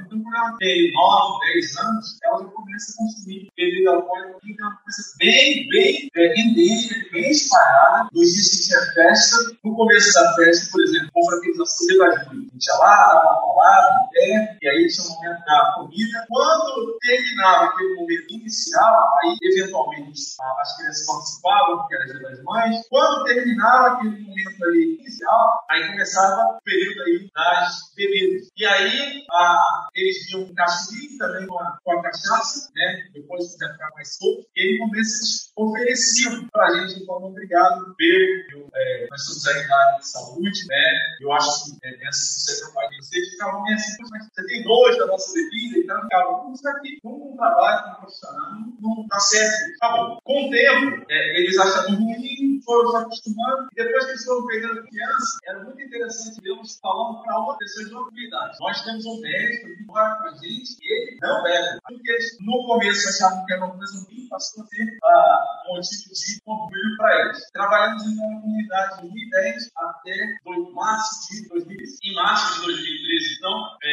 quando 0.09 0.35
ela 0.35 0.57
tem 0.59 0.93
9, 0.93 1.53
10 1.55 1.77
anos, 1.79 2.19
ela 2.23 2.43
já 2.43 2.49
começa 2.51 2.93
a 2.93 2.97
consumir 2.97 3.49
bebida 3.57 3.91
alcoólica, 3.91 4.39
que 4.41 4.57
é 4.61 4.65
uma 4.65 4.77
coisa 4.77 5.03
bem, 5.19 5.69
bem 5.69 6.11
é, 6.17 6.41
endêmica, 6.41 7.11
bem 7.13 7.31
espalhada. 7.31 8.09
Dias 8.13 8.51
que 8.51 8.67
tinha 8.67 8.81
festa, 8.93 9.37
no 9.65 9.75
começo 9.75 10.13
da 10.15 10.35
festa, 10.35 10.71
por 10.71 10.83
exemplo, 10.83 11.11
confraternização 11.13 11.87
de 11.87 11.95
evangelho. 11.95 12.31
A 12.31 12.53
gente 12.53 12.67
ia 12.67 12.75
lá, 12.77 12.97
dava 12.97 13.25
uma 13.25 13.55
palavra, 13.55 14.09
pé, 14.11 14.59
e 14.61 14.69
aí 14.69 14.89
tinha 14.89 15.07
o 15.07 15.11
momento 15.11 15.45
da 15.45 15.73
comida. 15.75 16.27
Quando 16.29 16.99
terminava 17.01 17.65
aquele 17.67 17.95
momento 17.95 18.27
inicial, 18.31 19.09
aí 19.23 19.37
eventualmente 19.43 20.21
as 20.61 20.77
crianças 20.77 21.07
participavam, 21.07 21.79
porque 21.79 21.95
era 21.95 22.05
dia 22.07 22.21
das 22.21 22.43
mães. 22.43 22.87
Quando 22.89 23.25
terminava 23.25 23.89
aquele 23.89 24.21
momento 24.21 24.65
ali 24.65 24.99
inicial, 25.01 25.65
aí 25.71 25.87
começava 25.89 26.57
o 26.57 26.63
período 26.63 27.03
aí 27.03 27.31
das 27.35 27.93
bebidas. 27.97 28.49
E 28.57 28.67
aí 28.67 29.25
a, 29.31 29.89
eles 29.95 30.27
viam 30.27 30.43
um 30.43 30.55
castigo 30.55 31.19
também 31.19 31.47
com 31.47 31.59
a, 31.59 31.79
com 31.83 31.93
a 31.93 32.03
cachaça, 32.03 32.71
né? 32.75 33.09
Depois 33.13 33.57
já 33.59 33.73
ficar 33.73 33.91
mais 33.95 34.17
solto. 34.17 34.47
E 34.57 34.61
aí 34.61 34.91
eles 34.93 35.51
ofereciam 35.57 36.49
para 36.53 36.67
a 36.67 36.89
gente 36.89 37.05
forma 37.07 37.29
obrigado, 37.29 37.95
beijo. 37.97 38.69
É, 38.75 39.07
nós 39.11 39.21
estamos 39.21 39.47
aí 39.47 39.67
na 39.67 39.77
área 39.77 39.99
de 39.99 40.09
saúde, 40.09 40.67
né? 40.67 41.01
Eu 41.21 41.33
acho 41.33 41.65
que 41.65 41.79
é, 41.85 42.09
essa, 42.09 42.53
isso 42.53 42.65
é 42.65 42.97
vocês. 43.01 43.31
Ficavam 43.31 43.63
meio 43.63 43.79
você 44.09 44.47
tem 44.47 44.63
dois 44.63 44.97
da 44.99 45.07
nossa 45.07 45.33
bebida, 45.33 45.79
então 45.79 46.03
ficava, 46.03 46.33
vamos 46.39 46.65
aqui, 46.67 46.99
vamos 47.03 47.33
um 47.33 47.37
trabalho, 47.37 47.85
com 47.85 48.01
profissional, 48.01 48.53
não 48.81 49.07
dá 49.09 49.19
certo. 49.19 49.79
Tá 49.79 49.97
bom. 49.97 50.19
Com 50.25 50.47
o 50.47 50.51
tempo, 50.51 51.05
é, 51.09 51.41
eles 51.41 51.59
acharam 51.59 51.95
ruim, 51.97 52.61
foram 52.65 52.91
se 52.91 52.97
acostumando, 52.97 53.69
e 53.73 53.83
depois 53.83 54.05
que 54.05 54.11
eles 54.11 54.25
foram 54.25 54.47
pegando 54.47 54.83
criança, 54.85 55.39
era 55.47 55.65
muito 55.65 55.81
interessante 55.83 56.41
vermos 56.43 56.79
falando 56.81 57.23
para 57.23 57.39
uma 57.39 57.57
pessoa 57.59 58.11
de. 58.13 58.31
Nós 58.61 58.83
temos 58.85 59.05
um 59.07 59.21
médico 59.21 59.67
que 59.67 59.85
mora 59.85 60.17
com 60.17 60.29
a 60.29 60.33
gente, 60.35 60.77
e 60.81 60.93
ele 60.93 61.19
não 61.21 61.43
bebe. 61.43 61.79
Porque 61.87 62.11
eles, 62.11 62.37
no 62.41 62.67
começo, 62.67 63.09
achavam 63.09 63.47
que 63.47 63.53
era 63.53 63.65
uma 63.65 63.77
coisa 63.77 64.07
ruim, 64.07 64.29
passou 64.29 64.65
a 64.65 64.67
uh, 64.67 65.77
um 65.77 65.81
tipo 65.81 66.15
de 66.15 66.43
orgulho 66.47 66.97
para 66.97 67.21
eles. 67.21 67.51
Trabalhamos 67.53 68.03
em 68.05 68.15
uma 68.15 68.41
comunidade 68.41 68.97
de 68.97 69.09
2010 69.09 69.71
até 69.77 70.41
março 70.81 71.31
de 71.31 71.49
2013. 71.49 71.99
Em 72.03 72.15
março 72.15 72.61
de 72.61 72.67
2013, 72.67 73.35
então, 73.37 73.79
é, 73.83 73.90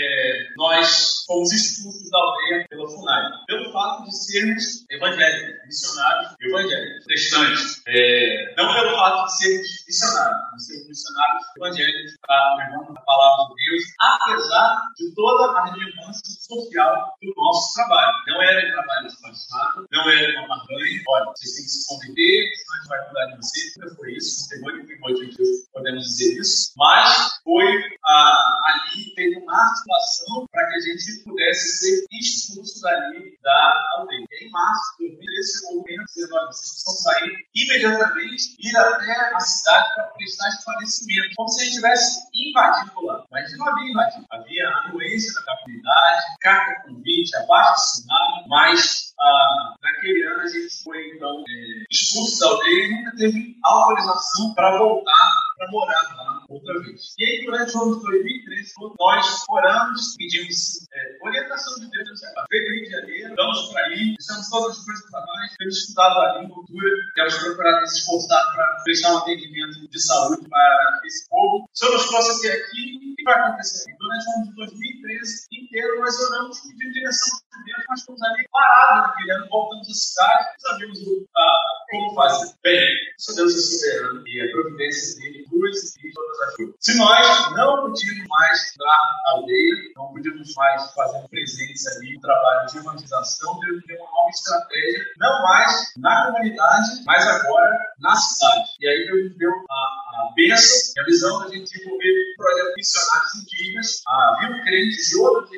nós 0.55 1.23
fomos 1.25 1.51
expulsos 1.51 2.09
da 2.09 2.17
aldeia 2.17 2.65
pela 2.69 2.87
FUNAI, 2.87 3.23
pelo 3.47 3.71
fato 3.71 4.03
de 4.03 4.15
sermos 4.15 4.85
evangélicos, 4.89 5.65
missionários 5.65 6.35
evangélicos, 6.41 7.05
protestantes. 7.05 7.81
É, 7.87 8.55
não 8.57 8.73
pelo 8.73 8.95
fato 8.95 9.25
de 9.25 9.37
sermos 9.37 9.67
missionários, 9.87 10.41
mas 10.51 10.67
sermos 10.67 10.87
missionários 10.87 11.43
evangélicos 11.57 12.17
para 12.25 12.55
levando 12.55 12.97
a 12.97 13.01
palavra 13.01 13.55
de 13.55 13.71
Deus, 13.71 13.83
apesar 13.99 14.81
de 14.97 15.15
toda 15.15 15.59
a 15.59 15.65
relevância 15.65 16.21
social 16.47 17.13
do 17.21 17.33
nosso 17.35 17.73
trabalho. 17.75 18.13
Não 18.27 18.41
era 18.41 18.67
um 18.67 18.71
trabalho 18.71 19.07
despachado, 19.07 19.87
não 19.91 20.09
era 20.09 20.39
uma 20.39 20.47
barranha, 20.47 21.03
olha, 21.09 21.25
vocês 21.35 21.55
têm 21.55 21.63
que 21.63 21.71
se 21.71 21.87
conviver, 21.87 22.49
senão 22.55 22.73
a 22.73 22.77
gente 22.77 22.89
vai 22.89 23.05
cuidar 23.05 23.25
de 23.25 23.37
vocês. 23.37 23.73
Nunca 23.77 23.95
foi 23.95 24.13
isso, 24.13 24.49
temor 24.49 24.79
e 24.79 24.87
temor 24.87 25.13
de 25.13 25.35
Deus, 25.35 25.49
podemos 25.73 26.03
dizer 26.03 26.39
isso. 26.39 26.73
Mas 26.77 27.39
foi 27.43 27.97
ah, 28.05 28.53
ali, 28.67 29.13
teve 29.15 29.37
uma 29.39 29.73
articulação 29.87 30.45
para 30.51 30.67
que 30.67 30.75
a 30.75 30.79
gente 30.79 31.23
pudesse 31.23 31.77
ser 31.77 32.05
expulso 32.11 32.81
dali 32.81 33.37
da 33.41 33.73
aldeia. 33.97 34.25
Em 34.41 34.51
março 34.51 34.97
de 34.99 35.07
2013, 35.07 35.59
chegou 35.59 35.71
o 35.71 35.77
momento 35.77 36.05
de 36.13 36.33
olha, 36.33 36.47
vocês 36.47 36.71
precisam 36.71 36.93
sair 36.93 37.47
imediatamente, 37.55 38.43
ir 38.59 38.77
até 38.77 39.35
a 39.35 39.39
cidade 39.39 39.95
para 39.95 40.03
prestar 40.05 40.49
esclarecimento, 40.49 41.35
como 41.35 41.49
se 41.49 41.61
a 41.61 41.63
gente 41.65 41.75
tivesse 41.75 42.21
invadido 42.35 43.01
lá. 43.05 43.25
Mas 43.31 43.57
não 43.57 43.67
havia 43.67 43.91
invadido. 43.91 44.25
Havia 44.29 44.69
anuência 44.69 45.33
da 45.33 45.57
comunidade, 45.57 46.25
carta 46.41 46.81
convite, 46.83 47.35
abaixo 47.37 47.71
assinado, 47.71 48.47
mas 48.47 49.13
ah, 49.19 49.75
naquele 49.81 50.23
ano 50.27 50.41
a 50.41 50.47
gente 50.47 50.83
foi 50.83 51.15
então 51.15 51.43
é, 51.47 51.83
expulso 51.89 52.39
da 52.39 52.47
aldeia 52.47 52.85
e 52.85 52.91
nunca 52.91 53.15
teve 53.15 53.55
autorização 53.63 54.53
para 54.53 54.77
voltar 54.77 55.47
para 55.57 55.71
morar 55.71 56.15
lá 56.15 56.43
outra 56.57 56.79
vez. 56.81 57.13
E 57.17 57.23
aí, 57.23 57.45
durante 57.45 57.77
o 57.77 57.81
ano 57.81 57.95
de 57.95 58.01
2013, 58.01 58.73
nós 58.99 59.43
oramos, 59.49 60.15
pedimos 60.17 60.87
é, 60.93 61.27
orientação 61.27 61.75
de 61.79 61.89
Deus, 61.89 62.19
veio 62.49 62.73
Rio 62.73 62.83
de 62.83 62.89
Janeiro, 62.89 63.35
vamos 63.35 63.71
para 63.71 63.85
aí, 63.87 64.15
deixamos 64.17 64.49
todas 64.49 64.77
as 64.77 64.85
coisas 64.85 65.11
para 65.11 65.21
nós, 65.21 65.55
temos 65.57 65.77
estudado 65.77 66.19
a 66.19 66.41
língua, 66.41 66.55
cultura, 66.55 66.91
temos 67.15 67.37
procurado 67.37 67.81
nos 67.81 67.93
esforçar 67.93 68.43
para 68.53 68.81
prestar 68.83 69.13
um 69.13 69.17
atendimento 69.17 69.87
de 69.87 69.99
saúde 70.01 70.47
para 70.49 71.01
esse 71.05 71.27
povo. 71.29 71.69
Se 71.73 71.85
eu 71.85 71.93
nos 71.93 72.07
até 72.07 72.53
aqui, 72.53 72.97
o 72.97 73.15
que 73.15 73.23
vai 73.23 73.39
acontecer? 73.39 73.95
Durante 73.99 74.25
o 74.27 74.31
ano 74.33 74.49
de 74.49 74.55
2013 74.55 75.47
inteiro, 75.53 75.99
nós 75.99 76.19
oramos 76.19 76.59
pedindo 76.61 76.93
direção 76.93 77.37
de 77.37 77.63
Deus, 77.65 77.83
mas 77.89 77.99
estamos 77.99 78.21
ali 78.21 78.47
parados 78.51 79.07
naquele 79.07 79.31
ano, 79.31 79.47
voltamos 79.49 79.89
à 79.89 79.93
cidade, 79.93 80.47
sabemos 80.59 80.99
ah, 81.35 81.59
como 81.89 82.15
fazer. 82.15 82.53
Bem, 82.63 82.87
se 83.17 83.35
Deus 83.35 83.53
é 83.53 83.57
soberano 83.57 84.27
e 84.27 84.41
a 84.41 84.51
providência 84.51 85.19
dele 85.19 85.45
e 85.47 86.11
todas 86.13 86.41
as 86.41 86.46
coisas. 86.55 86.75
Se 86.79 86.97
nós 86.97 87.51
não 87.51 87.81
podíamos 87.81 88.27
mais 88.27 88.73
dar 88.77 88.85
a 88.85 89.31
aldeia, 89.31 89.75
não 89.95 90.07
podíamos 90.13 90.53
mais 90.55 90.93
fazer 90.93 91.27
presentes 91.29 91.87
ali 91.87 92.15
no 92.15 92.21
trabalho 92.21 92.67
de 92.67 92.77
evangelização, 92.77 93.59
Deus 93.59 93.83
deu 93.85 93.97
uma 93.97 94.11
nova 94.11 94.29
estratégia, 94.29 95.05
não 95.17 95.43
mais 95.43 95.93
na 95.97 96.25
comunidade, 96.27 97.03
mas 97.05 97.27
agora 97.27 97.77
na 97.99 98.15
cidade. 98.15 98.69
E 98.79 98.87
aí 98.87 99.05
Deus 99.05 99.37
deu 99.37 99.51
a, 99.69 99.73
a 99.73 100.31
bênção 100.35 100.93
e 100.95 100.99
a 100.99 101.03
visão 101.05 101.39
da 101.39 101.47
gente 101.49 101.63
desenvolver 101.63 102.11
um 102.11 102.35
projeto 102.37 102.75
missionários 102.75 103.35
indígenas. 103.35 104.01
Havia 104.07 104.49
um 104.55 104.63
crentes 104.63 105.09
de 105.09 105.17
outros 105.17 105.51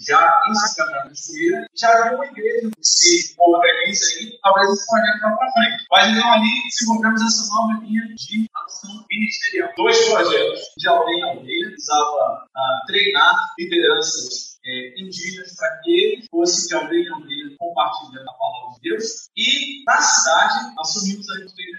já 0.00 0.42
em 0.48 0.54
Sacramento 0.54 1.12
de 1.12 1.20
Suíra, 1.20 1.66
já 1.74 1.88
havia 1.90 2.16
uma 2.16 2.26
igreja 2.26 2.70
que 2.70 2.84
se 2.84 3.34
organiza 3.38 4.04
aí, 4.16 4.38
talvez 4.42 4.70
esse 4.70 4.86
projeto 4.86 5.20
vá 5.22 5.36
para 5.36 5.52
frente. 5.52 5.84
Mas 5.90 6.08
então 6.16 6.32
ali 6.32 6.62
desenvolvemos 6.64 7.22
essa 7.22 7.54
nova 7.54 7.80
linha 7.84 8.02
de 8.14 8.46
ação 8.54 9.04
ministerial. 9.10 9.70
Dois 9.76 10.08
projetos 10.08 10.60
de 10.76 10.88
aldeia 10.88 11.16
em 11.16 11.22
aldeia, 11.22 11.70
precisava 11.70 12.44
uh, 12.44 12.86
treinar 12.86 13.34
lideranças 13.58 14.48
é, 14.68 15.00
indígenas 15.00 15.56
para 15.56 15.80
que 15.82 15.90
eles 15.90 16.26
fossem 16.30 16.68
de 16.68 16.74
aldeia 16.74 17.02
em 17.02 17.12
aldeia 17.12 17.56
compartilhando 17.58 18.28
a 18.28 18.32
palavra 18.34 18.74
de 18.74 18.90
Deus. 18.90 19.30
E 19.36 19.84
na 19.84 20.00
cidade, 20.00 20.74
assumimos 20.78 21.30
a 21.30 21.34
igreja 21.34 21.77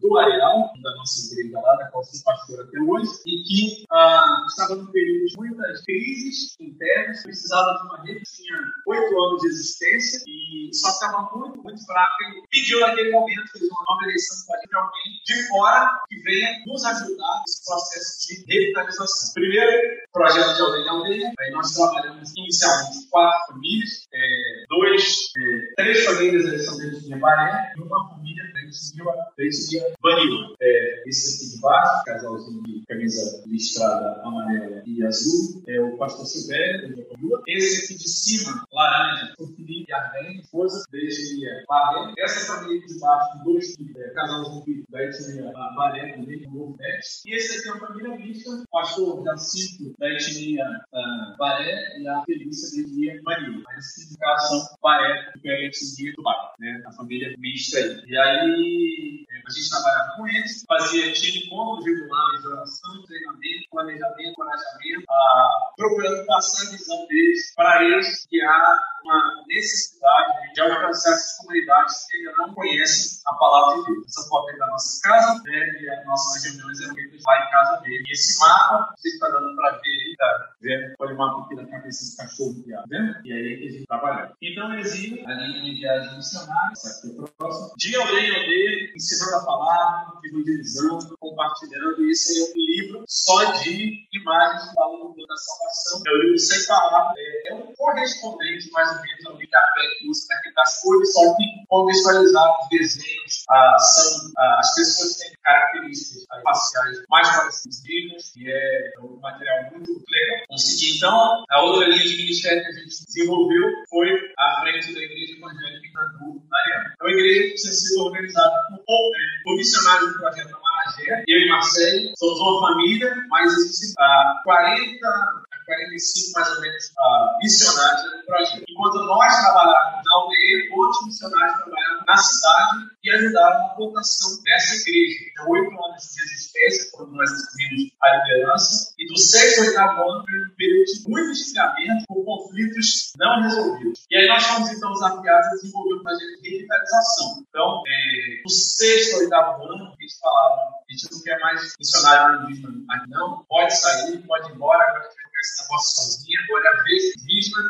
do 0.00 0.18
Areal, 0.18 0.72
da 0.82 0.94
nossa 0.96 1.32
igreja 1.32 1.60
lá, 1.60 1.76
da 1.76 1.90
qual 1.90 2.04
sou 2.04 2.22
pastor 2.24 2.60
até 2.60 2.78
hoje, 2.80 3.10
e 3.26 3.42
que 3.42 3.84
uh, 3.84 4.46
estava 4.48 4.76
num 4.76 4.86
período 4.86 5.26
de 5.26 5.36
muitas 5.36 5.82
crises 5.82 6.56
internas, 6.60 7.22
precisava 7.22 7.78
de 7.78 7.86
uma 7.86 8.02
rede, 8.02 8.22
tinha 8.24 8.56
oito 8.86 9.22
anos 9.22 9.40
de 9.42 9.48
existência 9.48 10.22
e 10.26 10.70
só 10.72 10.88
estava 10.88 11.36
muito, 11.36 11.62
muito 11.76 11.84
fraca 11.84 12.24
e 12.24 12.48
pediu 12.48 12.80
naquele 12.80 13.12
momento, 13.12 13.44
uma 13.60 13.84
nova 13.88 14.04
eleição 14.04 14.36
para 14.46 14.80
alguém 14.80 15.20
de 15.24 15.48
fora 15.48 15.90
que 16.08 16.16
venha 16.22 16.62
nos 16.66 16.84
ajudar 16.84 17.42
nesse 17.46 17.64
processo 17.64 18.26
de 18.26 18.44
revitalização. 18.52 19.34
Primeiro, 19.34 20.06
projeto 20.12 20.56
de 20.56 20.62
aldeia 20.62 20.90
aldeia, 20.90 21.32
aí 21.38 21.50
nós 21.52 21.72
trabalhamos 21.72 22.32
inicialmente 22.36 23.08
quatro 23.10 23.54
famílias, 23.54 24.06
é, 24.12 24.64
dois, 24.68 25.32
é, 25.36 25.74
três 25.76 26.04
famílias 26.04 26.44
eles 26.46 26.64
são 26.64 26.78
dentro 26.78 27.00
de 27.00 27.16
Baré 27.16 27.72
e 27.76 27.80
uma 27.82 28.08
família 28.08 28.44
dentro 28.44 28.70
de 28.70 29.96
Banil. 30.00 30.56
É, 30.60 31.08
esse 31.08 31.36
aqui 31.36 31.54
de 31.54 31.60
baixo, 31.60 32.04
casalzinho 32.04 32.62
de 32.62 32.84
camisa 32.86 33.42
listrada 33.46 34.20
amarela 34.22 34.82
e 34.86 35.04
azul, 35.04 35.62
é 35.68 35.80
o 35.80 35.96
pastor 35.96 36.26
Silvério, 36.26 37.06
Esse 37.46 37.84
aqui 37.84 37.94
de 37.94 38.08
cima, 38.08 38.64
laranja, 38.72 39.34
o 39.38 39.46
Felipe 39.46 39.92
Arden, 39.92 40.40
esposa 40.40 40.84
desde 40.90 41.46
Baré. 41.66 42.12
Essa 42.18 42.54
família 42.54 42.78
aqui 42.78 42.86
de 42.86 43.00
baixo, 43.00 43.32
com 43.32 43.44
dois 43.44 43.74
filhos, 43.74 43.96
é, 43.96 44.10
casalzinho 44.10 44.84
da 44.88 45.02
etnia 45.02 45.52
Baré, 45.76 46.12
também, 46.12 46.42
com 46.44 46.50
novo 46.50 46.76
E 46.80 47.34
esse 47.34 47.58
aqui 47.58 47.68
é 47.68 47.72
uma 47.72 47.86
família 47.86 48.16
mista, 48.16 48.50
pastor 48.70 49.24
Jacinto, 49.24 49.94
da 49.98 50.08
etnia 50.08 50.64
uh, 50.92 51.36
Baré, 51.36 51.98
e 51.98 52.08
a 52.08 52.22
Felícia 52.24 52.82
da 52.82 52.88
etnia 52.88 53.20
Manil. 53.22 53.62
Mas 53.64 53.96
esse 53.96 54.18
caso 54.18 54.48
são 54.48 54.76
Baré, 54.82 55.30
que 55.32 55.40
pega 55.40 55.68
esse 55.68 55.96
dia 55.96 56.12
do 56.16 56.22
Baré, 56.22 56.52
né? 56.60 56.82
A 56.86 56.92
família 56.92 57.34
mista 57.38 57.78
aí. 57.78 58.02
E 58.06 58.18
aí, 58.18 59.26
a 59.46 59.50
gente 59.50 59.70
trabalhava 59.70 60.16
com 60.16 60.26
eles, 60.28 60.64
fazia, 60.66 61.12
tinha 61.12 61.44
encontros 61.44 61.86
regulares 61.86 62.40
de 62.40 62.48
oração, 62.48 63.02
treinamento, 63.06 63.68
planejamento, 63.70 64.34
planejamento, 64.34 65.04
ah, 65.08 65.72
procurando 65.76 66.26
passar 66.26 66.66
a 66.66 66.70
visão 66.70 67.06
deles 67.06 67.54
para 67.54 67.84
eles 67.84 68.26
que 68.26 68.42
há 68.42 68.78
uma 69.04 69.44
necessidade 69.48 70.52
de 70.54 70.60
alcançar 70.60 71.12
essas 71.12 71.36
comunidades 71.56 72.06
que 72.08 72.16
ainda 72.18 72.32
não 72.36 72.54
conhecem 72.54 73.20
a 73.26 73.34
palavra 73.34 73.82
de 73.82 73.92
Deus. 73.92 74.06
Essa 74.06 74.28
foto 74.28 74.50
é 74.50 74.56
da 74.58 74.66
nossa 74.66 75.00
casa, 75.02 75.42
né, 75.44 75.80
e 75.80 75.90
as 75.90 76.06
nossas 76.06 76.44
reuniões 76.44 76.80
eram 76.80 76.94
feitas 76.94 77.22
lá 77.24 77.46
em 77.46 77.50
casa 77.50 77.80
dele. 77.80 78.04
E 78.06 78.12
esse 78.12 78.38
mapa, 78.40 78.94
você 78.96 79.08
está 79.08 79.28
dando 79.28 79.56
para 79.56 79.70
ver 79.72 79.88
aí, 79.88 80.16
tá 80.16 80.50
vendo? 80.60 80.94
Olha 80.98 81.14
o 81.14 81.18
mapa 81.18 81.44
aqui 81.44 81.56
da 81.56 81.66
cabeça 81.66 82.04
desse 82.04 82.16
cachorro 82.16 82.54
que 82.62 82.70
né? 82.70 83.20
E 83.24 83.32
aí 83.32 83.68
a 83.68 83.72
gente 83.72 83.86
trabalha. 83.86 84.32
Então, 84.42 84.78
exílio, 84.78 85.26
a 85.26 85.34
linha 85.34 85.62
de 85.62 85.80
viagem 85.80 86.16
missionária, 86.16 86.72
essa 86.72 87.06
aqui 87.06 87.16
é 87.18 87.24
próxima, 87.38 87.70
de 87.76 87.96
aldeia 87.96 88.28
em 88.28 88.36
aldeia, 88.36 88.92
ensinando 88.94 89.36
a 89.36 89.44
palavra, 89.44 90.20
evangelizando, 90.24 91.16
compartilhando. 91.18 92.04
E 92.04 92.10
esse 92.10 92.40
é 92.40 92.44
um 92.44 92.54
livro 92.56 93.04
só 93.08 93.44
de 93.62 94.06
imagens 94.12 94.72
falando 94.72 95.14
da 95.26 95.36
salvação. 95.36 96.02
É 96.06 96.10
o 96.10 96.22
livro 96.22 96.38
separado, 96.38 97.14
é, 97.16 97.48
é 97.50 97.54
um 97.54 97.74
correspondente 97.74 98.70
mais 98.70 98.90
ou 98.96 99.02
menos 99.02 99.26
café 99.48 99.82
que 99.98 100.06
para 100.28 100.62
das 100.62 100.80
cores, 100.80 101.12
só 101.12 101.34
que 101.36 101.44
contextualizar 101.68 102.50
os 102.62 102.68
desenhos, 102.68 103.44
ah, 103.50 103.78
são, 103.78 104.32
ah, 104.38 104.58
as 104.58 104.74
pessoas 104.74 105.16
têm 105.16 105.32
características 105.42 106.24
ah, 106.30 106.40
faciais 106.42 106.98
mais 107.10 107.36
parecidas 107.36 108.32
e 108.36 108.50
é 108.50 108.92
um 109.00 109.18
material 109.20 109.70
muito 109.72 109.90
legal. 109.90 110.44
Consegui, 110.48 110.96
então, 110.96 111.44
a 111.50 111.62
outra 111.62 111.88
linha 111.88 112.02
de 112.02 112.16
ministério 112.16 112.62
que 112.62 112.68
a 112.68 112.72
gente 112.72 113.04
desenvolveu 113.06 113.62
foi 113.88 114.08
à 114.38 114.60
frente 114.60 114.94
da 114.94 115.00
Igreja 115.00 115.36
Evangélica 115.36 115.88
Cantu, 115.94 116.42
Ariana. 116.52 116.92
Então, 116.94 117.08
a 117.08 117.10
igreja 117.10 117.48
precisa 117.48 117.72
ser 117.72 118.00
organizada 118.00 118.56
por, 118.86 119.12
por 119.44 119.56
missionários 119.56 120.12
do 120.12 120.18
projeto 120.18 120.56
Amaragé, 120.56 121.24
eu 121.26 121.38
e 121.38 121.48
Marcelo, 121.48 122.12
somos 122.18 122.40
uma 122.40 122.68
família, 122.68 123.14
mas 123.28 123.52
existem 123.52 123.94
ah, 123.98 124.40
40 124.44 125.45
45 125.66 126.32
mais 126.34 126.50
ou 126.54 126.60
menos 126.60 126.84
uh, 126.86 127.38
missionários 127.42 128.02
no 128.04 128.24
projeto. 128.24 128.64
Enquanto 128.68 129.04
nós 129.04 129.36
trabalhávamos 129.42 130.04
na 130.04 130.14
aldeia, 130.14 130.68
outros 130.72 131.06
missionários 131.06 131.56
trabalhavam 131.56 132.04
na 132.06 132.16
cidade 132.16 132.78
e 133.04 133.10
ajudaram 133.10 133.58
na 133.58 133.68
plantação 133.74 134.42
dessa 134.42 134.74
igreja. 134.88 135.24
Então, 135.30 135.50
oito 135.50 135.84
anos 135.84 136.02
de 136.02 136.22
existência, 136.22 136.90
quando 136.92 137.12
nós 137.12 137.30
assumimos 137.30 137.92
a 138.00 138.16
liderança, 138.16 138.94
e 138.98 139.06
do 139.06 139.18
sexto 139.18 139.60
ao 139.60 139.66
oitavo 139.66 140.10
ano 140.10 140.24
foi 140.24 140.40
um 140.40 140.56
período 140.56 140.84
de 140.86 141.08
muito 141.08 141.30
esfriamento 141.32 142.04
por 142.06 142.24
conflitos 142.24 143.12
não 143.18 143.42
resolvidos. 143.42 144.06
E 144.10 144.16
aí 144.16 144.28
nós 144.28 144.42
fomos 144.44 144.70
então 144.70 144.92
desafiados 144.92 145.46
a 145.46 145.50
desenvolver 145.50 145.94
um 145.94 146.02
projeto 146.02 146.42
de 146.42 146.50
revitalização. 146.50 147.44
Então, 147.48 147.82
é, 147.86 148.42
do 148.42 148.50
sexto 148.50 149.14
ao 149.14 149.20
oitavo 149.20 149.64
ano, 149.64 149.84
a 149.86 150.02
gente 150.02 150.18
falava, 150.20 150.60
a 150.88 150.92
gente 150.92 151.12
não 151.12 151.22
quer 151.22 151.38
mais 151.40 151.74
missionário 151.78 152.42
indígena 152.42 152.76
aqui 152.90 153.10
não, 153.10 153.44
pode 153.48 153.76
sair, 153.76 154.18
pode 154.26 154.50
ir 154.50 154.54
embora, 154.54 154.82
agora 154.82 155.04
a 155.04 155.10
gente 155.10 155.25
esse 155.46 155.62
negócio 155.62 156.02
sozinho, 156.02 156.38
agora 156.44 156.70
a 156.70 156.82
vez 156.82 157.16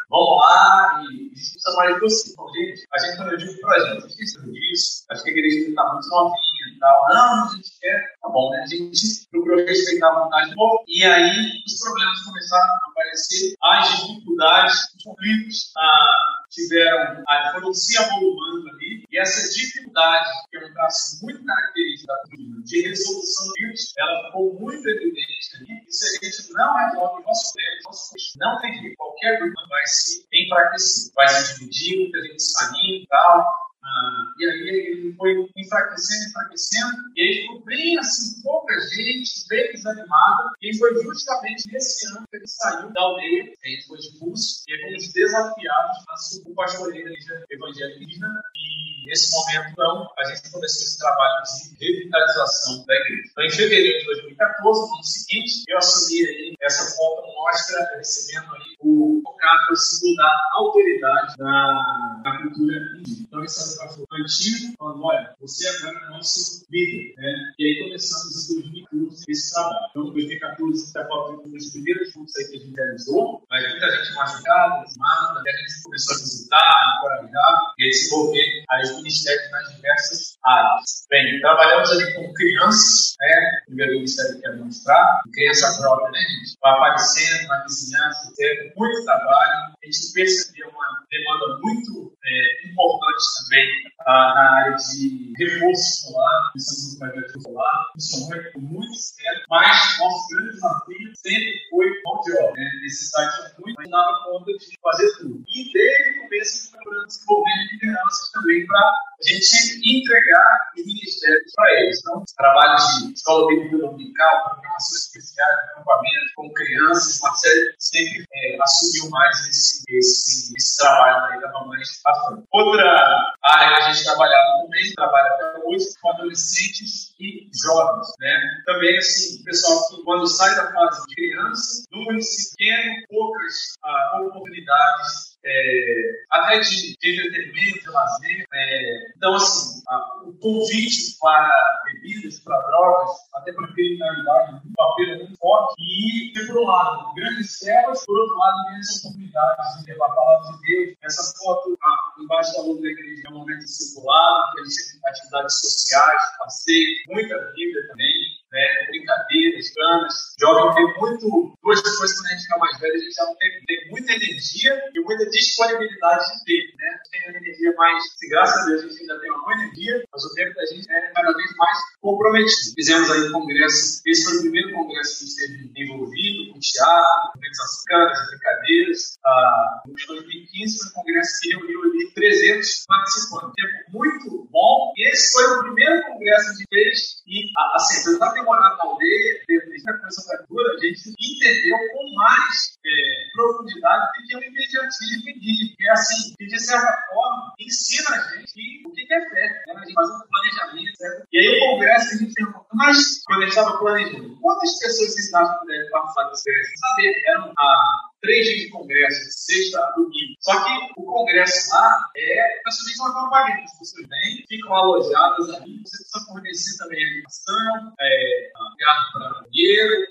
vamos 0.09 0.41
lá, 0.41 1.05
e 1.11 1.31
precisa 1.31 1.77
mais 1.77 1.95
de 1.95 2.01
você. 2.01 2.33
Então, 2.33 2.53
gente, 2.55 2.87
a 2.93 2.99
gente, 2.99 3.17
quando 3.17 3.33
eu 3.33 3.37
digo 3.37 3.67
a 3.69 3.79
gente 3.81 4.03
precisa 4.03 4.53
disso, 4.53 5.05
acho 5.11 5.23
que 5.23 5.31
a 5.31 5.33
igreja 5.33 5.69
está 5.69 5.93
muito 5.93 6.09
novinha 6.09 6.67
e 6.75 6.79
tal. 6.79 7.09
Não, 7.09 7.45
a 7.45 7.49
gente 7.55 7.71
quer, 7.81 8.15
tá 8.21 8.29
bom, 8.29 8.51
né? 8.51 8.63
A 8.63 8.67
gente 8.67 9.27
procurou 9.31 9.65
respeitar 9.65 10.09
a 10.09 10.25
vontade 10.25 10.51
do 10.51 10.57
povo, 10.57 10.85
e 10.89 11.05
aí 11.05 11.63
os 11.67 11.81
problemas 11.81 12.23
começaram 12.23 12.65
a 12.65 12.91
aparecer, 12.91 13.55
as 13.63 13.89
dificuldades, 13.97 14.75
os 14.97 15.05
conflitos 15.05 15.73
ah, 15.77 16.45
tiveram, 16.51 17.25
ah, 17.29 17.51
foram 17.53 17.75
se 17.75 17.99
avolumando 17.99 18.69
ali, 18.71 19.05
e 19.11 19.19
essa 19.19 19.53
dificuldade, 19.53 20.31
que 20.51 20.57
é 20.57 20.67
um 20.67 20.73
traço 20.73 21.25
muito 21.25 21.45
característico 21.45 21.76
turma 22.15 22.63
de 22.63 22.89
resolução 22.89 23.47
de 23.53 23.65
vírus, 23.65 23.93
ela 23.99 24.27
ficou 24.27 24.61
muito 24.61 24.89
evidente 24.89 25.57
ali. 25.57 25.85
E 25.87 25.93
se 25.93 26.07
a 26.07 26.31
gente 26.31 26.53
não 26.53 26.77
resolve 26.77 27.23
o 27.23 27.27
nosso 27.27 27.53
problema, 27.53 27.81
nosso 27.85 28.15
não 28.39 28.61
tem 28.61 28.75
jeito, 28.81 28.97
qualquer 28.97 29.39
grupo 29.41 29.69
vai 29.69 29.87
se 29.87 30.27
enfraquecer, 30.33 31.13
vai 31.15 31.29
se 31.29 31.59
dividir, 31.59 31.99
muita 32.01 32.23
gente 32.23 32.43
saindo 32.43 33.03
e 33.03 33.07
tal. 33.09 33.47
Ah, 33.87 34.33
e 34.39 34.45
aí 34.45 34.69
ele 34.69 35.15
foi 35.15 35.49
enfraquecendo, 35.57 36.29
enfraquecendo, 36.29 36.97
e 37.15 37.23
aí 37.23 37.35
ficou 37.43 37.65
bem 37.65 37.99
assim, 37.99 38.43
pouca 38.43 38.75
gente, 38.81 39.47
bem 39.49 39.73
desanimada, 39.73 40.51
e 40.61 40.77
foi 40.77 41.03
justamente 41.05 41.73
nesse 41.73 42.09
ano 42.09 42.27
que 42.29 42.37
ele 42.37 42.49
saiu 42.49 42.93
da 42.93 43.01
aldeia, 43.01 43.55
ele 43.63 43.83
foi 43.87 43.99
expulso, 43.99 44.65
e 44.67 44.73
aí 44.73 44.81
fomos 44.83 45.13
desafiados 45.13 46.05
a 46.09 46.17
subir 46.17 46.51
o 46.51 46.55
pastoreio 46.57 47.05
da 47.05 47.11
igreja 47.13 47.47
evangélica, 47.49 48.27
e 48.57 48.86
nesse 49.07 49.31
momento, 49.35 49.71
então, 49.73 50.11
a 50.19 50.25
gente 50.25 50.51
começou 50.51 50.83
esse 50.83 50.99
trabalho 50.99 51.43
de 51.45 51.87
revitalização 51.87 52.85
da 52.85 52.95
igreja. 52.95 53.23
Então, 53.31 53.45
em 53.45 53.51
fevereiro 53.51 53.99
de 54.01 54.05
2014, 54.07 54.81
no 54.81 54.95
ano 54.95 55.05
seguinte, 55.05 55.63
eu 55.69 55.79
assumi 55.79 56.27
aí, 56.27 56.55
essa 56.61 56.97
foto 56.97 57.27
mostra 57.35 57.97
recebendo 57.97 58.55
aí 58.55 58.77
o 58.81 59.23
tocado 59.25 59.77
símbolo 59.77 60.17
da 60.17 60.41
autoridade 60.55 61.35
na 61.39 62.43
cultura 62.43 62.77
indígena. 62.77 63.27
Então, 63.27 63.45
esse 63.45 63.81
é 63.81 63.87
o 63.87 64.23
antigo, 64.23 64.75
falando: 64.79 65.05
olha, 65.05 65.35
você 65.41 65.69
agora 65.69 66.05
é 66.05 66.11
nosso 66.11 66.67
líder. 66.71 67.15
Né? 67.17 67.35
E 67.59 67.65
aí 67.65 67.85
começamos 67.85 68.51
em 68.51 68.63
2014 68.63 69.25
esse 69.29 69.55
trabalho. 69.55 69.87
Então, 69.91 70.03
em 70.09 70.13
2014, 70.13 70.85
está 70.85 71.07
falando 71.07 71.43
dos 71.43 71.71
primeiros 71.71 72.13
cursos 72.13 72.37
aí 72.37 72.45
que 72.47 72.57
a 72.57 72.59
gente 72.59 72.75
realizou, 72.75 73.43
mas 73.51 73.71
muita 73.71 73.91
gente 73.91 74.15
machucada, 74.15 74.85
desmada, 74.85 75.41
a 75.41 75.57
gente 75.57 75.83
começou 75.83 76.15
a 76.15 76.19
visitar, 76.19 76.97
encorajar 76.99 77.73
e 77.79 77.89
desenvolver 77.89 78.65
aí 78.71 78.96
os 78.97 79.03
ministérios 79.03 79.51
nas 79.51 79.75
diversas 79.75 80.39
áreas. 80.45 81.07
Bem, 81.11 81.41
trabalhamos 81.41 81.91
ali 81.91 82.15
com 82.15 82.33
crianças, 82.33 83.15
né? 83.21 83.61
O 83.69 83.75
ministério 83.75 84.37
que 84.37 84.43
quero 84.43 84.65
mostrar, 84.65 85.21
criança 85.33 85.79
própria, 85.81 86.11
né, 86.11 86.19
gente? 86.21 86.57
Vai 86.61 86.73
aparecendo 86.73 87.49
na 87.49 87.63
vizinhança, 87.63 88.33
teve 88.37 88.73
muito 88.77 89.05
trabalho, 89.05 89.53
a 89.53 89.87
gente 89.87 90.13
percebeu 90.13 90.69
uma 90.69 91.05
demanda 91.11 91.61
muito 91.63 92.13
é, 92.25 92.69
importante 92.69 93.25
também 93.45 93.67
na 94.07 94.53
área 94.53 94.77
de 94.77 95.33
reforço 95.37 96.07
escolar, 96.07 96.51
pensamos 96.53 96.93
no 96.93 96.99
projeto 96.99 97.39
escolar, 97.39 97.87
funcionou 97.93 98.53
com 98.53 98.61
muito 98.61 98.95
sério, 98.95 99.43
mas 99.51 99.99
nosso 99.99 100.29
grande 100.29 100.53
desafio 100.53 101.13
sempre 101.17 101.53
foi 101.71 101.87
mão 102.05 102.21
de 102.23 102.33
obra. 102.39 102.53
Né? 102.55 102.71
Esse 102.87 103.07
site 103.07 103.35
é 103.41 103.61
muito, 103.61 103.77
mas 103.77 103.91
dava 103.91 104.25
conta 104.25 104.53
de 104.53 104.79
fazer 104.81 105.17
tudo. 105.19 105.43
E 105.49 105.73
desde 105.73 106.19
o 106.19 106.23
começo, 106.23 106.71
procurando 106.71 107.07
desenvolver 107.07 107.69
lideranças 107.73 108.31
também 108.33 108.67
para 108.67 108.93
a 109.21 109.29
gente 109.29 109.81
entregar 109.85 110.71
os 110.77 110.85
ministérios 110.85 111.53
para 111.55 111.81
eles. 111.81 111.99
Então, 112.01 112.25
trabalho 112.37 112.77
de 112.77 113.13
escola 113.13 113.49
bíblica 113.49 113.79
dominical, 113.79 114.45
programações 114.51 115.03
especiais, 115.07 115.59
acampamento 115.71 116.27
com 116.37 116.53
crianças, 116.53 117.21
Marcelo 117.21 117.67
sempre 117.79 118.25
é, 118.33 118.59
assumiu 118.61 119.11
mais 119.11 119.49
esse, 119.49 119.83
esse, 119.89 120.55
esse 120.57 120.77
trabalho 120.77 121.33
aí 121.33 121.41
da 121.41 121.53
mamãe 121.53 121.81
à 122.07 122.15
frente. 122.27 122.45
Outra 122.53 123.35
área 123.43 123.77
que 123.77 123.83
a 123.83 123.93
gente 123.93 124.05
trabalhava 124.05 124.63
também, 124.63 124.93
trabalha 124.95 125.31
até 125.35 125.61
hoje, 125.65 125.87
com 126.01 126.11
adolescentes 126.11 127.15
e 127.19 127.49
jovens. 127.63 128.07
Né? 128.21 128.63
Também, 128.67 128.99
assim, 128.99 129.41
o 129.41 129.45
pessoal 129.45 129.89
que 129.89 130.03
quando 130.05 130.27
sai 130.27 130.55
da 130.55 130.73
fase 130.73 131.07
de 131.07 131.15
criança, 131.15 131.85
no 131.91 132.05
município 132.05 132.57
pequeno, 132.57 132.95
poucas 133.09 133.55
ah, 133.83 134.21
oportunidades 134.23 135.36
é, 135.47 136.11
até 136.31 136.59
de, 136.61 136.97
entretenimento, 137.03 137.81
de 137.81 137.91
lazer. 137.91 138.47
É, 138.53 139.13
então, 139.17 139.35
assim, 139.35 139.83
a, 139.89 140.23
o 140.25 140.33
convite 140.35 141.17
para 141.21 141.83
bebidas, 141.85 142.41
para 142.41 142.61
drogas, 142.63 143.11
até 143.35 143.53
para 143.53 143.73
criminalidade, 143.73 144.61
um 144.67 144.73
papel 144.75 145.19
muito 145.19 145.39
forte. 145.39 145.75
E, 145.79 146.33
por 146.47 146.59
um 146.59 146.67
lado, 146.67 147.15
grandes 147.15 147.59
trevas, 147.61 148.05
por 148.05 148.19
outro 148.19 148.37
lado, 148.39 148.65
grandes 148.71 149.05
oportunidades 149.05 149.85
de 149.85 149.93
levar 149.93 150.07
a 150.07 150.15
palavra 150.15 150.53
de 150.53 150.61
Deus. 150.67 150.97
Essa 151.03 151.39
foto 151.39 151.79
ah, 151.83 152.21
embaixo 152.21 152.53
da 152.57 152.63
luz 152.63 152.83
da 152.83 152.89
igreja 152.89 153.23
é 153.27 153.31
um 153.31 153.39
momento 153.39 153.67
circular, 153.67 154.53
tem 154.55 154.65
atividades 155.07 155.61
sociais, 155.61 156.23
passeio, 156.39 156.87
muita 157.09 157.37
Bíblia 157.55 157.87
também 157.89 158.26
né? 158.53 158.87
brincadeiras, 158.89 159.73
planos. 159.75 160.15
Jovem 160.41 160.75
tem 160.75 161.01
muito, 161.01 161.55
duas 161.63 161.81
coisas 161.81 162.17
quando 162.17 162.27
a 162.27 162.31
gente 162.31 162.43
fica 162.43 162.59
mais 162.59 162.79
velho, 162.81 162.95
a 162.95 162.99
gente 162.99 163.15
já 163.15 163.27
tem, 163.39 163.51
tem 163.67 163.91
muita 163.91 164.13
energia 164.13 164.83
e 164.95 165.01
muita 165.01 165.31
disponibilidade 165.31 166.25
de 166.25 166.45
tempo, 166.45 166.77
né? 166.79 167.01
Tem 167.11 167.31
uma 167.31 167.39
energia 167.39 167.73
mais, 167.77 168.05
graças 168.31 168.63
a 168.63 168.67
Deus 168.67 168.85
a 168.85 168.89
gente 168.89 169.01
ainda 169.01 169.21
tem 169.21 169.31
uma 169.31 169.43
boa 169.43 169.55
energia, 169.55 170.05
mas 170.13 170.25
o 170.25 170.35
tempo 170.35 170.55
da 170.55 170.67
gente 170.67 170.93
é 170.93 171.13
cada 171.13 171.33
vez 171.33 171.51
mais 171.57 171.79
comprometido. 172.01 172.75
Fizemos 172.75 173.11
aí 173.11 173.21
um 173.29 173.33
congresso, 173.33 174.03
esse 174.07 174.25
foi 174.25 174.39
o 174.39 174.43
primeiro 174.43 174.73
congresso 174.73 175.19
que 175.19 175.25
esteve 175.25 175.73
envolvido 175.77 176.53
com 176.53 176.59
teatro, 176.61 177.33
com 177.33 177.87
canas, 177.87 178.19
brincadeiras. 178.29 179.19
Ah, 179.25 179.83
em 179.89 180.07
2015 180.07 180.79
foi 180.79 180.89
um 180.89 180.95
congresso 180.95 181.41
que 181.41 181.51
reuniu 181.51 181.83
ali 181.83 182.13
300 182.15 182.85
participantes. 182.87 183.47
Um 183.47 183.53
tempo 183.53 183.93
muito 183.93 184.49
bom. 184.51 184.93
E 184.97 185.09
esse 185.09 185.33
foi 185.33 185.45
o 185.45 185.63
primeiro 185.65 186.03
congresso 186.07 186.45
que 186.45 186.51
a 186.51 186.55
gente 186.55 186.67
fez 186.69 187.23
e, 187.27 187.53
assim, 187.75 188.03
apesar 188.47 188.71
de 188.71 188.77
ter 188.77 188.77
morado 188.77 188.77
na 188.77 188.85
aldeia, 188.85 189.43
desde 189.47 189.91
a 189.91 189.99
coisa 189.99 190.29
da 190.29 190.39
cultura, 190.39 190.75
a 190.75 190.79
gente 190.79 191.15
entendeu 191.19 191.79
com 191.93 192.15
mais 192.15 192.79
é, 192.85 193.31
profundidade 193.33 194.07
do 194.07 194.27
que 194.27 194.37
o 194.37 194.43
imediatismo 194.43 195.31
indígena. 195.31 195.75
Que 195.77 195.89
é 195.89 195.93
assim, 195.93 196.35
que 196.39 196.47
de 196.47 196.59
certa 196.59 196.93
forma 197.09 197.55
ensina 197.59 198.11
a 198.11 198.37
gente 198.37 198.87
o 198.87 198.93
que 198.93 199.13
é 199.13 199.31
fé. 199.31 199.63
Né? 199.67 199.75
A 199.75 199.81
gente 199.81 199.95
faz 199.95 200.11
um 200.11 200.21
planejamento, 200.29 200.97
certo? 200.97 201.27
E 201.33 201.39
aí 201.39 201.49
o 201.49 201.61
congresso 201.61 202.15
a 202.15 202.19
gente 202.19 202.35
perguntou, 202.35 202.67
mas 202.75 203.23
quando 203.25 203.39
a 203.39 203.43
gente 203.43 203.57
estava 203.57 203.79
planejando, 203.79 204.41
quantas 204.41 204.79
pessoas 204.79 205.35
acham 205.35 205.61
que 205.61 205.67
devem 205.67 205.91
participar 205.91 206.29
desse? 206.31 206.77
Saber, 206.77 207.23
eram 207.27 207.53
ah, 207.59 208.06
três 208.21 208.47
dias 208.47 208.61
de 208.61 208.71
congresso, 208.71 209.21
sexta, 209.31 209.93
domingo. 209.97 210.35
Só 210.41 210.65
que 210.65 210.93
o 210.97 211.05
congresso 211.05 211.71
lá 211.71 212.11
é 212.17 212.61
praticamente 212.63 213.01
uma 213.01 213.15
campanha. 213.15 213.65
As 213.65 213.79
pessoas 213.79 214.09
vêm, 214.09 214.45
ficam 214.49 214.75
alojadas 214.75 215.51
ali, 215.51 215.83
você 215.83 215.97
precisa 215.99 216.27
fornecer 216.27 216.79
também 216.79 217.05
alimentação, 217.05 217.95
é, 218.01 218.51
lugar 218.71 219.13
para 219.13 219.43
banheiro, 219.43 220.07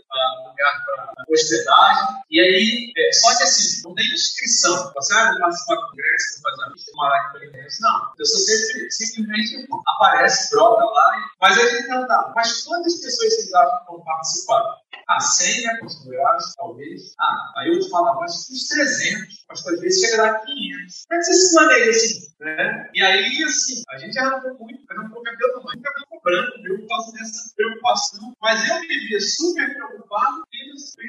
lugar 0.48 0.86
para 0.86 1.24
hospedagem. 1.30 2.08
E 2.32 2.40
aí, 2.40 2.94
é, 2.98 3.14
só 3.14 3.38
que 3.38 3.44
assim, 3.44 3.82
não 3.84 3.96
tem 3.96 4.06
inscrição. 4.06 4.94
Você 4.94 5.14
vai 5.14 5.40
participar 5.40 5.76
do 5.76 5.88
congresso, 5.90 6.42
fazer 6.42 6.64
uma 6.64 6.78
chamar 6.78 7.10
lá 7.10 7.30
para 7.32 7.46
congresso. 7.46 7.82
Não. 7.82 7.96
A 7.96 8.14
pessoa 8.18 8.40
sempre, 8.40 8.92
simplesmente 8.92 9.68
aparece, 9.88 10.52
brota 10.52 10.86
lá. 10.86 11.30
Mas 11.42 11.58
aí 11.58 11.64
a 11.64 11.70
gente 11.70 11.88
pergunta, 11.88 12.34
mas 12.36 12.64
quantas 12.64 12.96
pessoas 12.96 13.36
vocês 13.36 13.54
acham 13.54 13.80
que 13.80 13.92
vão 13.92 14.04
participar? 14.04 14.76
Ah, 15.08 15.20
100 15.20 15.64
né, 15.64 15.78
considerados, 15.80 16.54
talvez. 16.56 17.14
Ah, 17.20 17.54
aí 17.58 17.70
outro 17.70 17.90
fala, 17.90 18.16
mas 18.16 18.50
uns 18.50 18.68
300, 18.70 19.46
mas 19.48 19.64
vezes 19.80 20.02
chega 20.02 20.26
a 20.26 20.40
500. 20.40 21.06
Como 21.08 21.16
é 21.16 21.18
que 21.18 21.24
você 21.26 21.34
se 21.34 21.56
maneja 21.56 21.90
assim? 21.92 22.36
Né? 22.40 22.90
E 22.94 23.04
aí, 23.04 23.44
assim, 23.44 23.84
a 23.90 23.98
gente 24.00 24.18
arrancou 24.18 24.58
muito, 24.58 24.84
arrancou 24.90 25.22
cabelo, 25.22 25.62
mas 25.64 25.76
nunca 25.76 25.94
me 26.12 26.15
cobrando, 26.26 26.68
eu 26.68 26.88
causa 26.88 27.12
dessa 27.14 27.54
preocupação. 27.56 28.34
Mas 28.42 28.68
eu 28.68 28.80
vivia 28.82 29.20
super 29.22 29.76
preocupado, 29.76 30.44
e 30.54 30.66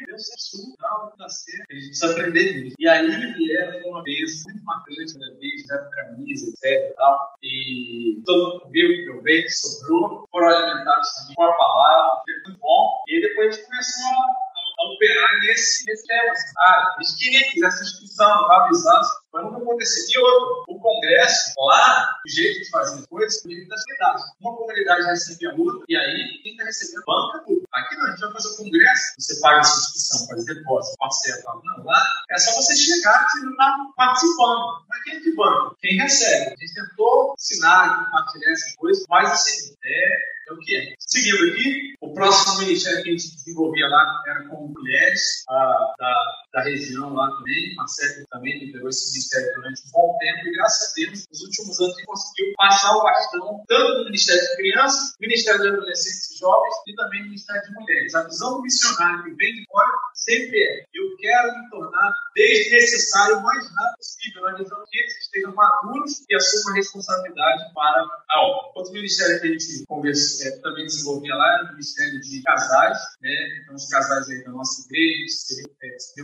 Deus 0.07 0.29
é 0.29 0.35
super, 0.37 0.77
não, 0.83 1.11
tá 1.17 1.29
certo. 1.29 1.65
A 1.71 1.75
gente 1.75 1.87
precisa 1.89 2.13
aprender 2.13 2.63
nisso. 2.63 2.77
E 2.79 2.89
aí 2.89 3.35
vieram 3.35 3.91
uma 3.91 4.03
vez, 4.03 4.45
muito 4.45 4.65
marcante, 4.65 5.17
uma 5.17 5.35
vez, 5.39 5.67
né, 5.67 5.91
camisa, 5.95 6.51
etc. 6.51 6.95
Tal, 6.97 7.35
e 7.43 8.23
todo 8.25 8.53
mundo 8.55 8.71
viu 8.71 8.89
que 8.89 9.11
eu 9.11 9.23
veio, 9.23 9.47
sobrou, 9.51 10.29
foram 10.31 10.49
alimentados 10.49 11.09
com 11.35 11.43
a 11.43 11.53
palavra, 11.53 12.23
foi 12.25 12.35
muito 12.45 12.61
bom. 12.61 13.03
E 13.09 13.21
depois 13.21 13.49
a 13.49 13.53
gente 13.53 13.67
começou 13.67 14.13
a 14.13 14.46
a 14.79 14.93
operar 14.93 15.41
nesse, 15.41 15.85
nesse 15.87 16.07
tema. 16.07 16.33
Ah, 16.59 16.97
queriam 17.19 17.43
que 17.43 17.51
fizesse 17.53 17.83
inscrição, 17.83 18.53
avisasse, 18.53 19.17
mas 19.33 19.45
nunca. 19.45 19.67
E 19.87 20.19
outro, 20.19 20.65
o 20.69 20.81
Congresso, 20.81 21.53
lá, 21.59 22.09
o 22.25 22.31
jeito 22.31 22.61
de 22.61 22.71
fazer 22.71 23.07
coisas, 23.09 23.45
o 23.45 23.51
jeito 23.51 23.69
das 23.69 23.83
cidades. 23.83 24.25
Uma 24.41 24.57
comunidade 24.57 25.05
recebe 25.05 25.47
a 25.47 25.55
outra, 25.55 25.85
e 25.89 25.97
aí 25.97 26.41
quem 26.43 26.53
está 26.53 26.65
recebendo 26.65 27.05
banca 27.07 27.45
tudo. 27.47 27.63
Aqui 27.73 27.97
não, 27.97 28.07
a 28.07 28.11
gente 28.11 28.21
vai 28.21 28.33
fazer 28.33 28.49
o 28.49 28.57
Congresso, 28.57 29.15
você 29.19 29.41
paga 29.41 29.61
a 29.61 29.65
sua 29.65 29.81
inscrição, 29.81 30.27
faz 30.29 30.45
depósito, 30.47 30.97
parcela. 30.99 31.61
Não, 31.65 31.85
lá 31.85 32.07
é 32.31 32.39
só 32.39 32.53
você 32.55 32.77
chegar 32.77 33.25
que 33.25 33.33
você 33.33 33.45
não 33.45 33.53
está 33.53 33.77
participando. 33.97 34.87
Mas 34.89 35.03
quem 35.03 35.17
é 35.17 35.21
que 35.21 35.35
banca? 35.35 35.77
Quem 35.81 35.97
recebe. 35.99 36.55
A 36.55 36.67
gente 36.67 36.75
tentou 36.75 37.35
ensinar, 37.39 38.05
compartilhar 38.05 38.53
essas 38.53 38.75
coisas, 38.77 39.05
mas 39.09 39.31
assim, 39.31 39.75
é 39.85 40.37
é 40.49 40.53
o 40.53 40.59
que 40.59 40.77
é. 40.77 40.95
Seguindo 41.01 41.51
aqui, 41.51 41.86
próximo 42.17 42.61
ministério 42.61 43.03
que 43.03 43.11
a 43.11 43.13
gente 43.13 43.35
desenvolvia 43.37 43.87
lá 43.89 44.23
era 44.27 44.49
com 44.49 44.69
mulheres 44.69 45.45
a, 45.49 45.95
da, 45.99 46.15
da 46.55 46.63
região 46.63 47.13
lá 47.13 47.31
também. 47.37 47.75
Marcelo 47.77 48.27
também 48.31 48.59
liderou 48.59 48.89
esse 48.89 49.13
ministério 49.13 49.55
durante 49.55 49.83
um 49.87 49.91
bom 49.93 50.17
tempo 50.19 50.49
e, 50.49 50.53
graças 50.57 50.91
a 50.91 50.95
Deus, 50.97 51.27
nos 51.31 51.41
últimos 51.43 51.81
anos, 51.81 51.95
a 51.95 51.99
gente 51.99 52.07
conseguiu 52.07 52.53
passar 52.57 52.97
o 52.97 53.03
bastão 53.03 53.65
tanto 53.69 53.99
no 53.99 54.05
Ministério 54.07 54.41
de 54.41 54.57
Crianças, 54.57 55.15
Ministério 55.21 55.61
de 55.61 55.69
Adolescentes 55.69 56.31
e 56.33 56.39
Jovens 56.39 56.75
e 56.87 56.95
também 56.95 57.21
no 57.21 57.27
Ministério 57.27 57.63
de 57.63 57.75
Mulheres. 57.75 58.15
A 58.15 58.23
visão 58.25 58.55
do 58.55 58.63
missionário 58.63 59.25
que 59.25 59.35
vem 59.35 59.55
de 59.55 59.65
fora 59.71 59.93
sempre 60.15 60.59
é: 60.59 60.87
eu 61.07 61.17
quero 61.17 61.59
me 61.59 61.71
tornar 61.71 62.13
desnecessário 62.35 63.39
o 63.39 63.43
mais 63.43 63.65
rápido 63.65 63.97
possível, 63.97 64.43
na 64.43 64.55
visão 64.57 64.85
que 64.91 64.99
eles 64.99 65.17
estejam 65.23 65.55
maduros 65.55 66.25
e 66.29 66.35
assumam 66.35 66.73
a 66.73 66.77
responsabilidade 66.77 67.63
para 67.75 68.07
a 68.31 68.41
obra. 68.43 68.73
Outro 68.77 68.93
ministério 68.93 69.41
que 69.41 69.47
a 69.47 69.51
gente 69.53 69.87
conversa, 69.87 70.49
é, 70.49 70.51
também 70.61 70.85
desenvolvia 70.85 71.35
lá 71.35 71.55
era 71.55 71.65
o 71.65 71.73
ministério 71.73 72.21
de 72.21 72.43
casais, 72.43 72.99
né? 73.23 73.61
então 73.63 73.75
os 73.75 73.89
casais 73.89 74.29
aí 74.29 74.45
da 74.45 74.51
nossa 74.51 74.83
igreja 74.87 75.29
se, 75.29 75.63
é, 75.83 75.99
se 75.99 76.21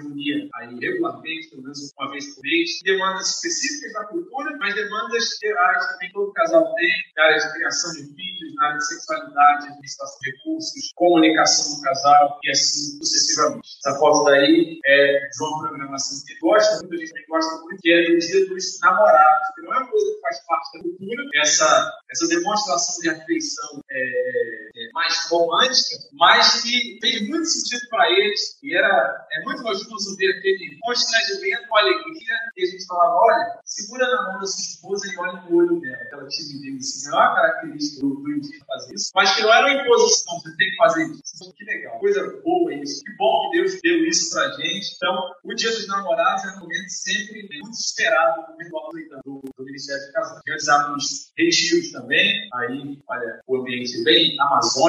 aí 0.55 0.79
regularmente, 0.81 1.51
pelo 1.51 1.63
menos 1.63 1.93
uma 1.99 2.11
vez 2.11 2.35
por 2.35 2.43
mês, 2.43 2.81
demandas 2.83 3.29
específicas 3.37 3.93
da 3.93 4.05
cultura, 4.05 4.57
mas 4.59 4.75
demandas 4.75 5.25
gerais 5.41 5.87
também 5.93 6.13
todo 6.13 6.33
casal 6.33 6.75
tem, 6.75 6.91
na 7.17 7.25
área 7.25 7.39
de 7.39 7.53
criação 7.53 7.93
de 7.93 8.15
filhos, 8.15 8.55
na 8.57 8.67
área 8.67 8.79
de 8.79 8.87
sexualidade, 8.87 9.67
administração 9.67 10.19
de 10.21 10.31
recursos, 10.31 10.93
comunicação 10.95 11.77
do 11.77 11.83
casal 11.83 12.39
e 12.45 12.51
assim 12.51 12.99
sucessivamente. 12.99 13.69
Essa 13.85 13.99
foto 13.99 14.25
daí 14.25 14.72
é 14.85 15.29
de 15.29 15.45
uma 15.45 15.61
programação 15.61 16.19
que 16.27 16.39
gosta 16.41 16.79
muito, 16.79 16.95
a 16.95 16.99
gente 16.99 17.27
gosta 17.29 17.63
muito, 17.63 17.81
que 17.81 17.93
é 17.93 18.11
do 18.11 18.19
dia 18.19 18.47
dos 18.49 18.81
namorados, 18.81 19.49
que 19.55 19.63
não 19.63 19.75
é 19.75 19.79
uma 19.79 19.91
coisa 19.91 20.15
que 20.15 20.21
faz 20.21 20.47
parte 20.47 20.73
da 20.73 20.83
cultura, 20.83 21.29
essa, 21.37 21.93
essa 22.11 22.29
demonstração 22.29 23.03
de 23.03 23.11
afeição 23.11 23.81
é 23.91 24.62
mais 24.93 25.29
romântica, 25.29 25.97
mas 26.13 26.63
que 26.63 26.99
fez 27.01 27.29
muito 27.29 27.47
sentido 27.47 27.89
para 27.89 28.11
eles 28.11 28.59
e 28.63 28.77
era 28.77 29.27
é 29.33 29.45
muito 29.45 29.63
gostoso 29.63 30.17
ver 30.17 30.31
aquele 30.37 30.79
constrangimento 30.81 31.69
com 31.69 31.79
alegria 31.79 32.35
e 32.57 32.63
a 32.63 32.67
gente 32.67 32.87
falava, 32.87 33.15
olha, 33.15 33.61
segura 33.65 34.07
na 34.07 34.31
mão 34.31 34.41
da 34.41 34.47
sua 34.47 34.63
esposa 34.63 35.13
e 35.13 35.19
olha 35.19 35.41
no 35.43 35.57
olho 35.57 35.81
dela, 35.81 35.97
aquela 35.97 36.27
timidez, 36.29 36.81
assim, 36.81 37.09
é 37.09 37.15
uma 37.15 37.35
característica 37.35 38.01
do, 38.01 38.15
do 38.15 38.33
indígena 38.33 38.65
fazer 38.67 38.95
isso, 38.95 39.11
mas 39.15 39.35
que 39.35 39.43
não 39.43 39.53
era 39.53 39.67
uma 39.67 39.83
imposição, 39.83 40.41
você 40.41 40.57
tem 40.57 40.71
que 40.71 40.77
fazer 40.77 41.05
isso. 41.05 41.53
Que 41.57 41.65
legal, 41.65 41.99
coisa 41.99 42.41
boa 42.45 42.75
isso, 42.75 43.03
que 43.05 43.17
bom 43.17 43.51
que 43.51 43.59
Deus 43.59 43.81
deu 43.83 44.07
isso 44.07 44.31
pra 44.31 44.51
gente. 44.53 44.95
Então, 44.97 45.33
o 45.45 45.55
Dia 45.55 45.71
dos 45.71 45.87
Namorados 45.87 46.45
é 46.45 46.57
um 46.57 46.61
momento 46.61 46.89
sempre 46.89 47.43
muito 47.43 47.79
esperado 47.79 48.43
no 48.53 48.59
ritual 48.59 48.91
do, 49.25 49.41
do 49.57 49.65
Ministério 49.65 50.07
de 50.07 50.13
Casal. 50.13 50.41
Realizamos 50.47 51.33
retiros 51.37 51.93
também, 51.93 52.49
aí, 52.55 52.99
olha, 53.09 53.41
o 53.47 53.57
ambiente 53.57 54.03
bem 54.05 54.37
amazônico, 54.41 54.82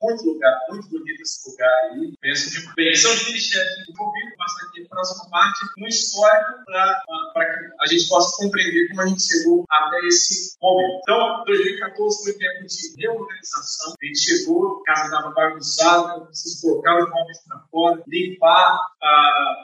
muito 0.00 0.24
lugar, 0.24 0.58
muito 0.68 0.88
bonito 0.88 1.22
esse 1.22 1.50
lugar 1.50 1.70
aí. 1.90 2.12
Penso 2.20 2.74
bem, 2.74 2.94
são 2.94 3.12
os 3.12 3.26
ministérios 3.26 3.88
envolvidos, 3.88 4.34
mas 4.38 4.52
aqui 4.68 4.82
a 4.82 4.88
próxima 4.88 5.30
parte, 5.30 5.60
um 5.78 5.86
histórico 5.86 6.64
para 6.66 7.02
que 7.34 7.74
a 7.80 7.86
gente 7.86 8.08
possa 8.08 8.36
compreender 8.42 8.88
como 8.88 9.02
a 9.02 9.06
gente 9.06 9.22
chegou 9.22 9.64
até 9.70 10.06
esse 10.06 10.56
momento. 10.60 11.00
Então, 11.02 11.44
2014 11.46 12.24
foi 12.24 12.32
tempo 12.34 12.66
de 12.66 13.02
reorganização. 13.02 13.94
A 14.00 14.06
gente 14.06 14.18
chegou, 14.18 14.80
a 14.80 14.92
casa 14.92 15.04
estava 15.04 15.30
bagunçada, 15.30 16.20
preciso 16.26 16.62
colocar 16.62 16.98
os 16.98 17.10
móveis 17.10 17.38
para 17.46 17.58
fora, 17.70 18.02
limpar, 18.06 18.78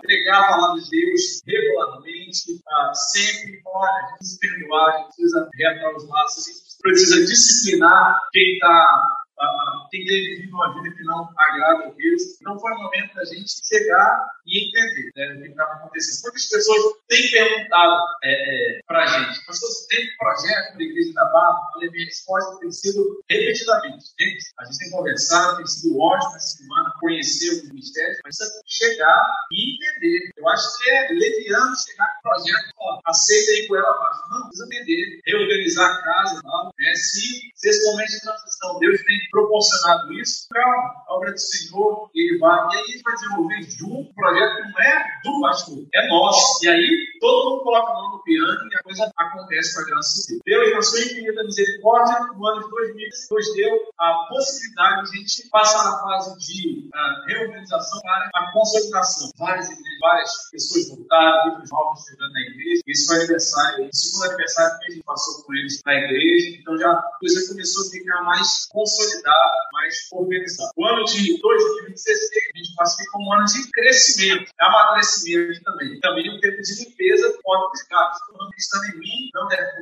pregar 0.02 0.42
a 0.42 0.48
palavra 0.48 0.80
de 0.80 0.90
Deus 0.90 1.42
regularmente, 1.46 2.52
uh, 2.52 2.94
sempre, 2.94 3.60
olha, 3.66 3.90
a 3.90 4.08
gente 4.08 4.18
precisa 4.18 4.38
perdoar, 4.40 4.88
a 4.88 4.98
gente 4.98 5.06
precisa 5.06 5.50
reatar 5.54 5.96
os 5.96 6.08
laços, 6.08 6.46
a 6.46 6.50
gente 6.50 6.62
precisa 6.82 7.24
disciplinar 7.24 8.18
quem 8.32 8.54
está 8.54 9.21
uh, 9.42 9.88
tem 9.90 10.04
vivido 10.04 10.54
uma 10.54 10.72
vida 10.74 10.94
que 10.94 11.02
não 11.04 11.28
agrada 11.36 11.86
a 11.86 11.90
Deus. 11.90 12.22
Não 12.42 12.58
foi 12.58 12.72
o 12.72 12.82
momento 12.82 13.14
da 13.14 13.24
gente 13.24 13.50
chegar 13.66 14.28
e 14.46 14.68
entender 14.68 15.10
né, 15.16 15.34
o 15.34 15.42
que 15.42 15.48
estava 15.48 15.72
acontecendo. 15.74 16.22
Muitas 16.22 16.48
pessoas 16.48 16.94
têm 17.08 17.30
perguntado 17.30 18.06
é, 18.24 18.32
é 18.32 18.80
para 18.86 19.02
a 19.02 19.06
gente, 19.06 19.44
pastor, 19.46 19.68
você 19.68 19.88
tem 19.88 20.04
um 20.04 20.16
projeto 20.18 20.72
para 20.72 20.80
a 20.80 20.84
Igreja 20.84 21.12
da 21.14 21.24
Barra? 21.26 21.60
a 21.74 21.90
minha 21.90 22.06
resposta 22.06 22.58
tem 22.60 22.70
sido 22.70 23.24
repetidamente. 23.28 24.04
Gente, 24.18 24.44
a 24.58 24.64
gente 24.64 24.78
tem 24.78 24.90
conversado, 24.90 25.56
tem 25.56 25.66
sido 25.66 25.98
ótimo 25.98 26.36
essa 26.36 26.58
semana, 26.58 26.92
conhecer 27.00 27.62
o 27.62 27.66
ministério, 27.68 28.16
mas 28.24 28.36
precisa 28.36 28.60
chegar 28.66 29.26
e 29.50 29.74
entender. 29.74 30.30
Eu 30.36 30.48
acho 30.48 30.78
que 30.78 30.90
é 30.90 31.08
leviano 31.08 31.76
chegar 31.76 32.06
com 32.06 32.28
o 32.28 32.32
projeto 32.32 32.70
e 32.70 32.74
falar, 32.76 33.00
aceita 33.06 33.50
aí 33.50 33.68
com 33.68 33.76
ela 33.76 33.90
abaixo. 33.90 34.22
Não, 34.30 34.48
precisa 34.48 34.66
entender, 34.66 35.20
reorganizar 35.26 35.90
a 35.90 36.02
casa, 36.02 36.40
tal, 36.42 36.72
né? 36.78 36.94
se, 36.94 37.52
se 37.54 37.68
esse 37.68 37.90
momento 37.90 38.10
de 38.10 38.20
transição 38.20 38.78
Deus 38.78 39.02
tem 39.02 39.18
proporcionado 39.32 40.12
isso, 40.12 40.46
calma, 40.50 40.92
a 41.08 41.14
obra 41.14 41.32
do 41.32 41.40
Senhor, 41.40 42.10
ele 42.14 42.38
vai, 42.38 42.68
e 42.68 42.76
aí 42.76 42.82
a 42.82 42.86
gente 42.86 43.02
vai 43.02 43.14
desenvolver 43.14 43.62
junto 43.62 44.10
um 44.10 44.14
projeto 44.14 44.56
que 44.56 44.62
não 44.62 44.80
é 44.80 45.04
do 45.24 45.40
pastor, 45.40 45.86
é 45.94 46.08
nosso. 46.08 46.64
E 46.64 46.68
aí 46.68 47.11
todo 47.22 47.50
mundo 47.50 47.62
coloca 47.62 47.92
a 47.92 47.94
mão 47.94 48.10
no 48.16 48.22
piano 48.24 48.68
e 48.68 48.74
a 48.74 48.82
coisa 48.82 49.12
acontece 49.16 49.74
com 49.74 49.80
a 49.80 49.84
graça 49.84 50.26
de 50.26 50.40
Deus. 50.44 50.60
Deus, 50.60 50.74
na 50.74 50.82
sua 50.82 51.00
infinita 51.00 51.44
misericórdia, 51.44 52.18
no 52.34 52.46
ano 52.48 52.64
de 52.64 52.68
2000, 52.68 53.08
nos 53.30 53.54
deu 53.54 53.92
a 53.96 54.26
possibilidade 54.28 55.10
de 55.10 55.16
a 55.16 55.20
gente 55.20 55.48
passar 55.48 55.84
na 55.84 56.02
fase 56.02 56.36
de 56.38 56.88
uh, 56.88 57.26
reorganização 57.28 58.00
para 58.00 58.28
a 58.34 58.52
consolidação. 58.52 59.30
Várias 59.38 59.70
igrejas, 59.70 59.98
várias 60.00 60.50
pessoas 60.50 60.88
voltaram, 60.88 61.52
muitos 61.52 61.70
jovens 61.70 62.04
chegando 62.10 62.32
na 62.32 62.40
igreja. 62.40 62.82
Esse 62.88 63.06
foi 63.06 63.16
aniversário, 63.18 63.86
o 63.86 63.96
segundo 63.96 64.24
aniversário 64.24 64.78
que 64.80 64.86
a 64.86 64.90
gente 64.90 65.04
passou 65.04 65.44
com 65.44 65.54
eles 65.54 65.80
na 65.86 65.94
igreja. 65.94 66.58
Então 66.58 66.76
já 66.76 66.90
a 66.90 67.18
coisa 67.20 67.48
começou 67.48 67.86
a 67.86 67.90
ficar 67.90 68.22
mais 68.24 68.66
consolidada 68.66 69.62
mais 69.72 70.08
organizada. 70.12 70.70
O 70.76 70.86
ano 70.86 71.04
de 71.04 71.40
2016 71.40 72.30
a 72.54 72.58
gente 72.58 72.74
classifica 72.76 73.10
como 73.12 73.28
um 73.28 73.32
ano 73.34 73.44
de 73.46 73.70
crescimento, 73.70 74.50
amadurecimento 74.60 75.62
também. 75.62 76.00
Também 76.00 76.30
um 76.30 76.40
tempo 76.40 76.62
de 76.62 76.84
limpeza 76.84 77.11
pode 77.42 77.70
buscar. 77.70 78.12
Quando 78.26 78.54
estando 78.56 78.84
em 78.86 78.98
mim, 78.98 79.30
não 79.34 79.46
der 79.48 79.74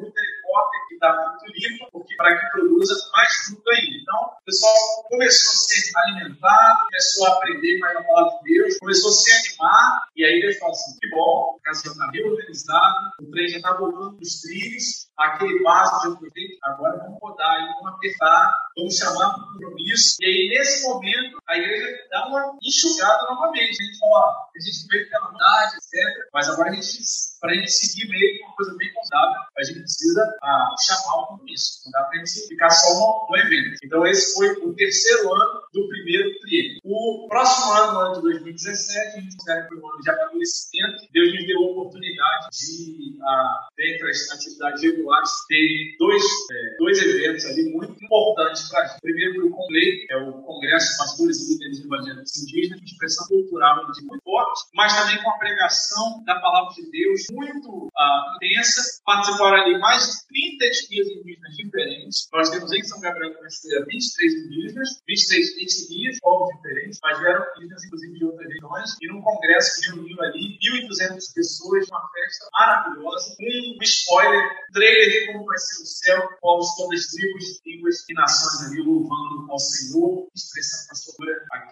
ele 1.01 1.07
e 1.07 1.09
dá 1.09 1.15
fruto 1.15 1.45
limpo, 1.47 1.89
porque 1.93 2.17
para 2.17 2.39
que 2.39 2.51
produza 2.51 2.95
mais 3.13 3.33
fruto 3.45 3.71
ainda. 3.71 3.97
Então, 4.03 4.21
o 4.21 4.45
pessoal 4.45 4.75
começou 5.09 5.53
a 5.53 5.57
ser 5.57 5.99
alimentado, 5.99 6.79
começou 6.85 7.27
a 7.27 7.37
aprender 7.37 7.79
mais 7.79 7.97
a 7.97 8.03
palavra 8.03 8.39
de 8.43 8.55
Deus, 8.55 8.79
começou 8.79 9.11
a 9.11 9.15
se 9.15 9.33
animar, 9.33 10.03
e 10.17 10.25
aí 10.25 10.41
Deus 10.41 10.59
fala 10.59 10.73
assim: 10.73 10.99
que 11.01 11.11
bom, 11.11 11.59
a 11.59 11.63
casa 11.65 11.83
já 11.85 11.93
está 11.93 12.11
reorganizada, 12.13 13.13
o 13.21 13.31
trem 13.31 13.49
já 13.49 13.57
está 13.57 13.73
voltando 13.75 14.17
para 14.17 14.23
os 14.23 14.41
trilhos, 14.41 15.11
aquele 15.17 15.63
vaso 15.63 16.11
já 16.11 16.17
foi 16.17 16.31
feito, 16.31 16.59
agora 16.63 16.99
vamos 16.99 17.19
rodar, 17.21 17.75
vamos 17.75 17.95
apertar, 17.95 18.59
vamos 18.77 18.97
chamar 18.97 19.35
para 19.35 19.43
o 19.43 19.53
compromisso. 19.53 20.17
E 20.21 20.27
aí, 20.27 20.49
nesse 20.49 20.89
momento, 20.89 21.39
a 21.47 21.57
igreja 21.57 22.09
dá 22.11 22.27
uma 22.29 22.59
enxugada 22.63 23.23
novamente. 23.31 23.71
A 23.81 23.85
gente 23.85 23.99
fala, 23.99 24.49
a 24.57 24.61
gente 24.61 24.87
veio 24.89 25.11
pela 25.11 25.31
vontade, 25.31 25.77
etc. 25.77 26.29
Mas 26.33 26.49
agora 26.49 26.71
a 26.71 26.75
gente, 26.75 27.03
para 27.41 27.53
a 27.53 27.55
gente 27.55 27.73
seguir 27.73 28.09
meio 28.09 28.45
uma 28.45 28.55
coisa 28.55 28.77
bem 28.77 28.93
contável, 28.93 29.41
a 29.57 29.63
gente 29.65 29.81
precisa 29.81 30.39
ah, 30.43 30.75
chamar 30.87 31.23
o 31.23 31.27
compromisso. 31.29 31.81
Não 31.87 31.93
dá 31.93 32.03
para 32.05 32.21
a 32.21 32.25
gente 32.25 32.49
ficar 32.49 32.71
só 32.71 32.95
no, 32.95 33.27
no, 33.29 33.37
evento. 33.37 33.79
Então, 33.83 34.07
esse 34.07 34.35
foi 34.35 34.53
o 34.63 34.75
terceiro 34.75 35.35
ano 35.35 35.63
do 35.73 35.89
primeiro 35.89 36.39
triênio. 36.41 36.70
O 36.93 37.29
próximo 37.29 37.73
ano, 37.73 37.93
no 37.93 38.01
ano 38.01 38.15
de 38.17 38.23
2017, 38.23 38.99
a 38.99 39.21
gente 39.21 39.37
considera 39.37 39.63
que 39.63 39.69
foi 39.69 39.79
ano 39.79 40.97
de. 40.97 41.09
Deus 41.13 41.35
nos 41.35 41.47
deu 41.47 41.59
a 41.59 41.71
oportunidade 41.71 42.49
de, 42.51 43.17
ah, 43.23 43.69
dentre 43.77 44.11
as 44.11 44.31
atividades 44.33 44.83
regulares, 44.83 45.31
ter 45.47 45.97
dois, 46.01 46.25
é, 46.51 46.77
dois 46.79 46.99
eventos 47.01 47.45
ali 47.47 47.73
muito 47.73 47.93
importantes 48.03 48.69
para 48.69 48.83
a 48.83 48.87
gente. 48.89 49.01
Primeiro, 49.03 49.47
o 49.47 49.51
CONLEI, 49.51 50.07
que 50.07 50.13
é 50.13 50.17
o 50.17 50.33
Congresso 50.43 50.91
de 50.91 50.99
Pastores 50.99 51.39
e 51.39 51.53
Líderes 51.53 51.85
Evangélicos 51.85 52.37
Indígenas, 52.43 52.81
de 52.81 52.87
expressão 52.87 53.29
cultural 53.29 53.87
muito 53.87 54.25
forte, 54.25 54.61
mas 54.75 54.97
também 54.97 55.23
com 55.23 55.31
a 55.31 55.39
pregação 55.39 56.25
da 56.25 56.41
palavra 56.41 56.75
de 56.75 56.91
Deus 56.91 57.27
muito 57.31 57.89
ah, 57.97 58.35
intensa. 58.37 59.01
Participaram 59.05 59.63
ali 59.63 59.79
mais 59.79 60.03
de 60.03 60.59
30 60.59 60.65
etnias 60.65 61.07
indígenas 61.07 61.57
diferentes. 61.57 62.29
Nós 62.33 62.51
temos 62.51 62.73
em 62.73 62.83
São 62.83 63.01
Gabriel 63.01 63.33
da 63.35 63.43
Mestre 63.43 63.85
23 63.85 64.35
indígenas, 64.47 65.03
23 65.07 65.57
etnias, 65.59 66.19
povos 66.21 66.49
diferentes, 66.57 66.80
mas 67.03 67.19
vieram 67.19 67.45
indígenas, 67.57 67.85
inclusive, 67.85 68.19
de 68.19 68.25
outras 68.25 68.49
regiões, 68.49 68.91
e 69.01 69.09
num 69.09 69.21
congresso 69.21 69.81
que 69.81 69.91
reuniu 69.91 70.23
ali 70.23 70.59
1.200 70.59 71.35
pessoas, 71.35 71.89
uma 71.89 72.09
festa 72.11 72.49
maravilhosa, 72.53 73.37
um 73.41 73.83
spoiler, 73.83 74.45
um 74.45 74.73
trailer 74.73 75.11
de 75.11 75.33
como 75.33 75.45
vai 75.45 75.59
ser 75.59 75.83
o 75.83 75.87
céu, 75.87 76.21
de 76.21 76.77
todas 76.77 77.01
as 77.01 77.07
tribos, 77.07 77.61
línguas 77.67 78.09
e 78.09 78.15
nações 78.15 78.71
ali 78.71 78.83
louvando 78.83 79.51
ao 79.51 79.59
Senhor, 79.59 80.29
expressando 80.35 80.93
a 80.93 80.95
sua 80.95 81.21
aqui 81.53 81.70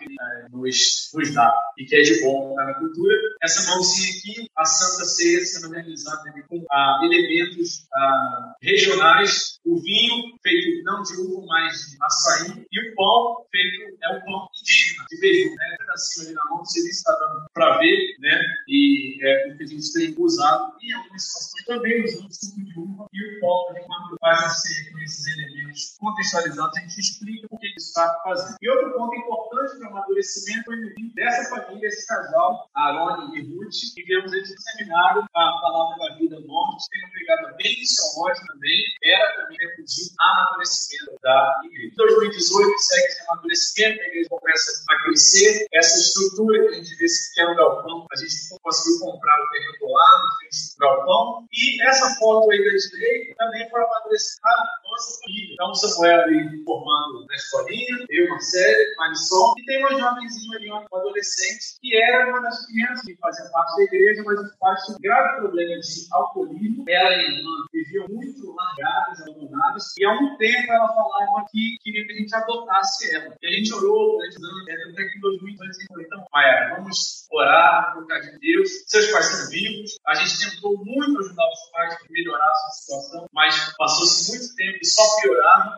nos, 0.53 1.11
nos 1.15 1.35
dá, 1.35 1.53
e 1.77 1.85
que 1.85 1.97
é 1.97 2.03
de 2.03 2.21
bom 2.23 2.55
na 2.55 2.75
cultura. 2.75 3.15
Essa 3.43 3.71
mãozinha 3.71 4.09
aqui, 4.09 4.51
a 4.57 4.65
Santa 4.65 5.05
Ceia, 5.05 5.45
sendo 5.45 5.73
realizada 5.73 6.23
com 6.49 6.65
ah, 6.71 7.01
elementos 7.05 7.87
ah, 7.95 8.55
regionais, 8.63 9.59
o 9.65 9.81
vinho 9.81 10.39
feito 10.43 10.83
não 10.85 11.03
de 11.03 11.15
uva, 11.21 11.47
mas 11.47 11.75
de 11.91 11.97
açaí, 12.03 12.67
e 12.71 12.81
o 12.81 12.95
pão 12.95 13.47
feito, 13.51 13.99
é 14.03 14.17
um 14.17 14.21
pão 14.25 14.49
indígena, 14.61 15.05
de 15.09 15.21
beiju, 15.21 15.55
né? 15.55 15.77
Pedacinho 15.79 16.27
ali 16.27 16.35
na 16.35 16.45
mão, 16.47 16.65
você 16.65 16.81
está 16.89 17.13
dando 17.13 17.47
para 17.53 17.79
ver, 17.79 18.17
né? 18.21 18.43
E 18.69 19.19
é 19.23 19.53
o 19.53 19.57
que 19.57 19.65
a 19.65 19.67
gente 19.67 19.93
tem 19.93 20.15
usado 20.19 20.73
em 20.83 20.93
algumas 20.93 21.23
situações 21.23 21.65
também 21.67 22.05
usando 22.05 22.33
suco 22.33 22.65
de 22.65 22.81
uva 22.81 23.07
e 23.13 23.37
o 23.37 23.41
pão, 23.41 23.67
quando 23.87 24.19
faz 24.21 24.45
a 24.45 24.49
ceia 24.49 24.91
com 24.91 24.99
esses 25.01 25.27
elementos 25.27 25.58
contextualizados, 25.99 26.77
a 26.77 26.81
gente 26.81 27.01
explica 27.01 27.49
por 27.49 27.59
que 27.59 27.67
está 27.77 28.21
fazendo. 28.25 28.57
E 28.61 28.71
outro 28.71 28.93
ponto 28.95 29.15
importante 29.17 29.79
para 29.79 29.89
o 29.89 29.91
amadurecimento 29.91 30.65
foi 30.65 30.77
dessa 31.15 31.51
família, 31.51 31.89
esse 31.89 32.07
casal, 32.07 32.69
Aaron 32.75 33.35
e 33.35 33.43
Ruth, 33.43 33.75
que 33.95 34.03
vemos 34.05 34.33
eles 34.33 34.51
no 34.51 34.61
seminário, 34.61 35.23
a 35.35 35.53
palavra 35.61 36.09
da 36.09 36.15
vida 36.17 36.41
morte, 36.47 36.85
tem 36.91 37.05
uma 37.05 37.13
pegada 37.13 37.57
bem 37.57 37.79
missiológica 37.79 38.47
também, 38.53 38.85
era 39.05 39.37
também 39.37 39.59
de 39.59 40.11
amadurecimento 40.19 41.19
da 41.23 41.61
igreja. 41.65 41.93
Em 41.93 41.97
2018 41.97 42.79
segue 42.79 43.07
esse 43.07 43.23
amadurecimento, 43.29 44.01
a 44.01 44.07
igreja 44.07 44.29
começa 44.29 44.85
a 44.91 45.03
crescer, 45.03 45.67
essa 45.73 45.99
estrutura 45.99 46.61
que 46.61 46.69
a 46.69 46.73
gente 46.75 46.97
vê 46.97 47.05
esse 47.05 47.31
pequeno 47.31 47.57
galpão, 47.57 48.07
a 48.11 48.17
gente 48.17 48.35
conseguiu 48.63 49.01
comprar 49.01 49.41
o 49.43 49.51
terreno 49.51 49.79
do 49.81 49.93
lado, 49.93 50.39
fez 50.41 50.75
o 50.77 50.79
galpão, 50.81 51.49
e 51.53 51.83
essa 51.83 52.15
foto 52.17 52.51
aí 52.51 52.59
da 52.59 52.71
direita 52.71 53.35
também 53.37 53.69
foi 53.71 53.83
amadurecer 53.83 54.39
a 54.45 54.65
nossa 54.85 55.21
família. 55.21 55.55
Então, 55.55 55.68
Samuel 55.75 56.23
ali 56.23 56.65
formando 56.65 57.27
na 57.27 57.35
escolinha, 57.35 58.07
eu, 58.11 58.29
Marcelo, 58.29 58.97
Marisol, 58.99 59.55
e 59.59 59.65
tem 59.65 59.79
uma 59.79 59.99
jovenzinha 59.99 60.57
ali, 60.57 60.71
uma 60.71 60.85
adolescente, 60.93 61.79
que 61.81 61.97
era 61.97 62.29
uma 62.29 62.43
das 62.43 62.67
crianças 62.67 63.05
que 63.05 63.17
fazia 63.17 63.51
parte 63.51 63.77
da 63.77 63.83
igreja, 63.85 64.23
mas 64.25 64.39
faz 64.59 64.89
um 64.91 64.99
grave 65.01 65.41
problema 65.41 65.81
de 65.81 66.07
alcoolismo. 66.13 66.85
Ela 66.89 67.11
e 67.11 67.15
a 67.15 67.31
irmã 67.31 67.51
viviam 67.73 68.07
muito 68.09 68.55
largadas, 68.55 69.21
abandonadas, 69.23 69.95
e 69.99 70.05
há 70.05 70.13
um 70.13 70.37
tempo 70.37 70.73
ela 70.73 70.89
falava 70.89 71.47
que 71.51 71.77
queria 71.83 72.07
que 72.07 72.13
a 72.13 72.17
gente 72.17 72.35
adotasse 72.35 73.15
ela. 73.15 73.35
E 73.41 73.47
a 73.47 73.51
gente 73.51 73.75
orou 73.75 74.13
durante 74.13 74.37
anos, 74.37 74.93
até 74.93 75.05
que 75.05 75.19
em 75.19 75.21
2018 75.21 75.63
a 75.63 75.67
gente 75.67 75.87
falou, 75.87 76.03
então, 76.03 76.27
Maia, 76.33 76.75
vamos 76.77 77.27
orar 77.31 77.95
causa 78.09 78.33
de 78.33 78.39
Deus. 78.39 78.71
Seus 78.87 79.07
pais 79.11 79.27
são 79.27 79.51
vivos. 79.51 79.97
A 80.07 80.15
gente 80.15 80.51
tentou 80.51 80.77
muito 80.85 81.21
ajudar 81.21 81.49
os 81.49 81.71
pais 81.71 81.95
a 81.95 81.99
melhorar 82.11 82.49
a 82.49 82.55
sua 82.55 82.71
situação, 82.71 83.29
mas 83.33 83.75
passou-se 83.77 84.31
muito 84.31 84.57
tempo 84.57 84.79
e 84.83 84.87
só 84.87 85.03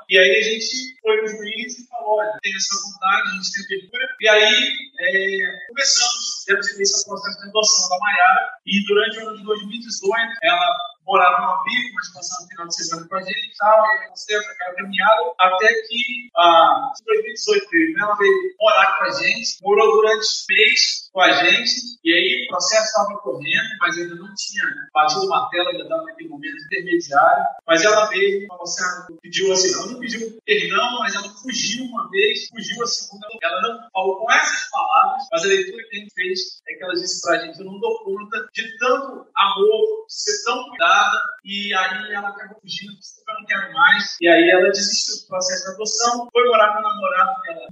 E 0.08 0.18
aí 0.18 0.36
a 0.36 0.42
gente 0.42 1.00
foi 1.00 1.20
no 1.20 1.28
juiz 1.28 1.78
e 1.78 1.88
falou, 1.88 2.18
olha, 2.18 2.38
tem 2.42 2.52
essa 2.54 2.76
vontade, 2.82 3.28
a 3.28 3.32
gente 3.32 3.52
tem 3.52 3.76
abertura. 3.76 4.08
E 4.20 4.28
aí 4.28 4.72
é, 5.00 5.66
começamos, 5.68 6.44
temos 6.46 6.66
ao 6.68 7.16
processo 7.16 7.40
de 7.40 7.48
adoção 7.48 7.88
da 7.88 7.98
Maiara, 7.98 8.50
e 8.66 8.86
durante 8.86 9.18
o 9.18 9.28
ano 9.28 9.38
de 9.38 9.44
2018 9.44 10.32
ela 10.42 10.76
morava 11.06 11.40
numa 11.40 11.62
bico, 11.64 11.94
mas 11.94 12.12
passava 12.12 12.44
o 12.44 12.48
final 12.48 12.66
de 12.68 12.74
semana 12.76 13.08
com 13.08 13.16
a 13.16 13.22
gente 13.22 13.46
e 13.46 13.56
tal, 13.58 13.84
e 13.84 13.88
aí 13.88 14.36
aquela 14.36 14.74
caminhada, 14.76 15.32
até 15.40 15.68
que 15.88 16.30
ah, 16.36 16.92
em 17.00 17.04
2018 17.04 17.64
né, 17.64 18.00
ela 18.00 18.14
veio 18.14 18.54
morar 18.60 18.98
com 18.98 19.04
a 19.04 19.10
gente, 19.10 19.58
morou 19.62 19.90
durante 19.96 20.26
mês 20.48 21.09
com 21.12 21.20
a 21.20 21.32
gente, 21.32 21.98
e 22.04 22.12
aí 22.12 22.44
o 22.44 22.48
processo 22.48 22.84
estava 22.84 23.18
correndo, 23.18 23.68
mas 23.80 23.98
ainda 23.98 24.14
não 24.14 24.32
tinha 24.34 24.64
batido 24.94 25.26
uma 25.26 25.48
tela, 25.50 25.70
ainda 25.70 25.82
estava 25.82 26.04
naquele 26.04 26.28
momento 26.28 26.64
intermediário, 26.64 27.44
mas 27.66 27.84
ela 27.84 28.06
veio, 28.06 28.46
você 28.48 28.82
pediu 29.20 29.52
assim, 29.52 29.74
ela 29.74 29.86
não 29.86 30.00
pediu 30.00 30.38
perdão, 30.44 30.98
mas 31.00 31.14
ela 31.14 31.28
fugiu 31.42 31.84
uma 31.84 32.08
vez, 32.10 32.48
fugiu 32.48 32.82
a 32.82 32.86
segunda, 32.86 33.26
ela 33.42 33.62
não 33.62 33.90
falou 33.92 34.16
com 34.18 34.32
essas 34.32 34.70
palavras, 34.70 35.26
mas 35.32 35.44
a 35.44 35.48
leitura 35.48 35.84
que 35.88 35.96
a 35.96 36.00
gente 36.00 36.14
fez 36.14 36.40
é 36.68 36.74
que 36.74 36.84
ela 36.84 36.94
disse 36.94 37.20
pra 37.20 37.38
gente, 37.38 37.58
eu 37.58 37.66
não 37.66 37.78
dou 37.80 38.04
conta 38.04 38.48
de 38.52 38.78
tanto 38.78 39.26
amor, 39.36 40.06
de 40.06 40.14
ser 40.14 40.44
tão 40.44 40.68
cuidada, 40.68 41.18
e 41.44 41.74
aí 41.74 42.12
ela 42.12 42.28
acabou 42.28 42.60
fugindo, 42.60 42.92
eu 43.30 43.40
não 43.40 43.46
quero 43.46 43.72
mais, 43.72 44.16
e 44.20 44.28
aí 44.28 44.50
ela 44.50 44.70
desistiu 44.70 45.22
do 45.22 45.28
processo 45.28 45.64
de 45.64 45.74
adoção, 45.74 46.28
foi 46.32 46.48
morar 46.48 46.72
com 46.74 46.80
o 46.80 46.82
namorado 46.82 47.40
dela, 47.42 47.66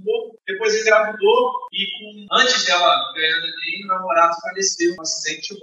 depois 0.47 0.81
engravidou, 0.81 1.51
e 1.73 1.85
com, 1.97 2.35
antes 2.35 2.65
dela 2.65 3.13
ganhar 3.13 3.39
neném, 3.41 3.85
o 3.85 3.87
namorado 3.87 4.35
faleceu 4.41 4.95
um 4.97 5.01
acidente 5.01 5.53
de 5.53 5.59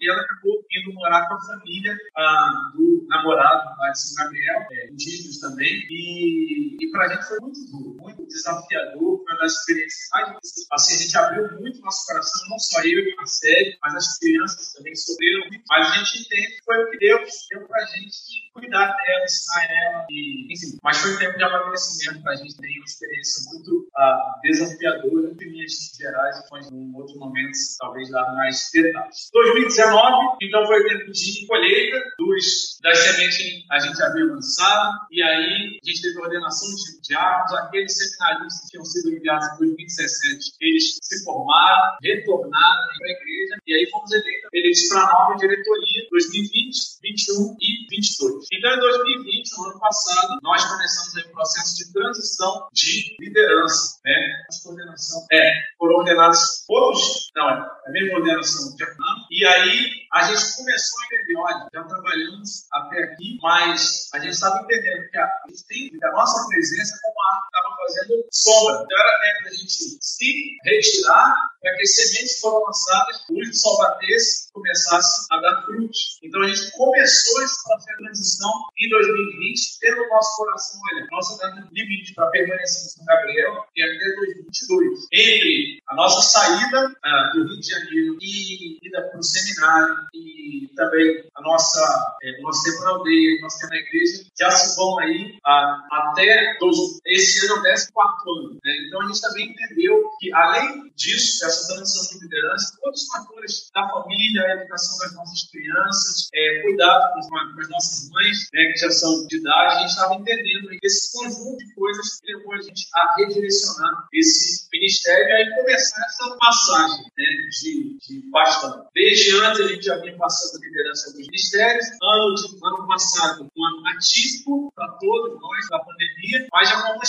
e 0.00 0.10
ela 0.10 0.22
acabou 0.22 0.64
indo 0.70 0.94
morar 0.94 1.28
com 1.28 1.34
a 1.34 1.40
família 1.40 1.96
ah, 2.16 2.70
do 2.74 3.06
namorado 3.08 3.78
lá 3.78 3.90
de 3.90 4.00
São 4.00 4.24
Gabriel, 4.24 4.66
é, 4.72 4.88
indígenas 4.90 5.38
também, 5.38 5.86
e, 5.90 6.76
e 6.80 6.90
pra 6.90 7.08
gente 7.08 7.26
foi 7.26 7.38
muito 7.40 7.60
duro, 7.70 7.96
muito 8.00 8.26
desafiador, 8.26 9.18
foi 9.24 9.32
uma 9.32 9.38
das 9.40 9.52
experiências 9.52 10.08
mais. 10.12 10.40
Assim, 10.72 10.94
a 10.94 10.98
gente 10.98 11.18
abriu 11.18 11.60
muito 11.60 11.80
nosso 11.80 12.06
coração, 12.06 12.48
não 12.48 12.58
só 12.58 12.80
eu 12.80 12.98
e 13.00 13.16
Marcelo, 13.16 13.76
mas 13.82 13.94
as 13.94 14.18
crianças 14.18 14.72
também 14.72 14.94
sofreram 14.94 15.48
muito, 15.48 15.64
mas 15.68 15.90
a 15.90 15.94
gente 15.98 16.22
entende 16.22 16.56
que 16.56 16.64
foi 16.64 16.84
o 16.84 16.90
que 16.90 16.98
Deus 16.98 17.46
deu 17.50 17.66
pra 17.66 17.84
gente 17.86 18.50
cuidar 18.54 18.86
dela, 18.86 19.24
ensinar 19.40 19.66
ela, 19.70 20.06
e, 20.10 20.52
enfim, 20.52 20.78
mas 20.82 20.98
foi 20.98 21.14
um 21.14 21.18
tempo 21.18 21.38
de 21.38 21.44
amadurecimento 21.44 22.22
pra 22.22 22.36
gente, 22.36 22.56
tem 22.56 22.76
uma 22.76 22.84
experiência 22.84 23.50
muito 23.50 23.88
uh, 23.96 24.40
desafiadora, 24.42 25.32
em 25.40 25.50
linhas 25.50 25.72
gerais, 25.96 26.36
mas 26.50 26.70
num 26.70 26.94
outro 26.94 27.18
momento, 27.18 27.56
talvez 27.78 28.10
dar 28.10 28.34
mais 28.34 28.70
detalhes. 28.72 29.30
2019, 29.32 30.36
então 30.42 30.66
foi 30.66 30.80
o 30.80 30.88
tempo 30.88 31.12
de 31.12 31.46
colheita 31.46 31.98
dos, 32.18 32.78
das 32.82 32.98
sementes 32.98 33.64
a 33.70 33.78
gente 33.78 34.02
havia 34.02 34.24
lançado, 34.24 34.98
e 35.10 35.22
aí 35.22 35.78
a 35.82 35.90
gente 35.90 36.02
teve 36.02 36.18
a 36.18 36.22
ordenação 36.22 36.68
de 36.68 37.00
diáconos, 37.02 37.52
aqueles 37.54 37.96
seminários 37.96 38.60
que 38.60 38.68
tinham 38.70 38.84
sido 38.84 39.14
enviados 39.14 39.46
em 39.54 39.58
2017, 39.58 40.52
eles 40.60 40.98
se 41.02 41.24
formaram, 41.24 41.96
retornaram 42.02 42.88
para 42.98 43.06
a 43.06 43.10
igreja, 43.10 43.56
e 43.66 43.74
aí 43.74 43.90
fomos 43.90 44.10
eleitos, 44.12 44.48
eleitos 44.52 44.88
para 44.88 45.00
a 45.00 45.12
nova 45.12 45.36
diretoria 45.36 46.06
2020, 46.10 47.00
21 47.02 47.56
e 47.60 47.86
22. 47.88 48.46
Então, 48.52 48.74
em 48.74 48.80
2020, 48.80 49.29
no 49.56 49.70
ano 49.70 49.78
passado, 49.78 50.38
nós 50.42 50.64
começamos 50.64 51.16
aí 51.16 51.22
o 51.24 51.32
processo 51.32 51.76
de 51.76 51.92
transição 51.92 52.68
de 52.72 53.16
liderança, 53.20 54.00
né? 54.04 54.12
A 54.50 54.62
coordenação 54.62 55.26
é, 55.32 55.52
foram 55.78 55.96
ordenados 55.96 56.64
todos, 56.66 57.30
não, 57.36 57.48
é 57.48 57.52
a 57.86 57.90
mesma 57.90 58.18
ordenação 58.18 58.76
de 58.76 58.84
ano, 58.84 59.26
e 59.30 59.46
aí 59.46 59.90
a 60.12 60.22
gente 60.24 60.56
começou 60.56 61.00
a 61.00 61.04
entender, 61.06 61.38
olha, 61.38 61.68
já 61.72 61.84
trabalhamos 61.84 62.66
até 62.72 63.04
aqui, 63.04 63.38
mas 63.42 64.08
a 64.12 64.18
gente 64.18 64.32
estava 64.32 64.62
entendendo 64.62 65.08
que 65.10 65.18
a, 65.18 65.24
a 65.24 65.48
gente 65.48 65.66
tem 65.66 65.90
a 66.02 66.12
nossa 66.12 66.48
presença 66.48 66.98
como 67.02 67.19
estava 67.46 67.76
fazendo 67.76 68.24
sombra. 68.30 68.84
Então 68.84 68.98
era 68.98 69.20
tempo 69.20 69.44
da 69.44 69.50
gente 69.50 69.98
se 70.00 70.56
retirar 70.64 71.34
para 71.60 71.76
que 71.76 71.82
as 71.82 71.94
sementes 71.94 72.40
foram 72.40 72.64
lançadas, 72.64 73.16
o 73.28 73.54
sol 73.54 73.78
batesse 73.78 74.50
começasse 74.52 75.26
a 75.30 75.40
dar 75.40 75.62
frutos. 75.62 76.18
Então 76.22 76.42
a 76.42 76.48
gente 76.48 76.70
começou 76.72 77.42
esse 77.42 77.62
processo 77.64 77.88
de 77.88 77.96
transição 77.96 78.50
em 78.78 78.88
2020, 78.88 79.78
tendo 79.80 79.96
no 79.96 80.08
nosso 80.08 80.36
coração, 80.36 80.80
olha, 80.92 81.06
nossa 81.10 81.38
data 81.38 81.68
limite 81.72 82.14
para 82.14 82.30
permanecer 82.30 82.86
em 82.86 82.88
São 82.88 83.04
Gabriel, 83.04 83.64
é 83.76 83.82
até 83.82 84.16
2022. 84.16 85.08
Entre 85.12 85.82
a 85.88 85.94
nossa 85.94 86.22
saída 86.22 86.92
ah, 87.04 87.30
do 87.34 87.44
Rio 87.44 87.60
de 87.60 87.68
Janeiro 87.68 88.16
e 88.20 88.78
ida 88.86 89.02
para 89.02 89.18
o 89.18 89.22
seminário 89.22 89.96
e 90.14 90.68
também 90.74 91.28
a 91.34 91.42
nossa, 91.42 92.16
é, 92.22 92.40
nosso 92.40 92.62
tempo 92.64 92.84
na 92.84 92.90
aldeia, 92.90 93.40
nosso 93.42 93.58
tempo 93.60 93.72
na 93.72 93.80
igreja, 93.80 94.24
já 94.38 94.50
se 94.50 94.76
vão 94.76 94.98
aí 94.98 95.38
ah, 95.44 95.88
até 95.92 96.56
dois, 96.58 97.00
esse 97.20 97.46
ano 97.46 97.66
é 97.66 97.74
o 97.74 97.92
14 97.92 98.40
ano. 98.40 98.60
Né? 98.64 98.72
Então 98.86 99.02
a 99.02 99.06
gente 99.06 99.20
também 99.20 99.50
entendeu 99.50 100.10
que, 100.18 100.32
além 100.32 100.92
disso, 100.96 101.44
essa 101.44 101.74
transição 101.74 102.18
de 102.18 102.24
liderança, 102.24 102.78
todos 102.82 103.02
os 103.02 103.08
fatores 103.08 103.70
da 103.74 103.88
família, 103.88 104.42
a 104.42 104.54
educação 104.54 104.98
das 104.98 105.14
nossas 105.14 105.50
crianças, 105.50 106.28
é, 106.34 106.62
cuidado 106.62 107.14
com, 107.14 107.28
com, 107.28 107.60
as 107.60 107.68
nossas 107.68 108.10
mães, 108.10 108.48
né, 108.52 108.72
que 108.72 108.80
já 108.80 108.90
são 108.90 109.26
de 109.26 109.36
idade, 109.36 109.74
a 109.74 109.78
gente 109.80 109.90
estava 109.90 110.14
entendendo 110.14 110.68
esse 110.82 111.12
conjunto 111.12 111.58
de 111.58 111.74
coisas 111.74 112.20
que 112.20 112.32
levou 112.32 112.54
a 112.54 112.62
gente 112.62 112.86
a 112.94 113.14
redirecionar 113.16 114.08
esse 114.12 114.68
ministério 114.72 115.28
e 115.28 115.32
aí 115.32 115.56
começar 115.56 116.04
essa 116.04 116.36
passagem 116.36 117.04
né, 117.16 117.24
de, 117.50 117.98
de 117.98 118.30
bastante. 118.30 118.88
Desde 118.94 119.36
antes 119.36 119.60
a 119.60 119.68
gente 119.68 119.84
já 119.84 119.96
vinha 119.96 120.16
passando 120.16 120.62
a 120.62 120.66
liderança 120.66 121.12
dos 121.12 121.26
ministérios, 121.26 121.86
ano, 122.02 122.34
ano 122.64 122.86
passado 122.86 123.50
um 123.56 123.66
ano 123.66 123.86
atípico 123.88 124.72
para 124.74 124.88
todos 124.92 125.40
nós, 125.40 125.68
da 125.68 125.78
pandemia, 125.78 126.48
mas 126.52 126.68
já 126.68 126.82
vamos 126.82 127.00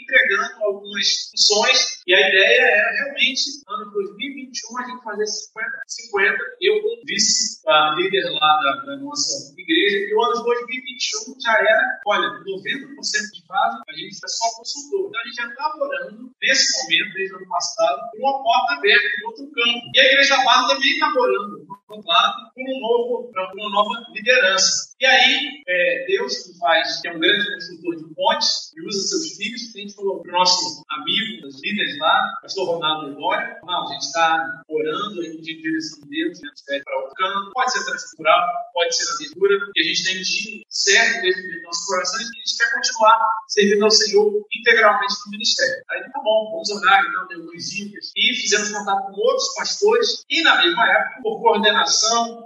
entregando 0.00 0.64
algumas 0.64 1.30
funções 1.30 1.94
e 2.06 2.14
a 2.14 2.20
ideia 2.20 2.60
era 2.60 2.92
realmente, 2.92 3.64
ano 3.66 3.90
2021, 3.92 4.78
a 4.78 4.82
gente 4.84 5.02
fazer 5.02 5.24
50-50. 5.24 6.36
Eu, 6.60 6.82
como 6.82 7.02
vice-líder 7.06 8.30
lá 8.30 8.60
da, 8.60 8.72
da, 8.84 8.96
nossa 8.98 9.54
igreja, 9.56 9.96
e 9.96 10.14
o 10.14 10.22
ano 10.22 10.44
2021 10.44 11.40
já 11.40 11.52
era, 11.58 12.00
olha, 12.06 12.28
90% 12.28 12.44
de 12.44 13.46
fase, 13.46 13.82
a 13.88 13.92
gente 13.96 14.20
é 14.22 14.28
só 14.28 14.56
consultor. 14.56 15.08
Então 15.08 15.20
a 15.20 15.24
gente 15.24 15.36
já 15.36 15.48
está 15.48 15.74
orando, 15.80 16.30
nesse 16.42 16.82
momento, 16.82 17.14
desde 17.14 17.34
o 17.34 17.36
ano 17.38 17.48
passado, 17.48 18.00
com 18.12 18.18
uma 18.18 18.42
porta 18.42 18.74
aberta 18.74 19.06
em 19.06 19.26
outro 19.26 19.50
campo. 19.50 19.80
E 19.94 20.00
a 20.00 20.04
igreja 20.04 20.44
base 20.44 20.74
também 20.74 20.90
está 20.90 21.08
orando, 21.08 21.66
lado, 21.92 22.50
com 22.54 22.62
um 22.62 22.80
novo, 22.80 23.30
uma 23.54 23.70
nova 23.70 24.02
liderança. 24.14 24.94
E 25.00 25.06
aí, 25.06 25.62
é, 25.66 26.06
Deus 26.06 26.32
que 26.46 26.58
faz, 26.58 27.00
que 27.00 27.08
é 27.08 27.12
um 27.12 27.20
grande 27.20 27.44
consultor 27.52 27.96
de 27.96 28.14
pontes, 28.14 28.72
e 28.74 28.86
usa 28.86 29.00
seus 29.08 29.36
filhos, 29.36 29.74
a 29.74 29.78
gente 29.78 29.94
falou 29.94 30.22
para 30.22 30.30
o 30.30 30.38
nosso 30.38 30.82
amigo, 30.90 31.46
os 31.46 31.62
líderes 31.62 31.98
lá, 31.98 32.38
pastor 32.40 32.76
Ronaldo 32.76 33.12
não, 33.20 33.32
a 33.32 33.92
gente 33.92 34.02
está 34.02 34.62
orando, 34.68 35.20
a 35.20 35.24
gente 35.24 35.60
direção 35.60 36.00
de 36.00 36.08
Deus, 36.08 36.40
né, 36.40 36.80
para 36.84 36.98
o 36.98 37.14
campo, 37.14 37.50
pode 37.52 37.72
ser 37.72 37.84
transcultural, 37.84 38.48
pode 38.72 38.96
ser 38.96 39.04
na 39.04 39.18
leitura, 39.18 39.54
e 39.76 39.80
a 39.80 39.84
gente 39.84 40.04
tem 40.04 40.22
de 40.22 40.66
certo 40.68 41.22
dentro 41.22 41.42
do 41.42 41.62
nosso 41.62 41.86
coração 41.86 42.20
e 42.20 42.24
a 42.24 42.26
gente 42.26 42.56
quer 42.56 42.74
continuar 42.74 43.18
servindo 43.48 43.84
ao 43.84 43.90
Senhor 43.90 44.46
integralmente 44.56 45.14
no 45.26 45.30
ministério. 45.32 45.84
Aí 45.90 46.00
tá 46.00 46.20
bom, 46.22 46.50
vamos 46.50 46.70
orar, 46.70 47.04
então, 47.04 47.28
deu 47.28 47.44
e 47.54 48.34
fizemos 48.34 48.70
contato 48.70 49.12
com 49.12 49.20
outros 49.20 49.54
pastores, 49.54 50.24
e 50.30 50.42
na 50.42 50.62
mesma 50.62 50.90
época, 50.90 51.22
por 51.22 51.40
coordenação 51.40 51.73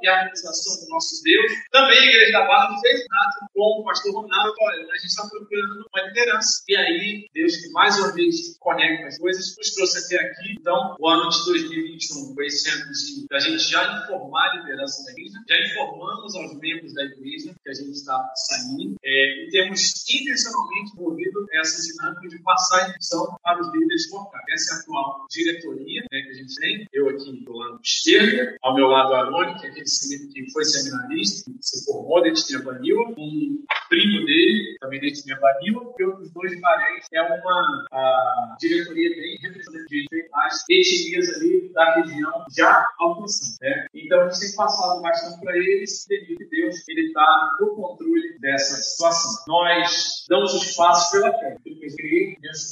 e 0.02 0.08
harmonização 0.08 0.84
do 0.84 0.88
nosso 0.90 1.22
Deus, 1.22 1.52
também 1.70 1.98
a 1.98 2.04
igreja 2.04 2.32
da 2.32 2.46
Barra 2.46 2.80
fez 2.80 3.04
nada 3.08 3.48
com 3.54 3.80
o 3.80 3.84
pastor 3.84 4.14
Ronaldo, 4.14 4.54
olha, 4.60 4.86
a 4.92 4.96
gente 4.96 5.06
está 5.06 5.26
procurando 5.28 5.86
uma 5.92 6.06
liderança. 6.06 6.62
E 6.68 6.76
aí, 6.76 7.28
Deus 7.34 7.56
que 7.56 7.70
mais 7.70 7.98
uma 7.98 8.12
vez 8.12 8.56
conecta 8.58 9.06
as 9.06 9.18
coisas, 9.18 9.56
nos 9.56 9.74
trouxe 9.74 9.98
até 9.98 10.24
aqui. 10.24 10.56
Então, 10.60 10.96
o 10.98 11.08
ano 11.08 11.28
de 11.28 11.44
2021 11.44 12.34
foi 12.34 12.46
esse 12.46 12.68
ano 12.70 12.84
de 12.92 13.26
a 13.32 13.38
gente 13.38 13.58
já 13.58 14.04
informar 14.04 14.50
a 14.50 14.56
liderança 14.56 15.04
da 15.04 15.12
igreja, 15.12 15.38
já 15.48 15.56
informamos 15.66 16.34
aos 16.34 16.58
membros 16.58 16.94
da 16.94 17.04
igreja 17.04 17.54
que 17.62 17.70
a 17.70 17.74
gente 17.74 17.92
está 17.92 18.32
saindo 18.34 18.96
é, 19.04 19.44
e 19.44 19.50
temos 19.50 20.04
intencionalmente 20.08 20.92
envolvido 20.94 21.46
essa 21.52 21.82
dinâmica 21.82 22.28
de 22.28 22.42
passar 22.42 22.84
a 22.84 22.88
instrução 22.88 23.38
para 23.42 23.60
os 23.60 23.72
líderes 23.72 24.10
locais. 24.10 24.44
Essa 24.50 24.74
é 24.74 24.76
a 24.76 24.80
atual 24.80 25.26
diretoria 25.30 26.00
né, 26.10 26.22
que 26.22 26.30
a 26.30 26.34
gente 26.34 26.54
tem. 26.56 26.88
Eu 26.92 27.08
aqui 27.08 27.44
do 27.44 27.52
lado 27.52 27.80
esquerdo, 27.82 28.56
ao 28.62 28.74
meu 28.74 28.88
lado 28.88 29.14
Que 29.58 29.66
é 29.66 29.70
que 29.70 30.52
foi 30.52 30.64
seminarista, 30.64 31.50
que 31.50 31.58
se 31.60 31.84
formou 31.84 32.22
dentro 32.22 32.46
de 32.46 32.62
Banil, 32.62 32.96
um 33.16 33.64
primo 33.88 34.26
dele, 34.26 34.76
também 34.80 35.00
dentro 35.00 35.22
de 35.22 35.40
Banil, 35.40 35.94
e 35.98 36.04
outros 36.04 36.30
dois 36.32 36.60
parentes. 36.60 37.08
É 37.12 37.22
uma 37.22 37.86
a, 37.92 38.56
diretoria 38.60 39.10
bem 39.10 39.38
representativa 39.42 40.08
das 40.32 40.64
etnias 40.68 41.28
ali 41.36 41.72
da 41.72 41.94
região 41.96 42.44
já 42.56 42.86
alcançando. 42.98 43.56
Né? 43.60 43.86
Então 43.94 44.20
a 44.20 44.28
gente 44.28 44.40
tem 44.40 44.56
passado 44.56 45.02
bastante 45.02 45.40
para 45.40 45.56
eles, 45.56 46.06
pedir 46.06 46.36
que 46.36 46.44
Deus 46.44 46.88
ele 46.88 47.08
está 47.08 47.56
no 47.60 47.74
controle 47.74 48.38
dessa 48.40 48.76
situação. 48.76 49.44
Nós 49.46 50.24
damos 50.28 50.54
os 50.54 50.76
passos 50.76 51.10
pela 51.10 51.32
fé. 51.38 51.56
Porque 51.62 51.86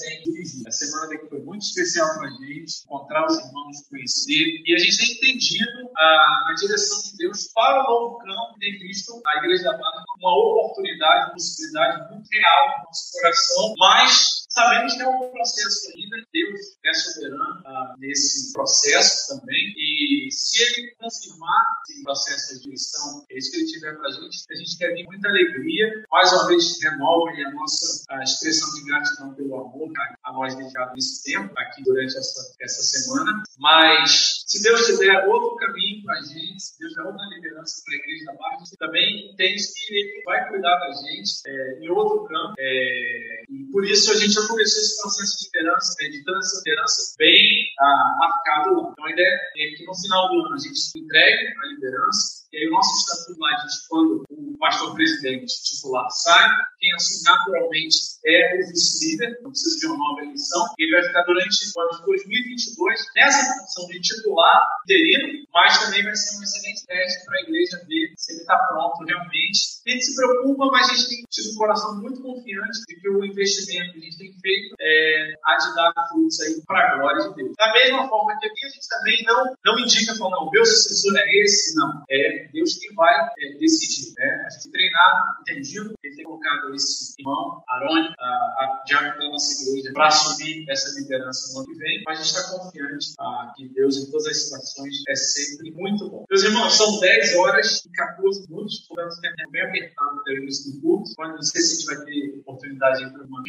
Tem 0.00 0.22
dirigido. 0.22 0.68
A 0.68 0.72
semana 0.72 1.08
daqui 1.08 1.28
foi 1.28 1.40
muito 1.40 1.62
especial 1.62 2.08
para 2.14 2.28
a 2.28 2.30
gente, 2.30 2.84
encontrar 2.84 3.26
os 3.26 3.38
irmãos, 3.38 3.88
conhecer. 3.88 4.62
E 4.64 4.74
a 4.74 4.78
gente 4.78 4.96
tem 5.20 5.30
entendido 5.30 5.90
a, 5.96 6.50
a 6.50 6.54
direção 6.58 7.02
de 7.02 7.16
Deus 7.18 7.48
para 7.54 7.80
o 7.80 7.86
novo 7.86 8.18
campo 8.18 8.58
tem 8.58 8.78
visto 8.78 9.22
a 9.26 9.38
Igreja 9.38 9.64
da 9.64 9.72
Barra 9.72 10.04
como 10.06 10.28
uma 10.28 10.38
oportunidade, 10.38 11.26
uma 11.26 11.32
possibilidade 11.32 12.12
muito 12.12 12.28
real 12.30 12.78
no 12.78 12.84
nosso 12.84 13.12
coração, 13.12 13.74
mas 13.78 14.36
Sabemos 14.56 14.94
que 14.94 15.02
é 15.02 15.06
um 15.06 15.30
processo 15.32 15.92
ainda, 15.94 16.16
Deus 16.32 16.60
é 16.82 16.94
soberano 16.94 17.62
ah, 17.66 17.94
nesse 17.98 18.54
processo 18.54 19.38
também, 19.38 19.74
e 20.06 20.30
se 20.30 20.62
Ele 20.62 20.94
confirmar 20.96 21.64
esse 21.88 22.02
processo 22.02 22.54
de 22.54 22.62
direção, 22.64 23.26
é 23.30 23.38
isso 23.38 23.50
que 23.50 23.56
Ele 23.58 23.66
tiver 23.66 23.96
para 23.96 24.08
a 24.08 24.12
gente, 24.12 24.44
a 24.50 24.54
gente 24.54 24.78
quer 24.78 24.94
vir 24.94 25.04
muita 25.06 25.28
alegria, 25.28 26.04
mais 26.10 26.32
uma 26.32 26.46
vez 26.48 26.80
renova 26.82 27.30
a 27.30 27.50
nossa 27.52 28.04
a 28.10 28.22
expressão 28.22 28.72
de 28.74 28.84
gratidão 28.84 29.34
pelo 29.34 29.54
amor 29.54 29.90
a 30.24 30.32
nós 30.32 30.54
dedicado 30.54 30.92
nesse 30.94 31.24
tempo, 31.24 31.52
aqui 31.58 31.82
durante 31.82 32.16
essa, 32.16 32.54
essa 32.60 32.82
semana, 32.82 33.42
mas 33.58 34.44
se 34.46 34.62
Deus 34.62 34.86
tiver 34.86 35.26
outro 35.26 35.56
caminho 35.56 36.04
para 36.04 36.18
a 36.18 36.22
gente, 36.22 36.62
se 36.62 36.78
Deus 36.78 36.92
tiver 36.92 37.06
outra 37.06 37.26
liderança 37.34 37.82
para 37.84 37.94
a 37.94 37.98
igreja 37.98 38.24
da 38.26 38.32
Barra, 38.34 38.58
também 38.78 39.30
entende 39.32 39.62
que 39.62 39.94
Ele 39.94 40.22
vai 40.24 40.48
cuidar 40.48 40.78
da 40.78 40.92
gente 40.92 41.40
é, 41.46 41.78
em 41.80 41.88
outro 41.90 42.24
campo, 42.24 42.54
é, 42.58 43.44
e 43.48 43.64
por 43.72 43.84
isso 43.84 44.12
a 44.12 44.16
gente 44.16 44.34
começou 44.34 44.82
esse 44.82 45.00
processo 45.00 45.38
de 45.38 45.44
liderança, 45.46 45.94
né, 46.00 46.08
de 46.08 46.18
liderança 46.18 47.14
bem 47.18 47.65
ah, 47.80 48.14
marcado 48.18 48.80
lá. 48.80 48.90
Então 48.92 49.04
a 49.04 49.10
ideia 49.10 49.34
é 49.56 49.76
que 49.76 49.84
no 49.84 49.94
final 49.94 50.28
do 50.28 50.46
ano 50.46 50.54
a 50.54 50.58
gente 50.58 50.80
entregue 50.96 51.46
a 51.46 51.66
liderança, 51.74 52.46
e 52.52 52.56
aí 52.58 52.68
o 52.68 52.72
nosso 52.72 52.90
estatuto 52.96 53.40
lá 53.40 53.50
diz 53.64 53.86
quando 53.88 54.24
o 54.30 54.58
pastor 54.58 54.94
presidente 54.94 55.52
titular 55.62 56.08
sai, 56.10 56.48
quem 56.78 56.94
assume 56.94 57.22
naturalmente 57.24 57.98
é 58.24 58.54
o 58.56 58.68
vice-líder, 58.68 59.38
não 59.42 59.50
precisa 59.50 59.78
de 59.78 59.86
uma 59.86 59.98
nova 59.98 60.22
eleição, 60.22 60.66
ele 60.78 60.92
vai 60.92 61.02
ficar 61.02 61.22
durante 61.24 61.56
o 61.76 61.80
ano 61.80 61.98
de 61.98 62.06
2022 62.06 63.04
nessa 63.16 63.58
função 63.60 63.86
de 63.88 64.00
titular, 64.00 64.68
interino, 64.84 65.45
mas 65.56 65.78
também 65.78 66.04
vai 66.04 66.14
ser 66.14 66.38
um 66.38 66.42
excelente 66.42 66.84
teste 66.84 67.24
para 67.24 67.38
a 67.38 67.40
igreja 67.40 67.80
ver 67.88 68.12
se 68.14 68.32
ele 68.32 68.40
está 68.42 68.58
pronto 68.68 69.02
realmente. 69.04 69.80
A 69.86 69.90
gente 69.90 70.04
se 70.04 70.14
preocupa, 70.14 70.66
mas 70.66 70.90
a 70.90 70.94
gente 70.94 71.08
tem 71.08 71.24
tido 71.30 71.54
um 71.54 71.56
coração 71.56 71.96
muito 72.02 72.20
confiante 72.20 72.84
de 72.86 73.00
que 73.00 73.08
o 73.08 73.24
investimento 73.24 73.92
que 73.92 73.98
a 73.98 74.02
gente 74.02 74.18
tem 74.18 74.32
feito 74.34 74.76
é, 74.78 75.34
há 75.46 75.56
de 75.56 75.74
dar 75.74 75.92
frutos 76.10 76.40
aí 76.40 76.60
para 76.66 76.92
a 76.92 76.98
glória 76.98 77.28
de 77.28 77.34
Deus. 77.36 77.56
Da 77.56 77.72
mesma 77.72 78.06
forma 78.06 78.38
que 78.38 78.46
aqui 78.46 78.66
a 78.66 78.68
gente 78.68 78.86
também 78.86 79.24
não, 79.24 79.56
não 79.64 79.78
indica, 79.78 80.14
falando, 80.16 80.44
não, 80.44 80.50
meu 80.50 80.66
sucessor 80.66 81.16
é 81.16 81.42
esse, 81.42 81.74
não. 81.76 82.04
É 82.10 82.48
Deus 82.52 82.74
que 82.74 82.92
vai 82.92 83.14
é, 83.14 83.58
decidir. 83.58 84.12
Né? 84.14 84.44
A 84.46 84.50
gente 84.50 84.70
treinar, 84.70 85.36
entendido, 85.40 85.94
ele 86.04 86.16
tem 86.16 86.24
colocado 86.26 86.74
esse 86.74 87.14
irmão, 87.18 87.62
Arone, 87.66 88.12
a, 88.18 88.26
a 88.26 88.82
diácono 88.84 89.24
da 89.24 89.30
nossa 89.30 89.62
igreja, 89.62 89.90
para 89.94 90.08
assumir 90.08 90.66
essa 90.68 91.00
liderança 91.00 91.54
no 91.54 91.60
ano 91.60 91.68
que 91.68 91.78
vem, 91.78 92.02
mas 92.04 92.20
a 92.20 92.22
gente 92.22 92.36
está 92.36 92.58
confiante 92.58 93.14
a, 93.18 93.52
que 93.56 93.68
Deus, 93.68 93.96
em 93.96 94.10
todas 94.10 94.26
as 94.26 94.42
situações, 94.42 95.02
é 95.08 95.14
sempre 95.46 95.70
muito 95.72 96.08
bom. 96.08 96.24
Meus 96.30 96.42
irmãos, 96.42 96.76
são 96.76 97.00
10 97.00 97.36
horas 97.36 97.84
e 97.84 97.90
14 97.90 98.48
minutos, 98.48 98.86
portanto, 98.88 99.20
é 99.24 99.50
bem 99.50 99.62
apertado 99.62 100.22
o 100.26 100.32
início 100.32 100.72
do 100.72 100.80
curso. 100.80 101.14
Não 101.18 101.42
sei 101.42 101.60
se 101.62 101.72
a 101.72 101.76
gente 101.76 101.86
vai 101.86 102.04
ter 102.06 102.38
oportunidade 102.40 103.12
para 103.12 103.24
uma 103.24 103.42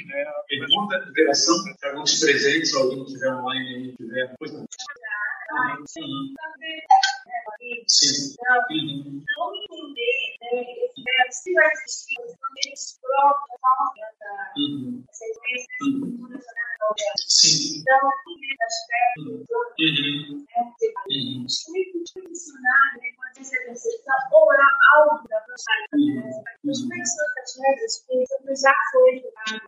pergunta, 0.48 1.06
interação, 1.10 1.56
se 1.58 1.86
alguns 1.86 2.20
presentes, 2.20 2.70
se 2.70 2.78
alguém 2.78 3.04
estiver 3.04 3.34
online 3.34 3.76
aí, 3.76 3.96
tiver. 3.96 4.36
Pois 4.40 4.54
não. 4.54 4.66
Sim. 5.86 6.34
Sim. 7.88 8.36
Uhum. 8.72 9.24
Não 9.38 9.56
entender 9.56 10.38
né, 10.42 11.32
se 11.32 11.54
vai 11.54 11.72
existir 11.74 12.22
eles 12.66 13.00
próprios 13.02 13.60
da 14.20 14.52
uhum. 14.58 15.04
uhum. 15.82 16.40
Sim. 17.28 17.80
Então, 17.80 18.12
aspectos, 18.62 19.50
uhum. 19.80 20.46
né, 20.48 20.74
muito 21.68 22.30
ensinar, 22.30 22.98
né, 23.02 23.08
quando 23.18 23.42
essa 23.42 23.58
percepção, 23.66 24.16
ou 24.32 24.54
é 24.54 24.58
algo 24.96 25.28
da 25.28 25.40
personalidade. 25.42 26.44
Os 26.64 26.82
pessoas 26.88 27.32
que 28.08 28.56
já 28.56 28.74
foi 28.92 29.18
educado 29.18 29.60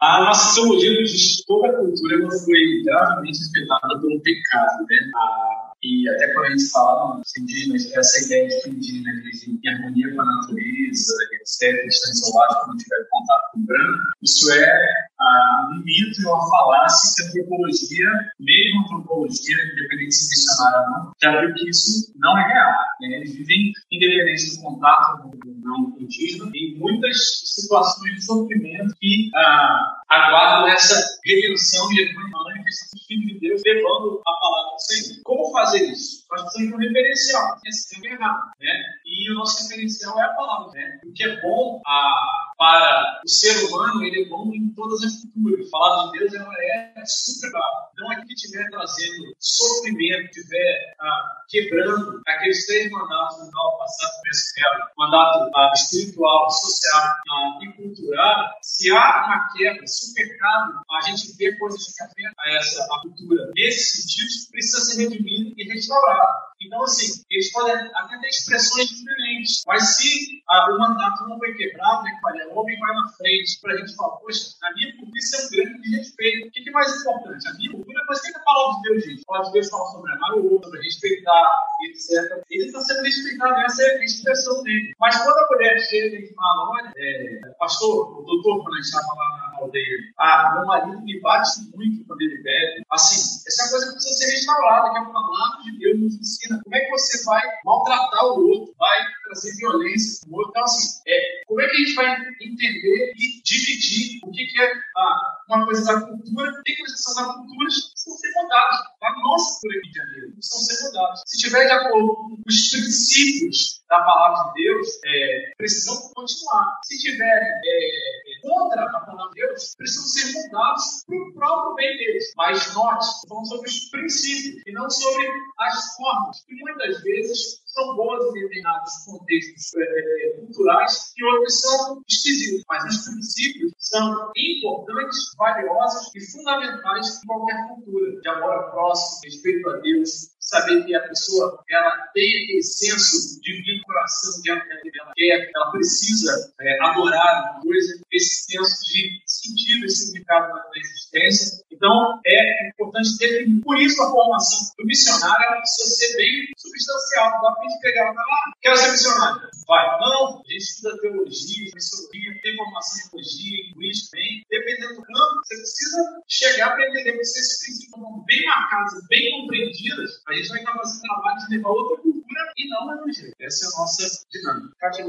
a 0.00 0.24
nossa 0.24 0.54
simbologia 0.54 1.04
de 1.04 1.44
toda 1.46 1.68
a 1.68 1.72
cultura 1.72 2.14
ela 2.14 2.30
foi 2.30 2.82
gravemente 2.84 3.38
afetada 3.42 4.00
pelo 4.00 4.20
pecado, 4.20 4.86
né? 4.88 5.10
A, 5.16 5.72
e 5.84 6.08
até 6.08 6.32
quando 6.32 6.46
a 6.46 6.50
gente 6.50 6.64
dos 6.64 7.36
indígenas, 7.38 7.92
essa 7.92 8.24
ideia 8.24 8.48
de 8.48 8.62
que 8.62 8.70
o 8.70 8.72
indígena 8.72 9.12
vive 9.22 9.60
em 9.62 9.68
harmonia 9.68 10.14
com 10.14 10.22
a 10.22 10.24
natureza, 10.24 11.14
etc., 11.34 11.86
estão 11.86 12.10
isolados 12.10 12.56
quando 12.64 12.78
tiver 12.78 13.06
contato 13.10 13.52
com 13.52 13.60
o 13.60 13.64
branco, 13.64 14.02
isso 14.22 14.50
é 14.50 15.04
ah, 15.20 15.68
um 15.72 15.84
mito 15.84 16.22
e 16.22 16.24
uma 16.24 16.48
falácia 16.48 17.30
que 17.30 17.38
a 17.38 17.42
antropologia, 17.42 18.06
mesmo 18.40 18.80
a 18.80 18.82
antropologia, 18.84 19.56
independente 19.72 20.08
de 20.08 20.14
se 20.14 20.28
missionária 20.30 20.78
ou 20.80 20.90
não, 20.90 21.12
já 21.22 21.40
viu 21.40 21.54
que 21.54 21.68
isso 21.68 22.12
não 22.16 22.38
é 22.38 22.48
real. 22.48 22.72
Né? 23.00 23.16
Eles 23.16 23.34
vivem, 23.34 23.72
independente 23.92 24.56
do 24.56 24.62
contato 24.62 25.22
com 25.22 25.28
o 25.28 25.54
não 25.62 25.96
indígena, 26.00 26.50
em 26.54 26.78
muitas 26.78 27.16
situações 27.44 28.14
de 28.14 28.24
sofrimento 28.24 28.94
que 28.98 29.30
ah, 29.34 30.02
aguardam 30.08 30.68
essa 30.68 30.94
redenção 31.24 31.92
e 31.92 32.02
a 32.02 32.28
manifestação 32.30 32.98
do 32.98 33.06
Filho 33.06 33.26
de 33.26 33.40
Deus 33.40 33.62
levando 33.64 34.20
a 34.26 34.32
palavra 34.40 34.72
do 34.74 34.80
Senhor. 34.80 35.20
Como 35.24 35.52
fazer 35.52 35.73
isso? 35.78 36.24
Nós 36.30 36.42
precisamos 36.42 36.70
de 36.70 36.74
um 36.74 36.88
referencial, 36.88 37.58
esse 37.66 38.06
é 38.06 38.12
errado, 38.12 38.50
né? 38.60 38.82
E 39.04 39.30
o 39.30 39.34
nosso 39.34 39.62
referencial 39.64 40.18
é 40.20 40.24
a 40.24 40.34
palavra, 40.34 40.72
né? 40.72 41.00
O 41.04 41.12
que 41.12 41.24
é 41.24 41.40
bom 41.40 41.80
ah, 41.86 42.53
para 42.56 43.20
o 43.24 43.28
ser 43.28 43.66
humano, 43.66 44.04
ele 44.04 44.22
é 44.22 44.28
bom 44.28 44.52
em 44.54 44.68
todas 44.74 45.02
as 45.02 45.22
culturas. 45.22 45.66
A 45.66 45.70
palavra 45.70 46.12
de 46.12 46.18
Deus 46.18 46.34
ela 46.34 46.54
é 46.54 47.04
super 47.06 47.50
brava. 47.50 47.90
Então, 47.92 48.10
aqui 48.10 48.26
que 48.26 48.34
estiver 48.34 48.68
trazendo 48.70 49.34
sofrimento, 49.38 50.30
estiver 50.30 50.94
ah, 51.00 51.42
quebrando 51.48 52.20
aqueles 52.26 52.66
três 52.66 52.90
mandatos 52.90 53.44
do 53.44 53.50
qual 53.52 53.78
passado 53.78 54.10
por 54.20 54.28
esse 54.30 54.60
mandato 54.98 55.50
ah, 55.54 55.72
espiritual, 55.74 56.50
social 56.50 57.02
ah, 57.02 57.58
e 57.62 57.72
cultural, 57.72 58.50
se 58.62 58.90
há 58.90 59.26
uma 59.26 59.48
quebra, 59.52 59.86
se 59.86 60.10
o 60.10 60.14
pecado, 60.14 60.80
a 60.90 61.00
gente 61.02 61.36
vê 61.36 61.56
coisas 61.56 61.84
que 61.84 62.02
afetam 62.02 62.32
a 62.38 62.50
essa 62.56 62.84
a 62.94 63.00
cultura 63.02 63.50
nesse 63.54 64.02
sentido, 64.02 64.50
precisa 64.50 64.80
ser 64.84 65.02
redimido 65.02 65.54
e 65.56 65.64
restaurado. 65.72 66.44
Então, 66.60 66.82
assim, 66.82 67.22
eles 67.30 67.52
podem 67.52 67.74
até 67.74 68.18
ter 68.18 68.28
expressões 68.28 68.88
diferentes, 68.88 69.62
mas 69.66 69.96
se 69.96 70.42
ah, 70.48 70.72
o 70.72 70.78
mandato 70.78 71.28
não 71.28 71.38
foi 71.38 71.54
quebrado, 71.54 72.02
né, 72.04 72.18
o 72.48 72.58
homem 72.58 72.78
vai 72.78 72.94
na 72.94 73.08
frente 73.16 73.60
para 73.60 73.74
a 73.74 73.76
gente 73.76 73.94
falar, 73.96 74.16
poxa, 74.16 74.56
a 74.62 74.74
minha 74.74 74.90
é 74.90 74.92
um 74.94 75.50
grande 75.50 75.96
respeito. 75.96 76.48
O 76.48 76.50
que 76.50 76.68
é 76.68 76.72
mais 76.72 77.00
importante? 77.00 77.48
A 77.48 77.54
minha 77.54 77.72
cultura, 77.72 78.04
mas 78.08 78.18
o 78.18 78.22
que 78.22 78.28
é 78.28 78.38
palavra 78.44 78.74
de 78.74 78.82
Deus 78.88 79.04
diz? 79.04 79.20
A 79.20 79.26
palavra 79.26 79.46
de 79.46 79.52
Deus 79.54 79.70
fala 79.70 79.86
sobre 79.86 80.12
amar 80.12 80.34
o 80.34 80.52
outro, 80.52 80.70
respeitar, 80.80 81.50
etc. 81.82 82.44
Ele 82.50 82.66
está 82.66 82.80
sendo 82.80 83.02
respeitado, 83.02 83.60
essa 83.60 83.82
é 83.82 83.98
a 83.98 84.04
expressão 84.04 84.62
dele. 84.62 84.94
Mas 85.00 85.16
quando 85.22 85.38
a 85.38 85.48
mulher 85.50 85.78
chega 85.80 86.16
e 86.16 86.34
fala, 86.34 86.70
olha, 86.70 86.92
é, 86.96 87.40
pastor, 87.58 88.20
o 88.20 88.22
doutor, 88.22 88.62
quando 88.62 88.74
a 88.74 88.76
gente 88.76 88.86
estava 88.86 89.14
lá 89.14 89.36
na 89.38 89.53
aldeia, 89.60 89.98
ah, 90.18 90.52
meu 90.54 90.66
marido 90.66 91.00
me 91.02 91.20
bate 91.20 91.50
muito 91.74 92.04
quando 92.06 92.22
ele 92.22 92.42
bebe. 92.42 92.82
Assim, 92.90 93.16
essa 93.46 93.66
é 93.66 93.70
coisa 93.70 93.86
que 93.86 93.92
precisa 93.92 94.14
ser 94.14 94.30
restaurada, 94.36 94.90
que 94.90 94.96
é 94.96 95.00
a 95.00 95.04
palavra 95.04 95.62
de 95.64 95.78
Deus 95.78 96.00
nos 96.00 96.14
ensina. 96.14 96.60
Como 96.62 96.76
é 96.76 96.80
que 96.80 96.90
você 96.90 97.24
vai 97.24 97.42
maltratar 97.64 98.24
o 98.26 98.48
outro, 98.48 98.74
vai 98.78 98.98
trazer 99.24 99.56
violência 99.56 100.20
para 100.26 100.30
o 100.30 100.38
outro? 100.38 100.50
Então, 100.50 100.64
assim, 100.64 101.00
é, 101.06 101.42
como 101.46 101.60
é 101.60 101.68
que 101.68 101.74
a 101.74 101.78
gente 101.78 101.94
vai 101.94 102.16
entender 102.42 103.12
e 103.16 103.42
dividir 103.42 104.20
o 104.24 104.30
que, 104.30 104.46
que 104.46 104.60
é 104.60 104.72
ah, 104.96 105.34
uma 105.48 105.64
coisa 105.64 105.84
da 105.84 106.00
cultura, 106.06 106.62
tem 106.64 106.76
coisas 106.76 106.96
que 106.96 107.02
são 107.02 107.26
da 107.26 107.34
cultura 107.34 107.68
que 107.68 108.00
são 108.00 108.14
mudadas. 108.42 108.80
A 109.02 109.20
nossa 109.20 109.60
cultura 109.60 109.78
aqui 109.78 109.90
de 109.90 109.96
Janeiro 109.96 110.36
são 110.40 110.60
ser 110.60 110.86
mudadas. 110.86 111.22
Se 111.26 111.38
tiver 111.38 111.66
de 111.66 111.72
acordo 111.72 112.14
com 112.14 112.42
os 112.46 112.70
princípios 112.70 113.84
da 113.88 114.00
palavra 114.00 114.52
de 114.52 114.62
Deus, 114.62 114.88
é, 115.04 115.52
precisam 115.56 116.12
continuar. 116.14 116.78
Se 116.84 116.98
tiverem 116.98 117.48
é, 117.64 118.23
contra 118.44 118.84
a 118.84 119.00
palavra 119.00 119.32
de 119.34 119.40
Deus, 119.40 119.74
precisam 119.76 120.04
ser 120.04 120.32
mudados 120.32 121.04
para 121.06 121.16
o 121.16 121.34
próprio 121.34 121.74
bem 121.74 121.96
deles. 121.96 122.32
Mas 122.36 122.74
nós 122.74 123.20
falamos 123.26 123.48
sobre 123.48 123.68
os 123.68 123.88
princípios 123.88 124.62
e 124.66 124.72
não 124.72 124.88
sobre 124.90 125.26
as 125.60 125.96
formas, 125.96 126.44
que 126.44 126.54
muitas 126.56 127.02
vezes 127.02 127.63
são 127.74 127.96
boas 127.96 128.24
em 128.26 128.32
determinados 128.34 128.92
contextos 129.04 129.72
é, 129.76 130.40
culturais 130.40 131.12
e 131.16 131.24
outros 131.24 131.60
são 131.60 132.02
esquisitos. 132.08 132.64
Mas 132.68 132.84
os 132.84 133.04
princípios 133.04 133.72
são 133.78 134.32
importantes, 134.36 135.18
valiosos 135.36 136.14
e 136.14 136.32
fundamentais 136.32 137.20
em 137.22 137.26
qualquer 137.26 137.68
cultura. 137.68 138.20
De 138.20 138.28
amor 138.28 138.52
ao 138.52 138.70
próximo, 138.70 139.20
respeito 139.24 139.68
a 139.68 139.76
Deus, 139.78 140.34
saber 140.38 140.84
que 140.84 140.94
a 140.94 141.08
pessoa 141.08 141.62
ela 141.68 141.90
tem 142.14 142.28
aquele 142.44 142.62
senso 142.62 143.40
de 143.40 143.62
vinculação 143.62 144.42
que 144.42 144.50
ela, 144.50 144.60
ela 144.60 145.12
quer, 145.14 145.50
ela 145.54 145.70
precisa 145.72 146.52
é, 146.60 146.84
adorar 146.84 147.54
uma 147.54 147.60
coisa, 147.62 148.00
esse 148.12 148.44
senso 148.44 148.84
de 148.84 149.22
sentido 149.26 149.86
e 149.86 149.90
significado 149.90 150.48
na 150.54 150.62
existência. 150.76 151.63
Então, 151.84 152.18
é 152.24 152.68
importante 152.70 153.18
definir. 153.18 153.60
Por 153.60 153.78
isso, 153.78 154.02
a 154.02 154.10
formação 154.10 154.72
do 154.78 154.86
missionário 154.86 155.60
precisa 155.60 155.96
ser 155.96 156.16
bem 156.16 156.48
substancial. 156.56 157.30
Não 157.32 157.42
dá 157.42 157.52
para 157.52 157.60
a 157.60 157.68
gente 157.68 157.80
pegar 157.82 158.10
e 158.10 158.14
falar, 158.14 158.24
ah, 158.24 158.52
quero 158.62 158.76
ser 158.78 158.90
missionário. 158.92 159.48
Vai. 159.68 160.00
Não, 160.00 160.40
a 160.40 160.42
gente 160.48 160.62
estuda 160.62 160.98
teologia, 160.98 161.70
missiologia, 161.74 162.40
tem 162.42 162.56
formação 162.56 162.96
em 162.96 163.10
teologia, 163.10 163.64
linguística, 163.68 164.16
bem. 164.16 164.42
Dependendo 164.48 164.94
do 164.94 165.02
campo, 165.02 165.40
você 165.44 165.56
precisa 165.56 166.22
chegar 166.26 166.70
para 166.72 166.88
entender 166.88 167.12
que 167.12 167.24
se 167.24 167.38
esses 167.38 167.58
princípios 167.58 167.84
estão 167.84 168.24
bem 168.24 168.44
marcados, 168.46 169.06
bem 169.08 169.30
compreendidos, 169.32 170.22
a 170.26 170.32
gente 170.32 170.48
vai 170.48 170.58
estar 170.60 170.72
fazendo 170.72 171.02
trabalho 171.02 171.36
de 171.36 171.56
levar 171.56 171.68
outra 171.68 172.02
cultura 172.02 172.52
e 172.56 172.68
não 172.68 172.90
a 172.90 172.94
evangelho. 172.94 173.34
Essa 173.40 173.66
é 173.66 173.68
a 173.68 173.78
nossa 173.78 174.26
dinâmica. 174.32 174.76
Kátia, 174.78 175.04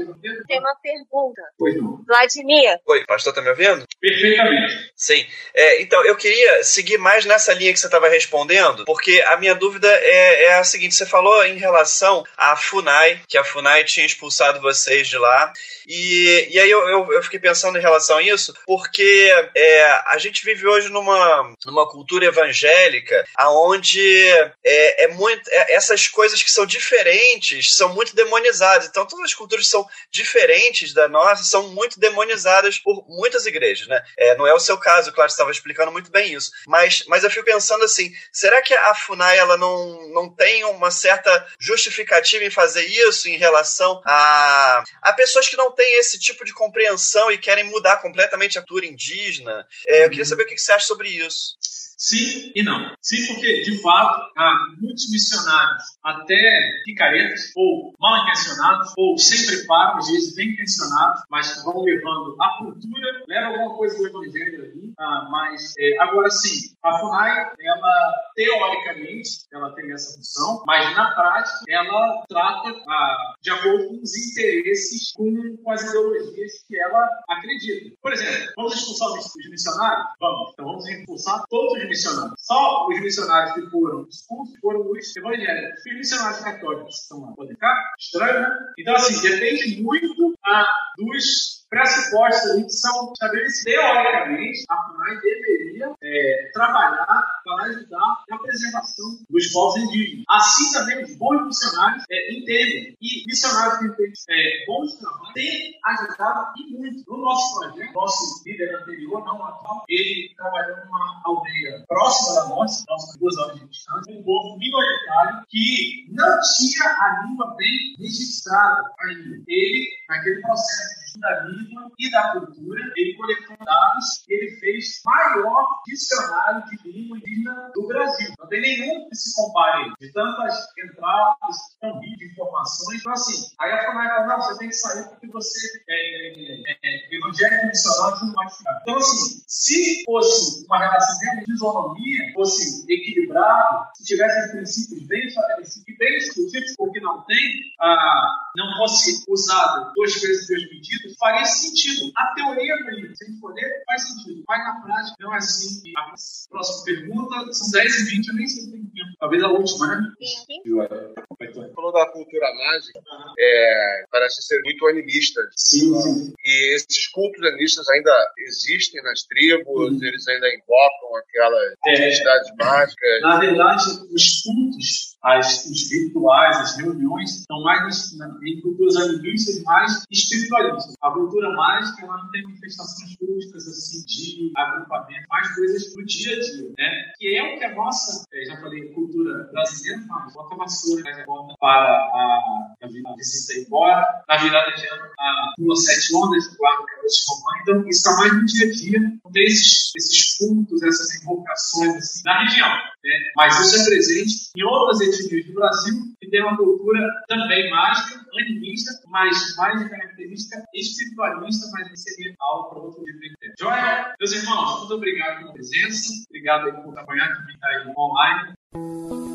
Tem 0.46 0.60
uma 0.60 0.76
pergunta. 0.76 1.42
Pois 1.58 1.74
não. 1.76 2.04
Vladimir. 2.04 2.80
Oi, 2.86 3.04
pastor, 3.06 3.32
tá 3.32 3.40
me 3.40 3.48
ouvindo? 3.48 3.86
Perfeitamente. 3.98 4.92
Sim. 4.94 5.24
É, 5.54 5.82
então, 5.82 6.04
eu 6.04 6.16
queria 6.16 6.62
seguir 6.66 6.98
mais 6.98 7.24
nessa 7.24 7.52
linha 7.52 7.72
que 7.72 7.80
você 7.80 7.86
estava 7.86 8.08
respondendo, 8.08 8.84
porque 8.84 9.22
a 9.26 9.36
minha 9.36 9.54
dúvida 9.54 9.88
é, 9.88 10.44
é, 10.44 10.54
a 10.54 10.64
seguinte: 10.64 10.94
você 10.94 11.06
falou 11.06 11.44
em 11.44 11.56
relação 11.56 12.24
à 12.36 12.56
FUNAI, 12.56 13.22
que 13.28 13.38
a 13.38 13.44
FUNAI 13.44 13.84
tinha 13.84 14.04
expulsado 14.04 14.60
vocês 14.60 15.08
de 15.08 15.16
lá, 15.16 15.52
e, 15.86 16.48
e 16.50 16.58
aí 16.58 16.70
eu, 16.70 16.88
eu, 16.88 17.12
eu 17.12 17.22
fiquei 17.22 17.38
pensando 17.38 17.78
em 17.78 17.82
relação 17.82 18.18
a 18.18 18.22
isso, 18.22 18.54
porque 18.66 19.32
é, 19.54 19.84
a 20.06 20.18
gente 20.18 20.44
vive 20.44 20.66
hoje 20.66 20.88
numa, 20.88 21.54
numa 21.64 21.88
cultura 21.88 22.26
evangélica 22.26 23.24
onde 23.38 24.26
é, 24.64 25.04
é 25.04 25.08
muito, 25.08 25.48
é, 25.48 25.74
essas 25.74 26.08
coisas 26.08 26.42
que 26.42 26.50
são 26.50 26.66
diferentes 26.66 27.76
são 27.76 27.94
muito 27.94 28.14
demonizadas. 28.14 28.88
Então, 28.88 29.06
todas 29.06 29.26
as 29.26 29.34
culturas 29.34 29.64
que 29.64 29.70
são 29.70 29.86
diferentes 30.10 30.92
da 30.92 31.08
nossa 31.08 31.44
são 31.44 31.68
muito 31.68 32.00
demonizadas 32.00 32.78
por 32.78 33.04
muitas 33.08 33.46
igrejas, 33.46 33.86
né? 33.86 34.02
É, 34.16 34.36
não 34.36 34.46
é 34.46 34.54
o 34.54 34.60
seu 34.60 34.76
caso, 34.78 35.12
claro, 35.12 35.30
você 35.30 35.34
estava 35.34 35.50
explicando 35.50 35.92
muito 35.92 36.10
bem 36.10 36.32
isso. 36.32 36.45
Mas, 36.66 37.04
mas 37.06 37.24
eu 37.24 37.30
fico 37.30 37.44
pensando 37.44 37.84
assim: 37.84 38.12
será 38.32 38.60
que 38.62 38.74
a 38.74 38.94
FUNAI 38.94 39.38
ela 39.38 39.56
não, 39.56 40.08
não 40.10 40.34
tem 40.34 40.64
uma 40.64 40.90
certa 40.90 41.46
justificativa 41.58 42.44
em 42.44 42.50
fazer 42.50 42.84
isso 42.86 43.28
em 43.28 43.36
relação 43.36 44.00
a, 44.04 44.82
a 45.02 45.12
pessoas 45.12 45.48
que 45.48 45.56
não 45.56 45.72
têm 45.72 45.98
esse 45.98 46.18
tipo 46.18 46.44
de 46.44 46.52
compreensão 46.52 47.30
e 47.30 47.38
querem 47.38 47.64
mudar 47.64 47.98
completamente 47.98 48.58
a 48.58 48.62
cultura 48.62 48.86
indígena? 48.86 49.66
É, 49.86 50.04
eu 50.04 50.10
queria 50.10 50.24
saber 50.24 50.44
o 50.44 50.46
que 50.46 50.58
você 50.58 50.72
acha 50.72 50.86
sobre 50.86 51.08
isso. 51.08 51.56
Sim 51.96 52.52
e 52.54 52.62
não. 52.62 52.94
Sim, 53.00 53.26
porque, 53.26 53.62
de 53.62 53.80
fato, 53.80 54.30
há 54.36 54.54
muitos 54.78 55.10
missionários, 55.10 55.82
até 56.02 56.82
picaretas, 56.84 57.52
ou 57.56 57.94
mal 57.98 58.22
intencionados, 58.22 58.92
ou 58.96 59.16
sem 59.16 59.46
preparo, 59.46 59.98
às 59.98 60.08
vezes 60.08 60.34
bem 60.34 60.50
intencionados, 60.50 61.22
mas 61.30 61.62
vão 61.64 61.82
levando 61.82 62.36
a 62.40 62.58
cultura, 62.58 63.24
leva 63.26 63.46
alguma 63.46 63.76
coisa 63.76 63.96
do 63.96 64.06
evangelho 64.06 64.64
ali. 64.64 64.92
Ah, 64.98 65.28
mas, 65.30 65.74
é, 65.78 65.98
agora 66.00 66.30
sim, 66.30 66.74
a 66.82 66.98
FUNAI, 66.98 67.52
ela, 67.60 68.14
teoricamente, 68.34 69.30
ela 69.52 69.74
tem 69.74 69.92
essa 69.92 70.16
função, 70.16 70.62
mas 70.66 70.94
na 70.96 71.14
prática, 71.14 71.64
ela 71.68 72.24
trata 72.28 72.74
ah, 72.88 73.34
de 73.40 73.50
acordo 73.50 73.88
com 73.88 74.02
os 74.02 74.16
interesses, 74.16 75.12
com, 75.12 75.56
com 75.62 75.70
as 75.70 75.82
ideologias 75.82 76.52
que 76.68 76.78
ela 76.78 77.08
acredita. 77.28 77.96
Por 78.02 78.12
exemplo, 78.12 78.52
vamos 78.56 78.74
expulsar 78.74 79.08
os 79.08 79.50
missionários? 79.50 80.06
Vamos. 80.20 80.50
Então, 80.52 80.64
vamos 80.66 80.88
expulsar 80.88 81.44
todos 81.48 81.72
os 81.72 81.85
missionários. 81.88 82.34
Só 82.38 82.86
os 82.88 83.00
missionários 83.00 83.54
que 83.54 83.70
foram 83.70 84.06
expulsos 84.08 84.58
foram 84.60 84.90
os 84.90 85.16
evangélicos. 85.16 85.80
Os 85.86 85.96
missionários 85.96 86.40
católicos 86.40 87.02
estão 87.02 87.20
lá. 87.20 87.32
Podem 87.32 87.54
ficar? 87.54 87.94
Estranho, 87.98 88.40
né? 88.40 88.48
Então, 88.78 88.94
assim, 88.94 89.28
depende 89.28 89.82
muito 89.82 90.34
ah, 90.44 90.66
dos 90.96 91.66
pressupostos 91.68 92.50
ali 92.50 92.64
que 92.64 92.72
são 92.72 93.12
estabelecidos. 93.12 93.64
Teoricamente, 93.64 94.64
a 94.68 94.76
FUNAI 94.76 95.20
deveria 95.20 95.55
é, 95.82 96.50
trabalhar 96.52 97.24
para 97.44 97.64
ajudar 97.64 98.24
na 98.28 98.38
preservação 98.38 99.18
dos 99.28 99.52
povos 99.52 99.82
indígenas. 99.82 100.24
Assim 100.28 100.72
também 100.72 101.04
os 101.04 101.16
bons 101.16 101.46
missionários 101.46 102.04
é, 102.10 102.32
entendem. 102.34 102.96
E 103.00 103.24
missionários 103.26 103.78
que 103.78 103.96
têm 103.96 104.12
é, 104.30 104.66
bons 104.66 104.94
trabalhos 104.96 105.32
têm 105.34 105.78
ajudado 105.84 106.52
e 106.58 106.72
muito. 106.72 106.96
No 107.06 107.18
nosso 107.18 107.60
projeto, 107.60 107.92
nosso 107.92 108.42
líder 108.44 108.74
anterior, 108.76 109.24
não 109.24 109.44
atual, 109.44 109.84
ele 109.88 110.32
trabalhou 110.36 110.76
numa 110.84 111.22
aldeia 111.24 111.84
próxima 111.86 112.34
da 112.34 112.48
nossa, 112.48 112.84
nossa 112.88 113.18
duas 113.18 113.36
horas 113.38 113.60
de 113.60 113.68
distância, 113.68 114.14
um 114.14 114.22
povo 114.22 114.58
minoritário 114.58 115.44
que 115.48 116.06
não 116.10 116.38
tinha 116.56 116.88
a 116.88 117.26
língua 117.26 117.54
bem 117.56 117.94
registrada 117.98 118.82
ainda. 119.00 119.42
Ele, 119.46 119.88
naquele 120.08 120.40
processo 120.40 121.05
da 121.20 121.40
língua 121.44 121.90
e 121.98 122.10
da 122.10 122.32
cultura, 122.32 122.92
ele 122.96 123.14
coletou 123.16 123.56
dados 123.64 124.24
e 124.28 124.34
ele 124.34 124.56
fez 124.58 125.00
maior 125.04 125.64
dicionário 125.86 126.64
de 126.66 126.90
língua 126.90 127.18
indígena 127.18 127.70
do 127.74 127.86
Brasil. 127.86 128.32
Não 128.38 128.48
tem 128.48 128.60
nenhum 128.60 129.08
que 129.08 129.16
se 129.16 129.34
compare 129.34 129.92
de 130.00 130.12
tantas 130.12 130.66
entradas, 130.84 131.56
tão 131.80 131.98
de 132.00 132.32
informações. 132.32 133.00
Então, 133.00 133.12
assim, 133.12 133.54
aí 133.60 133.72
a 133.72 133.84
FUNAI 133.86 134.08
fala, 134.08 134.26
não, 134.26 134.42
você 134.42 134.58
tem 134.58 134.68
que 134.68 134.74
sair 134.74 135.08
porque 135.08 135.26
você 135.28 135.82
é, 135.88 136.72
é, 136.72 136.78
é 136.84 137.16
evangélico 137.16 137.66
missionário, 137.66 138.26
não 138.26 138.32
pode 138.32 138.56
ficar. 138.56 138.78
Então, 138.82 138.96
assim, 138.96 139.42
se 139.46 140.04
fosse 140.04 140.64
uma 140.66 140.78
relação 140.78 141.44
de 141.44 141.52
isonomia, 141.52 142.32
fosse 142.34 142.84
equilibrado, 142.92 143.86
se 143.94 144.04
tivesse 144.04 144.52
princípios 144.52 145.06
bem 145.06 145.26
estabelecidos 145.26 145.88
e 145.88 145.96
bem 145.96 146.18
discutidos, 146.18 146.74
porque 146.76 147.00
não 147.00 147.22
tem, 147.22 147.38
ah, 147.80 148.45
não 148.56 148.76
fosse 148.76 149.22
usado 149.28 149.92
duas 149.94 150.14
vezes 150.14 150.48
dois 150.48 150.68
pedidos, 150.68 151.16
faria 151.18 151.44
sentido. 151.44 152.10
A 152.16 152.34
teoria 152.34 152.76
do 152.78 152.90
livro, 152.90 153.14
se 153.14 153.24
a 153.24 153.28
gente 153.28 153.40
for 153.40 153.54
ler, 153.54 153.82
faz 153.86 154.02
sentido. 154.02 154.42
Mas 154.48 154.64
na 154.64 154.80
prática, 154.80 155.16
não 155.20 155.34
é 155.34 155.36
assim. 155.36 155.92
A 155.96 156.14
próxima 156.50 156.84
pergunta, 156.84 157.52
são 157.52 157.70
10 157.70 157.94
e 157.94 158.16
20, 158.16 158.28
eu 158.28 158.34
nem 158.34 158.46
sei 158.46 158.62
se 158.62 158.72
tem 158.72 158.80
tempo. 158.80 159.16
Talvez 159.20 159.42
a 159.42 159.48
última, 159.48 159.86
né? 159.88 160.02
Sim. 160.20 161.72
Falou 161.74 161.92
da 161.92 162.06
cultura 162.10 162.46
mágica, 162.54 162.98
uhum. 162.98 163.34
é, 163.38 164.04
parece 164.10 164.42
ser 164.42 164.60
muito 164.62 164.86
animista. 164.88 165.40
Sim, 165.54 165.94
sim. 166.00 166.34
E 166.44 166.74
esses 166.74 167.08
cultos 167.08 167.42
animistas 167.44 167.88
ainda 167.90 168.32
existem 168.38 169.02
nas 169.02 169.22
tribos, 169.22 169.92
uhum. 169.92 170.02
eles 170.02 170.26
ainda 170.28 170.48
invocam 170.48 171.16
aquelas 171.16 171.74
é, 171.86 172.08
entidades 172.08 172.50
mágicas. 172.58 173.20
Na 173.20 173.38
verdade, 173.38 173.84
os 174.14 174.42
cultos 174.42 175.15
as, 175.26 175.66
os 175.66 175.90
rituais, 175.90 176.56
as 176.58 176.76
reuniões, 176.76 177.40
estão 177.40 177.60
mais 177.62 178.14
em 178.44 178.60
culturas 178.60 178.96
animistas, 178.96 179.62
mais 179.64 180.04
espiritualistas. 180.08 180.94
A 181.02 181.10
cultura 181.10 181.52
mágica 181.52 182.04
ela 182.04 182.16
não 182.16 182.30
tem 182.30 182.44
manifestações 182.44 183.16
públicas 183.16 183.66
assim, 183.66 184.04
de 184.06 184.52
agrupamento, 184.56 185.26
mais 185.28 185.52
coisas 185.54 185.92
do 185.92 186.04
dia 186.04 186.36
a 186.36 186.40
dia, 186.40 186.72
né? 186.78 187.12
que 187.18 187.36
é 187.36 187.42
o 187.42 187.58
que 187.58 187.64
a 187.64 187.74
nossa, 187.74 188.24
é, 188.32 188.44
já 188.44 188.56
falei, 188.60 188.92
cultura 188.92 189.50
brasileira 189.52 190.02
faz. 190.06 190.32
Bota 190.32 190.54
a 190.54 190.58
vassoura, 190.58 191.02
né? 191.02 191.24
volta 191.26 191.54
para 191.58 191.80
a, 191.80 192.76
a 192.82 193.16
visita 193.16 193.60
embora, 193.60 194.06
na 194.28 194.36
virada 194.36 194.70
de 194.76 194.86
ano, 194.86 195.04
a 195.18 195.52
pula 195.56 195.74
sete 195.74 196.14
ondas, 196.14 196.46
o 196.46 196.56
cabelo 196.56 197.08
de 197.08 197.24
comando. 197.26 197.60
Então, 197.62 197.88
isso 197.88 197.98
está 197.98 198.16
mais 198.16 198.32
no 198.32 198.44
dia 198.44 198.66
a 198.66 198.72
dia, 198.72 199.18
tem 199.32 199.44
esses, 199.44 199.92
esses 199.96 200.36
cultos, 200.38 200.82
essas 200.82 201.20
invocações 201.20 201.96
assim, 201.96 202.22
na 202.24 202.44
região. 202.44 202.68
Né? 203.06 203.12
Mas 203.36 203.58
isso 203.60 203.82
é 203.82 203.84
presente 203.84 204.50
em 204.56 204.64
outras 204.64 205.00
etnias 205.00 205.46
do 205.46 205.54
Brasil, 205.54 205.94
que 206.20 206.28
tem 206.28 206.42
uma 206.42 206.56
cultura 206.56 207.08
também 207.28 207.70
mágica, 207.70 208.20
animista, 208.34 208.90
mas 209.06 209.54
mais 209.56 209.78
de 209.78 209.88
característica 209.88 210.64
espiritualista, 210.74 211.68
mas 211.72 212.02
seria 212.02 212.34
algo 212.40 212.68
para 212.68 212.78
outro 212.80 213.04
dia. 213.04 213.54
Joia, 213.58 214.14
meus 214.18 214.32
irmãos, 214.32 214.80
muito 214.80 214.94
obrigado 214.94 215.38
pela 215.38 215.52
presença, 215.52 216.24
obrigado 216.28 216.82
por 216.82 216.98
acompanhar 216.98 217.46
quem 217.46 217.54
está 217.54 217.68
aí 217.68 217.94
online. 217.96 219.25